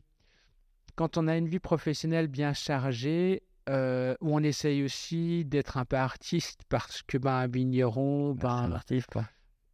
quand 0.95 1.17
on 1.17 1.27
a 1.27 1.37
une 1.37 1.47
vie 1.47 1.59
professionnelle 1.59 2.27
bien 2.27 2.53
chargée, 2.53 3.43
euh, 3.69 4.15
où 4.21 4.35
on 4.35 4.43
essaye 4.43 4.83
aussi 4.83 5.45
d'être 5.45 5.77
un 5.77 5.85
peu 5.85 5.97
artiste, 5.97 6.61
parce 6.69 7.01
que 7.03 7.17
ben, 7.17 7.31
un 7.31 7.47
vigneron 7.47 8.35
C'est 8.39 8.45
un 8.45 8.67
ben, 8.67 8.75
artiste, 8.75 9.07
quoi. 9.11 9.25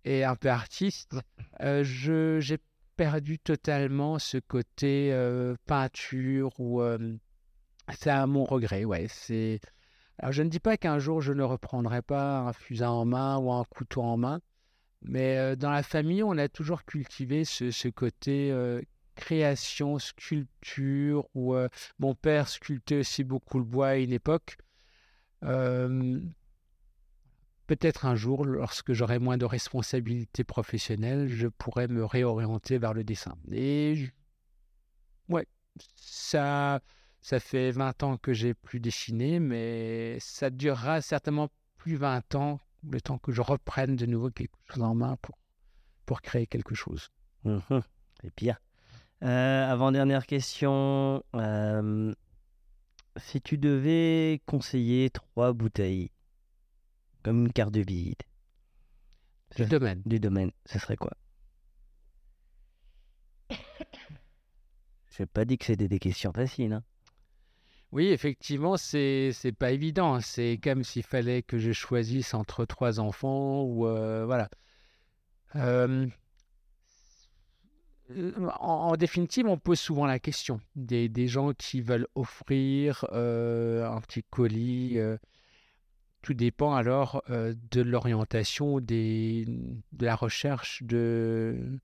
est 0.03 0.23
un 0.23 0.35
peu 0.35 0.49
artiste, 0.49 1.15
euh, 1.61 1.83
je, 1.83 2.39
j'ai 2.39 2.57
perdu 2.95 3.39
totalement 3.39 4.19
ce 4.19 4.37
côté 4.37 5.11
euh, 5.13 5.55
peinture 5.65 6.59
ou 6.59 6.81
c'est 7.93 8.09
à 8.09 8.27
mon 8.27 8.43
regret, 8.43 8.83
ouais. 8.85 9.07
C'est 9.09 9.59
alors 10.19 10.31
je 10.31 10.41
ne 10.41 10.49
dis 10.49 10.59
pas 10.59 10.77
qu'un 10.77 10.97
jour 10.97 11.21
je 11.21 11.31
ne 11.31 11.43
reprendrai 11.43 12.01
pas 12.01 12.39
un 12.39 12.53
fusain 12.53 12.89
en 12.89 13.05
main 13.05 13.37
ou 13.37 13.51
un 13.51 13.63
couteau 13.65 14.01
en 14.01 14.17
main, 14.17 14.41
mais 15.03 15.55
dans 15.55 15.69
la 15.69 15.83
famille 15.83 16.23
on 16.23 16.37
a 16.37 16.49
toujours 16.49 16.83
cultivé 16.85 17.45
ce, 17.45 17.69
ce 17.69 17.87
côté 17.87 18.51
création, 19.17 19.99
sculpture. 19.99 21.27
Ou 21.35 21.55
euh, 21.55 21.67
mon 21.99 22.15
père 22.15 22.47
sculptait 22.47 22.99
aussi 22.99 23.23
beaucoup 23.23 23.59
le 23.59 23.65
bois 23.65 23.89
à 23.89 23.95
une 23.95 24.13
époque. 24.13 24.57
Peut-être 27.67 28.05
un 28.05 28.15
jour, 28.15 28.45
lorsque 28.45 28.93
j'aurai 28.93 29.19
moins 29.19 29.37
de 29.37 29.43
responsabilités 29.43 30.45
professionnelles, 30.45 31.27
je 31.27 31.47
pourrais 31.47 31.89
me 31.89 32.05
réorienter 32.05 32.77
vers 32.77 32.93
le 32.93 33.03
dessin. 33.03 33.35
Et 33.51 34.07
ouais, 35.27 35.45
ça, 35.95 36.79
ça 37.19 37.41
fait 37.41 37.71
20 37.71 38.03
ans 38.03 38.17
que 38.17 38.31
j'ai 38.31 38.53
plus 38.53 38.79
dessiné, 38.79 39.41
mais 39.41 40.17
ça 40.21 40.49
durera 40.49 41.01
certainement 41.01 41.49
plus 41.75 41.97
20 41.97 42.35
ans, 42.35 42.61
le 42.89 43.01
temps 43.01 43.17
que 43.17 43.33
je 43.33 43.41
reprenne 43.41 43.97
de 43.97 44.05
nouveau 44.05 44.31
quelque 44.31 44.55
chose 44.71 44.83
en 44.83 44.95
main 44.95 45.17
pour, 45.21 45.37
pour 46.05 46.21
créer 46.21 46.47
quelque 46.47 46.73
chose. 46.73 47.09
Mhm. 47.43 47.81
C'est 48.21 48.33
bien. 48.37 48.57
Euh, 49.23 49.71
avant-dernière 49.71 50.25
question. 50.27 51.23
euh, 51.35 52.13
si 53.17 53.41
tu 53.41 53.57
devais 53.57 54.41
conseiller 54.45 55.09
trois 55.09 55.53
bouteilles, 55.53 56.11
comme 57.23 57.45
une 57.45 57.51
carte 57.53 57.73
de 57.73 57.81
visite 57.81 58.23
Du 59.55 59.63
ce- 59.63 59.69
domaine. 59.69 60.01
du 60.05 60.19
domaine, 60.19 60.51
ce 60.65 60.77
serait 60.79 60.97
quoi? 60.97 61.11
Je 63.49 65.23
n'ai 65.23 65.27
pas 65.27 65.45
dit 65.45 65.57
que 65.57 65.65
c'était 65.65 65.87
des 65.87 65.99
questions 65.99 66.31
faciles. 66.31 66.73
hein. 66.73 66.83
Oui, 67.91 68.07
effectivement, 68.07 68.77
c'est 68.77 69.31
c'est 69.33 69.53
pas 69.53 69.71
évident. 69.71 70.15
hein. 70.15 70.21
C'est 70.21 70.59
comme 70.61 70.83
s'il 70.83 71.03
fallait 71.03 71.41
que 71.41 71.57
je 71.57 71.71
choisisse 71.71 72.33
entre 72.33 72.65
trois 72.65 72.99
enfants 72.99 73.63
ou 73.63 73.87
euh, 73.87 74.25
voilà. 74.25 74.49
Euh, 75.55 76.05
en, 78.09 78.69
en 78.69 78.95
définitive, 78.95 79.47
on 79.47 79.57
pose 79.57 79.79
souvent 79.79 80.05
la 80.05 80.19
question 80.19 80.59
des, 80.75 81.27
gens 81.27 81.53
qui 81.53 81.81
veulent 81.81 82.07
offrir 82.15 83.05
euh, 83.11 83.89
un 83.89 84.01
petit 84.01 84.23
colis. 84.23 84.97
euh, 84.97 85.17
tout 86.21 86.33
dépend 86.33 86.73
alors 86.75 87.21
euh, 87.29 87.53
de 87.71 87.81
l'orientation, 87.81 88.79
de 88.81 89.45
la 89.99 90.15
recherche 90.15 90.83
de, 90.83 91.79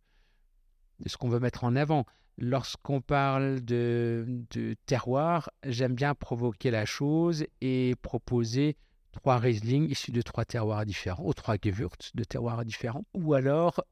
ce 1.05 1.17
qu'on 1.17 1.29
veut 1.29 1.39
mettre 1.39 1.63
en 1.63 1.75
avant. 1.75 2.05
Lorsqu'on 2.37 2.99
parle 2.99 3.63
de, 3.63 4.25
de 4.49 4.75
terroir, 4.87 5.51
j'aime 5.63 5.93
bien 5.93 6.15
provoquer 6.15 6.71
la 6.71 6.85
chose 6.85 7.45
et 7.61 7.95
proposer 8.01 8.75
trois 9.11 9.37
Riesling 9.37 9.87
issus 9.89 10.11
de 10.11 10.21
trois 10.23 10.43
terroirs 10.43 10.85
différents, 10.85 11.23
ou 11.25 11.33
trois 11.33 11.57
Gewürz 11.63 12.11
de 12.15 12.23
terroirs 12.23 12.65
différents, 12.65 13.05
ou 13.13 13.35
alors 13.35 13.85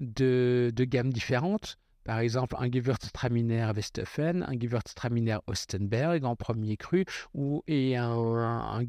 de, 0.00 0.72
de 0.74 0.84
gammes 0.84 1.12
différentes. 1.12 1.78
Par 2.04 2.20
exemple, 2.20 2.56
un 2.58 2.70
Gewürztraminer 2.70 3.70
Westhoffen, 3.74 4.42
un 4.42 4.58
Gewürztraminer 4.58 5.38
Ostenberg 5.46 6.24
en 6.24 6.36
premier 6.36 6.78
cru, 6.78 7.04
ou, 7.34 7.62
et 7.66 7.96
un, 7.96 8.12
un 8.12 8.84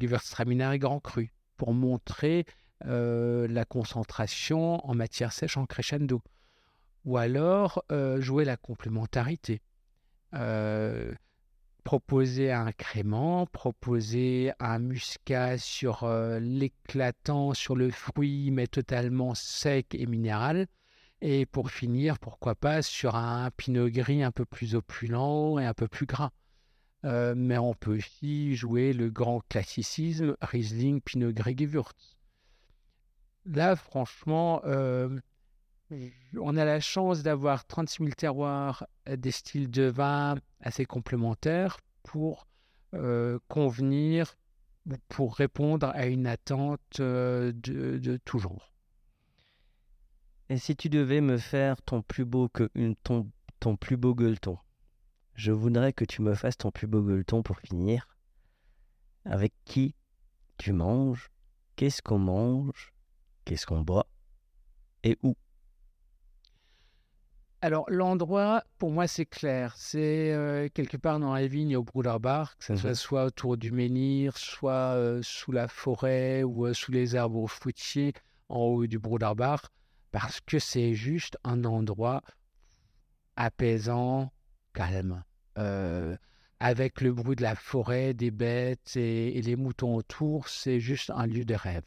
grand 0.78 1.00
cru, 1.00 1.30
pour 1.58 1.74
montrer 1.74 2.46
euh, 2.86 3.46
la 3.48 3.66
concentration 3.66 4.82
en 4.88 4.94
matière 4.94 5.34
sèche 5.34 5.58
en 5.58 5.66
crescendo 5.66 6.22
ou 7.04 7.18
alors 7.18 7.84
euh, 7.92 8.20
jouer 8.20 8.46
la 8.46 8.56
complémentarité. 8.56 9.60
Euh, 10.34 11.12
proposer 11.84 12.52
un 12.52 12.72
crément, 12.72 13.46
proposer 13.46 14.52
un 14.60 14.78
muscat 14.78 15.58
sur 15.58 16.08
l'éclatant, 16.40 17.52
sur 17.54 17.74
le 17.74 17.90
fruit, 17.90 18.50
mais 18.50 18.66
totalement 18.66 19.34
sec 19.34 19.94
et 19.94 20.06
minéral. 20.06 20.66
Et 21.22 21.44
pour 21.46 21.70
finir, 21.70 22.18
pourquoi 22.18 22.54
pas 22.54 22.82
sur 22.82 23.14
un 23.14 23.50
pinot 23.50 23.90
gris 23.90 24.22
un 24.22 24.30
peu 24.30 24.44
plus 24.44 24.74
opulent 24.74 25.58
et 25.58 25.66
un 25.66 25.74
peu 25.74 25.88
plus 25.88 26.06
gras. 26.06 26.30
Euh, 27.04 27.34
mais 27.36 27.58
on 27.58 27.74
peut 27.74 27.96
aussi 27.96 28.54
jouer 28.56 28.92
le 28.92 29.10
grand 29.10 29.40
classicisme 29.48 30.36
Riesling, 30.40 31.00
Pinot 31.00 31.32
Gris, 31.32 31.56
Gewürz. 31.58 31.94
Là, 33.46 33.74
franchement, 33.74 34.60
euh, 34.64 35.18
on 36.38 36.56
a 36.56 36.64
la 36.64 36.80
chance 36.80 37.22
d'avoir 37.22 37.66
36 37.66 38.04
000 38.04 38.10
terroirs, 38.16 38.86
euh, 39.08 39.16
des 39.16 39.30
styles 39.30 39.70
de 39.70 39.84
vin 39.84 40.36
assez 40.60 40.84
complémentaires 40.84 41.78
pour 42.02 42.46
euh, 42.94 43.38
convenir, 43.48 44.36
ou 44.90 44.94
pour 45.08 45.36
répondre 45.36 45.90
à 45.94 46.06
une 46.06 46.26
attente 46.26 47.00
de, 47.00 47.52
de 47.54 48.16
tout. 48.24 48.42
Et 50.50 50.58
si 50.58 50.74
tu 50.76 50.88
devais 50.88 51.20
me 51.20 51.38
faire 51.38 51.80
ton 51.80 52.02
plus 52.02 52.24
beau 52.24 52.48
que 52.48 52.68
une- 52.74 52.96
ton, 52.96 53.30
ton 53.60 53.76
plus 53.76 53.96
beau 53.96 54.14
gueuleton, 54.16 54.58
je 55.34 55.52
voudrais 55.52 55.92
que 55.92 56.04
tu 56.04 56.22
me 56.22 56.34
fasses 56.34 56.58
ton 56.58 56.72
plus 56.72 56.88
beau 56.88 57.02
gueuleton 57.02 57.42
pour 57.42 57.58
finir. 57.60 58.08
Avec 59.24 59.54
qui 59.64 59.94
tu 60.58 60.72
manges, 60.72 61.30
qu'est-ce 61.76 62.02
qu'on 62.02 62.18
mange, 62.18 62.92
qu'est-ce 63.44 63.64
qu'on 63.64 63.82
boit 63.82 64.08
et 65.04 65.16
où? 65.22 65.36
Alors, 67.62 67.84
l'endroit, 67.88 68.64
pour 68.78 68.90
moi, 68.90 69.06
c'est 69.06 69.26
clair. 69.26 69.74
C'est 69.76 70.32
euh, 70.32 70.68
quelque 70.74 70.96
part 70.96 71.20
dans 71.20 71.32
la 71.34 71.46
vigne 71.46 71.76
au 71.76 71.84
Broulerbach, 71.84 72.56
que 72.58 72.64
ce 72.64 72.74
soit, 72.76 72.88
Mhm. 72.88 72.94
soit 72.96 73.24
autour 73.26 73.56
du 73.56 73.70
menhir, 73.70 74.36
soit 74.36 74.94
euh, 74.96 75.20
sous 75.22 75.52
la 75.52 75.68
forêt 75.68 76.42
ou 76.42 76.66
euh, 76.66 76.74
sous 76.74 76.90
les 76.90 77.14
arbres 77.14 77.46
fruitiers 77.46 78.14
en 78.48 78.60
haut 78.60 78.86
du 78.86 78.98
Broulerbach, 78.98 79.60
parce 80.10 80.40
que 80.40 80.58
c'est 80.58 80.94
juste 80.94 81.38
un 81.44 81.64
endroit 81.64 82.22
apaisant, 83.36 84.32
calme, 84.74 85.24
euh, 85.58 86.16
avec 86.58 87.00
le 87.00 87.12
bruit 87.12 87.36
de 87.36 87.42
la 87.42 87.54
forêt, 87.54 88.12
des 88.14 88.30
bêtes 88.30 88.96
et, 88.96 89.38
et 89.38 89.42
les 89.42 89.56
moutons 89.56 89.94
autour. 89.94 90.48
C'est 90.48 90.80
juste 90.80 91.10
un 91.10 91.26
lieu 91.26 91.44
de 91.44 91.54
rêve. 91.54 91.84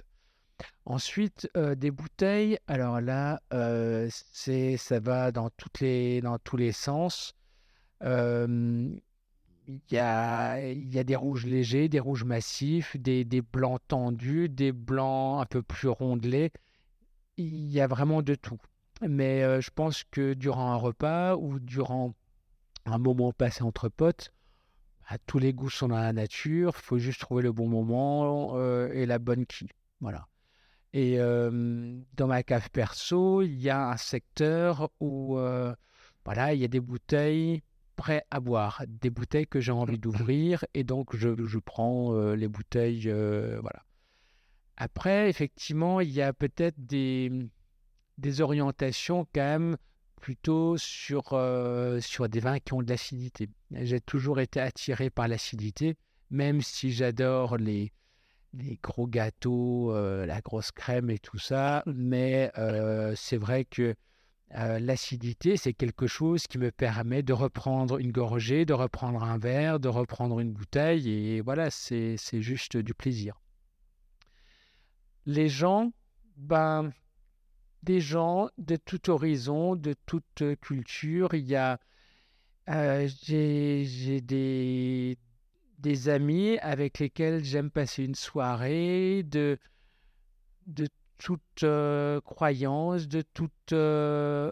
Ensuite, 0.86 1.50
euh, 1.56 1.76
des 1.76 1.92
bouteilles. 1.92 2.58
Alors 2.68 3.02
là, 3.02 3.42
euh, 3.54 4.10
ça 4.10 5.00
va 5.00 5.32
dans, 5.32 5.50
tous 5.50 6.58
les 6.58 6.72
sens. 6.72 7.36
Il 8.02 9.00
y 9.92 9.98
a, 9.98 10.60
il 10.60 10.94
y 10.94 11.00
a 11.00 11.04
des 11.06 11.16
rouges 11.16 11.46
légers, 11.46 11.88
des 11.88 12.00
rouges 12.00 12.26
massifs, 12.26 12.98
des, 12.98 13.24
des 13.24 13.42
blancs 13.42 13.80
tendus, 13.88 14.50
des 14.50 14.74
blancs 14.74 15.42
un 15.42 15.46
peu 15.46 15.62
plus 15.62 15.88
rondelés. 15.88 16.52
Il 17.38 17.72
y 17.72 17.82
a 17.82 17.88
vraiment 17.88 18.22
de 18.22 18.36
tout. 18.36 18.60
Mais 19.02 19.44
euh, 19.44 19.60
je 19.62 19.72
pense 19.74 20.04
que 20.04 20.34
durant 20.34 20.72
un 20.72 20.76
repas 20.76 21.36
ou 21.36 21.60
durant 21.60 22.14
un 22.86 22.98
moment 22.98 23.32
passé 23.32 23.64
entre 23.64 23.90
potes, 23.90 24.32
bah, 25.10 25.18
tous 25.26 25.40
les 25.40 25.54
goûts 25.54 25.70
sont 25.70 25.88
dans 25.90 25.98
la 25.98 26.14
nature. 26.14 26.74
Il 26.78 26.82
faut 26.82 26.98
juste 27.00 27.22
trouver 27.22 27.44
le 27.44 27.52
bon 27.52 27.68
moment 27.68 28.52
euh, 28.56 28.90
et 28.94 29.06
la 29.06 29.20
bonne 29.20 29.46
qui. 29.46 29.68
Voilà. 30.00 30.28
Et 30.96 31.18
dans 31.18 32.28
ma 32.28 32.44
cave 32.44 32.70
perso, 32.70 33.42
il 33.42 33.60
y 33.60 33.72
a 33.72 33.90
un 33.90 33.98
secteur 33.98 34.92
où 35.00 35.40
euh, 35.40 35.74
voilà, 36.24 36.54
il 36.54 36.62
y 36.62 36.66
a 36.66 36.68
des 36.68 36.80
bouteilles 36.80 37.64
prêtes 37.96 38.28
à 38.30 38.40
boire, 38.40 38.84
des 38.88 39.10
bouteilles 39.10 39.48
que 39.48 39.60
j'ai 39.60 39.72
envie 39.72 39.98
d'ouvrir, 39.98 40.66
et 40.76 40.84
donc 40.84 41.16
je, 41.16 41.30
je 41.48 41.58
prends 41.58 42.14
les 42.36 42.48
bouteilles. 42.48 43.10
voilà. 43.10 43.84
Après, 44.84 45.30
effectivement, 45.30 46.02
il 46.02 46.12
y 46.12 46.22
a 46.22 46.34
peut-être 46.34 46.76
des, 46.78 47.32
des 48.18 48.42
orientations 48.42 49.26
quand 49.34 49.40
même 49.40 49.78
plutôt 50.20 50.76
sur, 50.78 51.32
euh, 51.32 52.02
sur 52.02 52.28
des 52.28 52.42
vins 52.42 52.60
qui 52.60 52.74
ont 52.74 52.82
de 52.82 52.90
l'acidité. 52.90 53.48
J'ai 53.72 54.02
toujours 54.02 54.42
été 54.42 54.60
attiré 54.60 55.10
par 55.10 55.30
l'acidité, 55.30 55.96
même 56.32 56.60
si 56.62 56.92
j'adore 56.92 57.56
les, 57.56 57.94
les 58.52 58.78
gros 58.84 59.08
gâteaux, 59.08 59.96
euh, 59.96 60.26
la 60.26 60.42
grosse 60.42 60.72
crème 60.72 61.10
et 61.10 61.20
tout 61.20 61.40
ça. 61.40 61.84
Mais 61.86 62.52
euh, 62.58 63.14
c'est 63.16 63.38
vrai 63.38 63.64
que 63.64 63.96
l'acidité, 64.52 65.56
c'est 65.56 65.74
quelque 65.74 66.08
chose 66.08 66.46
qui 66.46 66.58
me 66.58 66.72
permet 66.72 67.24
de 67.24 67.32
reprendre 67.32 68.00
une 68.00 68.12
gorgée, 68.12 68.66
de 68.66 68.74
reprendre 68.74 69.24
un 69.24 69.38
verre, 69.38 69.80
de 69.80 69.88
reprendre 69.88 70.42
une 70.42 70.52
bouteille. 70.52 71.10
Et 71.10 71.40
voilà, 71.40 71.72
c'est 71.72 72.18
c'est 72.18 72.42
juste 72.42 72.76
du 72.76 72.94
plaisir. 72.94 73.40
Les 75.26 75.50
gens, 75.50 75.92
ben, 76.38 76.92
des 77.84 78.02
gens 78.02 78.50
de 78.58 78.76
tout 78.78 79.10
horizon, 79.10 79.76
de 79.76 79.96
toute 80.06 80.44
culture. 80.62 81.34
Il 81.34 81.46
y 81.48 81.56
a, 81.56 81.80
euh, 82.70 83.08
j'ai, 83.24 84.22
des, 84.22 85.18
des 85.80 86.10
amis 86.10 86.58
avec 86.60 87.00
lesquels 87.00 87.44
j'aime 87.44 87.72
passer 87.72 88.04
une 88.06 88.16
soirée 88.16 89.24
de, 89.24 89.60
de 90.68 90.88
toute 91.18 91.64
euh, 91.64 92.20
croyance, 92.22 93.08
de 93.08 93.22
toute, 93.22 93.72
euh, 93.74 94.52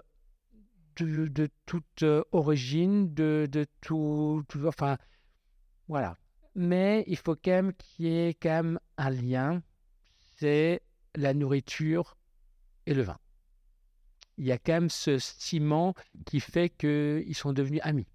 de, 0.99 1.49
toute 1.65 2.03
euh, 2.03 2.23
origine, 2.31 3.13
de, 3.13 3.47
de 3.51 3.65
tout, 3.81 4.43
tout- 4.47 4.65
enfin, 4.67 4.97
voilà. 5.87 6.17
Mais 6.55 7.03
il 7.07 7.17
faut 7.17 7.35
quand 7.35 7.51
même 7.51 7.73
qu'il 7.73 8.05
y 8.07 8.17
ait 8.27 8.33
quand 8.35 8.49
même 8.63 8.79
un 8.97 9.09
lien, 9.11 9.63
c'est 10.41 10.81
la 11.13 11.35
nourriture 11.35 12.17
et 12.87 12.95
le 12.95 13.03
vin. 13.03 13.19
Il 14.39 14.45
y 14.47 14.51
a 14.51 14.57
quand 14.57 14.73
même 14.73 14.89
ce 14.89 15.19
ciment 15.19 15.93
qui 16.25 16.39
fait 16.39 16.69
qu'ils 16.69 17.35
sont 17.35 17.53
devenus 17.53 17.81
amis. 17.83 18.07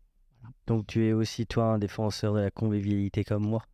Donc 0.67 0.89
tu 0.89 1.07
es 1.07 1.13
aussi 1.13 1.47
toi 1.47 1.67
un 1.75 1.79
défenseur 1.79 2.35
de 2.35 2.41
la 2.41 2.51
convivialité 2.51 3.23
comme 3.23 3.47
moi? 3.47 3.65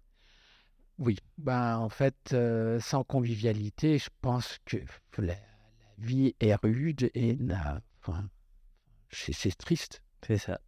Oui, 0.98 1.16
ben, 1.38 1.78
en 1.78 1.88
fait, 1.88 2.34
euh, 2.34 2.78
sans 2.78 3.04
convivialité, 3.04 3.96
je 3.96 4.10
pense 4.20 4.58
que 4.66 4.76
la, 5.16 5.28
la 5.28 5.34
vie 5.96 6.34
est 6.40 6.54
rude 6.56 7.10
et 7.14 7.38
enfin, 8.02 8.28
c'est 9.08 9.56
triste. 9.56 10.02
C'est 10.26 10.36
ça. 10.36 10.60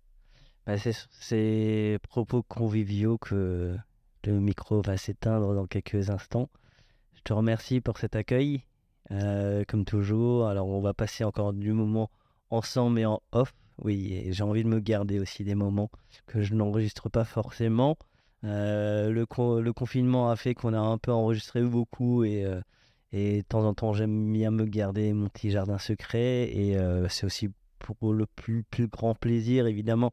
Bah, 0.64 0.78
c'est 0.78 0.96
ces 1.10 1.98
propos 2.08 2.42
conviviaux 2.42 3.18
que 3.18 3.76
le 4.24 4.40
micro 4.40 4.80
va 4.80 4.96
s'éteindre 4.96 5.54
dans 5.54 5.66
quelques 5.66 6.08
instants. 6.08 6.48
Je 7.26 7.30
te 7.30 7.32
remercie 7.32 7.80
pour 7.80 7.96
cet 7.96 8.16
accueil, 8.16 8.64
euh, 9.10 9.64
comme 9.66 9.86
toujours. 9.86 10.46
Alors, 10.46 10.68
on 10.68 10.82
va 10.82 10.92
passer 10.92 11.24
encore 11.24 11.54
du 11.54 11.72
moment 11.72 12.10
ensemble 12.50 12.98
et 12.98 13.06
en 13.06 13.22
off. 13.32 13.54
Oui, 13.82 14.26
j'ai 14.28 14.42
envie 14.42 14.62
de 14.62 14.68
me 14.68 14.78
garder 14.78 15.18
aussi 15.20 15.42
des 15.42 15.54
moments 15.54 15.90
que 16.26 16.42
je 16.42 16.54
n'enregistre 16.54 17.08
pas 17.08 17.24
forcément. 17.24 17.96
Euh, 18.44 19.08
le, 19.08 19.24
con- 19.24 19.58
le 19.58 19.72
confinement 19.72 20.28
a 20.28 20.36
fait 20.36 20.52
qu'on 20.52 20.74
a 20.74 20.78
un 20.78 20.98
peu 20.98 21.12
enregistré 21.12 21.62
beaucoup 21.62 22.24
et, 22.24 22.44
euh, 22.44 22.60
et 23.10 23.38
de 23.38 23.46
temps 23.46 23.64
en 23.64 23.72
temps, 23.72 23.94
j'aime 23.94 24.30
bien 24.30 24.50
me 24.50 24.66
garder 24.66 25.14
mon 25.14 25.30
petit 25.30 25.50
jardin 25.50 25.78
secret. 25.78 26.54
Et 26.54 26.76
c'est 27.08 27.24
aussi 27.24 27.48
pour 27.78 28.12
le 28.12 28.26
plus, 28.26 28.66
grand 28.88 29.14
plaisir, 29.14 29.66
évidemment. 29.66 30.12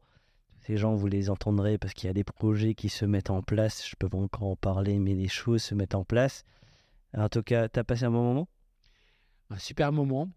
Ces 0.60 0.78
gens, 0.78 0.94
vous 0.94 1.08
les 1.08 1.28
entendrez 1.28 1.76
parce 1.76 1.92
qu'il 1.92 2.06
y 2.06 2.10
a 2.10 2.14
des 2.14 2.24
projets 2.24 2.72
qui 2.72 2.88
se 2.88 3.04
mettent 3.04 3.28
en 3.28 3.42
place. 3.42 3.86
Je 3.86 3.96
peux 3.98 4.08
encore 4.16 4.44
en 4.48 4.56
parler, 4.56 4.98
mais 4.98 5.12
les 5.12 5.28
choses 5.28 5.62
se 5.62 5.74
mettent 5.74 5.94
en 5.94 6.04
place. 6.04 6.44
En 7.16 7.28
tout 7.28 7.42
cas, 7.42 7.68
tu 7.68 7.78
as 7.78 7.84
passé 7.84 8.04
un 8.04 8.10
bon 8.10 8.22
moment? 8.22 8.48
Un 9.50 9.58
super 9.58 9.92
moment, 9.92 10.30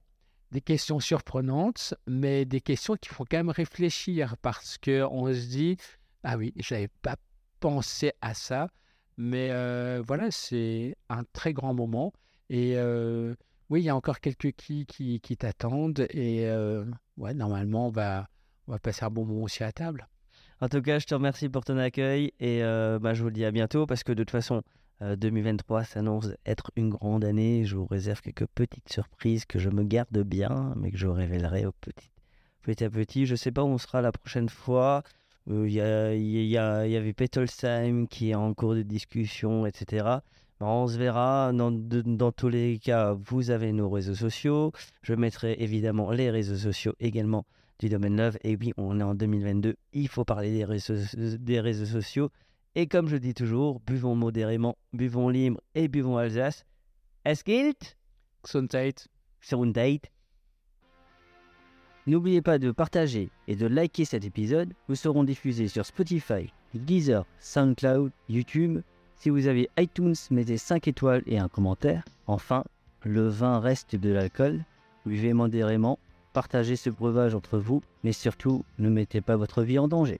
des 0.52 0.62
questions 0.62 1.00
surprenantes, 1.00 1.94
mais 2.06 2.46
des 2.46 2.62
questions 2.62 2.96
qui 2.96 3.10
font 3.10 3.26
quand 3.30 3.38
même 3.38 3.50
réfléchir 3.50 4.36
parce 4.42 4.78
que 4.78 5.04
on 5.10 5.28
se 5.34 5.48
dit 5.48 5.78
ah 6.24 6.38
oui, 6.38 6.54
j'avais 6.58 6.90
pas 7.02 7.16
pensé 7.60 8.12
à 8.22 8.34
ça, 8.34 8.70
mais 9.18 9.50
euh, 9.52 10.02
voilà, 10.06 10.32
c'est 10.32 10.96
un 11.10 11.24
très 11.34 11.54
grand 11.54 11.74
moment 11.74 12.14
et 12.50 12.74
euh, 12.76 13.36
oui, 13.70 13.82
il 13.82 13.86
y 13.86 13.90
a 13.90 13.96
encore 13.96 14.20
quelques 14.20 14.52
qui 14.54 14.86
qui, 14.86 15.20
qui 15.22 15.38
t'attendent 15.38 16.08
et 16.10 16.46
euh, 16.46 16.86
ouais, 17.18 17.34
normalement 17.34 17.88
on 17.88 17.92
va 17.92 18.28
on 18.68 18.72
va 18.74 18.80
passer 18.80 19.06
un 19.06 19.10
bon 19.10 19.26
moment 19.26 19.44
aussi 19.44 19.64
à 19.64 19.72
table. 19.72 20.08
En 20.62 20.70
tout 20.70 20.82
cas, 20.82 21.00
je 21.00 21.06
te 21.06 21.14
remercie 21.14 21.50
pour 21.50 21.64
ton 21.64 21.78
accueil 21.78 22.34
et 22.40 22.62
bah, 22.62 23.14
je 23.14 23.22
vous 23.22 23.28
le 23.28 23.34
dis 23.34 23.46
à 23.46 23.52
bientôt 23.52 23.86
parce 23.86 24.04
que 24.04 24.14
de 24.14 24.24
toute 24.24 24.32
façon, 24.32 24.64
2023 25.02 25.84
s'annonce 25.84 26.30
être 26.46 26.72
une 26.76 26.90
grande 26.90 27.26
année. 27.26 27.66
Je 27.66 27.76
vous 27.76 27.86
réserve 27.86 28.22
quelques 28.22 28.48
petites 28.48 28.92
surprises 28.92 29.46
que 29.46 29.60
je 29.60 29.70
me 29.70 29.84
garde 29.84 30.18
bien, 30.24 30.74
mais 30.78 30.92
que 30.92 30.98
je 30.98 31.08
révélerai 31.08 31.66
au 31.66 31.72
petit, 31.74 32.12
petit 32.62 32.84
à 32.84 32.90
petit. 32.90 33.26
Je 33.26 33.34
ne 33.34 33.38
sais 33.38 33.52
pas 33.52 33.64
où 33.64 33.68
on 33.68 33.78
sera 33.78 34.02
la 34.02 34.12
prochaine 34.12 34.50
fois. 34.50 35.04
Euh, 35.50 35.68
Il 35.68 35.74
y, 35.74 35.82
a- 35.82 36.16
y, 36.16 36.48
y 36.48 36.58
avait 36.98 37.14
Petolsheim 37.14 38.08
qui 38.08 38.32
est 38.32 38.36
en 38.36 38.54
cours 38.54 38.74
de 38.76 38.82
discussion, 38.84 39.66
etc. 39.66 40.08
On 40.62 40.88
se 40.88 40.98
verra. 40.98 41.52
Dans, 41.54 41.72
dans 41.72 42.32
tous 42.32 42.50
les 42.50 42.80
cas, 42.80 43.14
vous 43.14 43.52
avez 43.52 43.74
nos 43.74 43.90
réseaux 43.90 44.16
sociaux. 44.16 44.72
Je 45.02 45.14
mettrai 45.14 45.56
évidemment 45.60 46.12
les 46.12 46.32
réseaux 46.32 46.56
sociaux 46.56 46.94
également 47.00 47.46
du 47.80 47.90
domaine 47.90 48.16
love. 48.16 48.38
Et 48.44 48.56
oui, 48.56 48.72
on 48.78 49.00
est 49.00 49.04
en 49.04 49.14
2022, 49.16 49.76
il 49.94 50.08
faut 50.08 50.24
parler 50.24 50.52
des 50.54 50.64
réseaux, 50.64 50.96
des 51.18 51.60
réseaux 51.60 51.86
sociaux. 51.86 52.30
Et 52.78 52.88
comme 52.88 53.08
je 53.08 53.16
dis 53.16 53.34
toujours, 53.34 53.80
buvons 53.88 54.16
modérément, 54.16 54.78
buvons 54.92 55.30
libre 55.30 55.62
et 55.76 55.88
buvons 55.88 56.18
Alsace. 56.18 56.66
Es 57.24 57.36
gilt 57.46 57.98
Gesundheit. 58.46 59.08
Gesundheit. 59.40 60.02
N'oubliez 62.06 62.42
pas 62.42 62.60
de 62.60 62.72
partager 62.72 63.30
et 63.48 63.56
de 63.56 63.66
liker 63.66 64.04
cet 64.04 64.26
épisode. 64.26 64.74
Nous 64.90 64.96
serons 64.96 65.24
diffusés 65.24 65.70
sur 65.70 65.86
Spotify, 65.86 66.52
Deezer, 66.74 67.26
SoundCloud, 67.40 68.12
YouTube. 68.28 68.82
Si 69.16 69.30
vous 69.30 69.48
avez 69.48 69.70
iTunes, 69.80 70.16
mettez 70.30 70.58
5 70.58 70.90
étoiles 70.90 71.24
et 71.28 71.40
un 71.40 71.48
commentaire. 71.48 72.04
Enfin, 72.28 72.66
le 73.04 73.30
vin 73.30 73.60
reste 73.60 73.96
de 73.96 74.12
l'alcool. 74.12 74.66
Buvez 75.06 75.32
modérément, 75.32 75.98
partagez 76.34 76.76
ce 76.76 76.90
breuvage 76.90 77.36
entre 77.36 77.58
vous, 77.58 77.82
mais 78.04 78.12
surtout, 78.12 78.66
ne 78.80 78.90
mettez 78.90 79.22
pas 79.22 79.38
votre 79.38 79.64
vie 79.64 79.80
en 79.80 79.88
danger. 79.88 80.20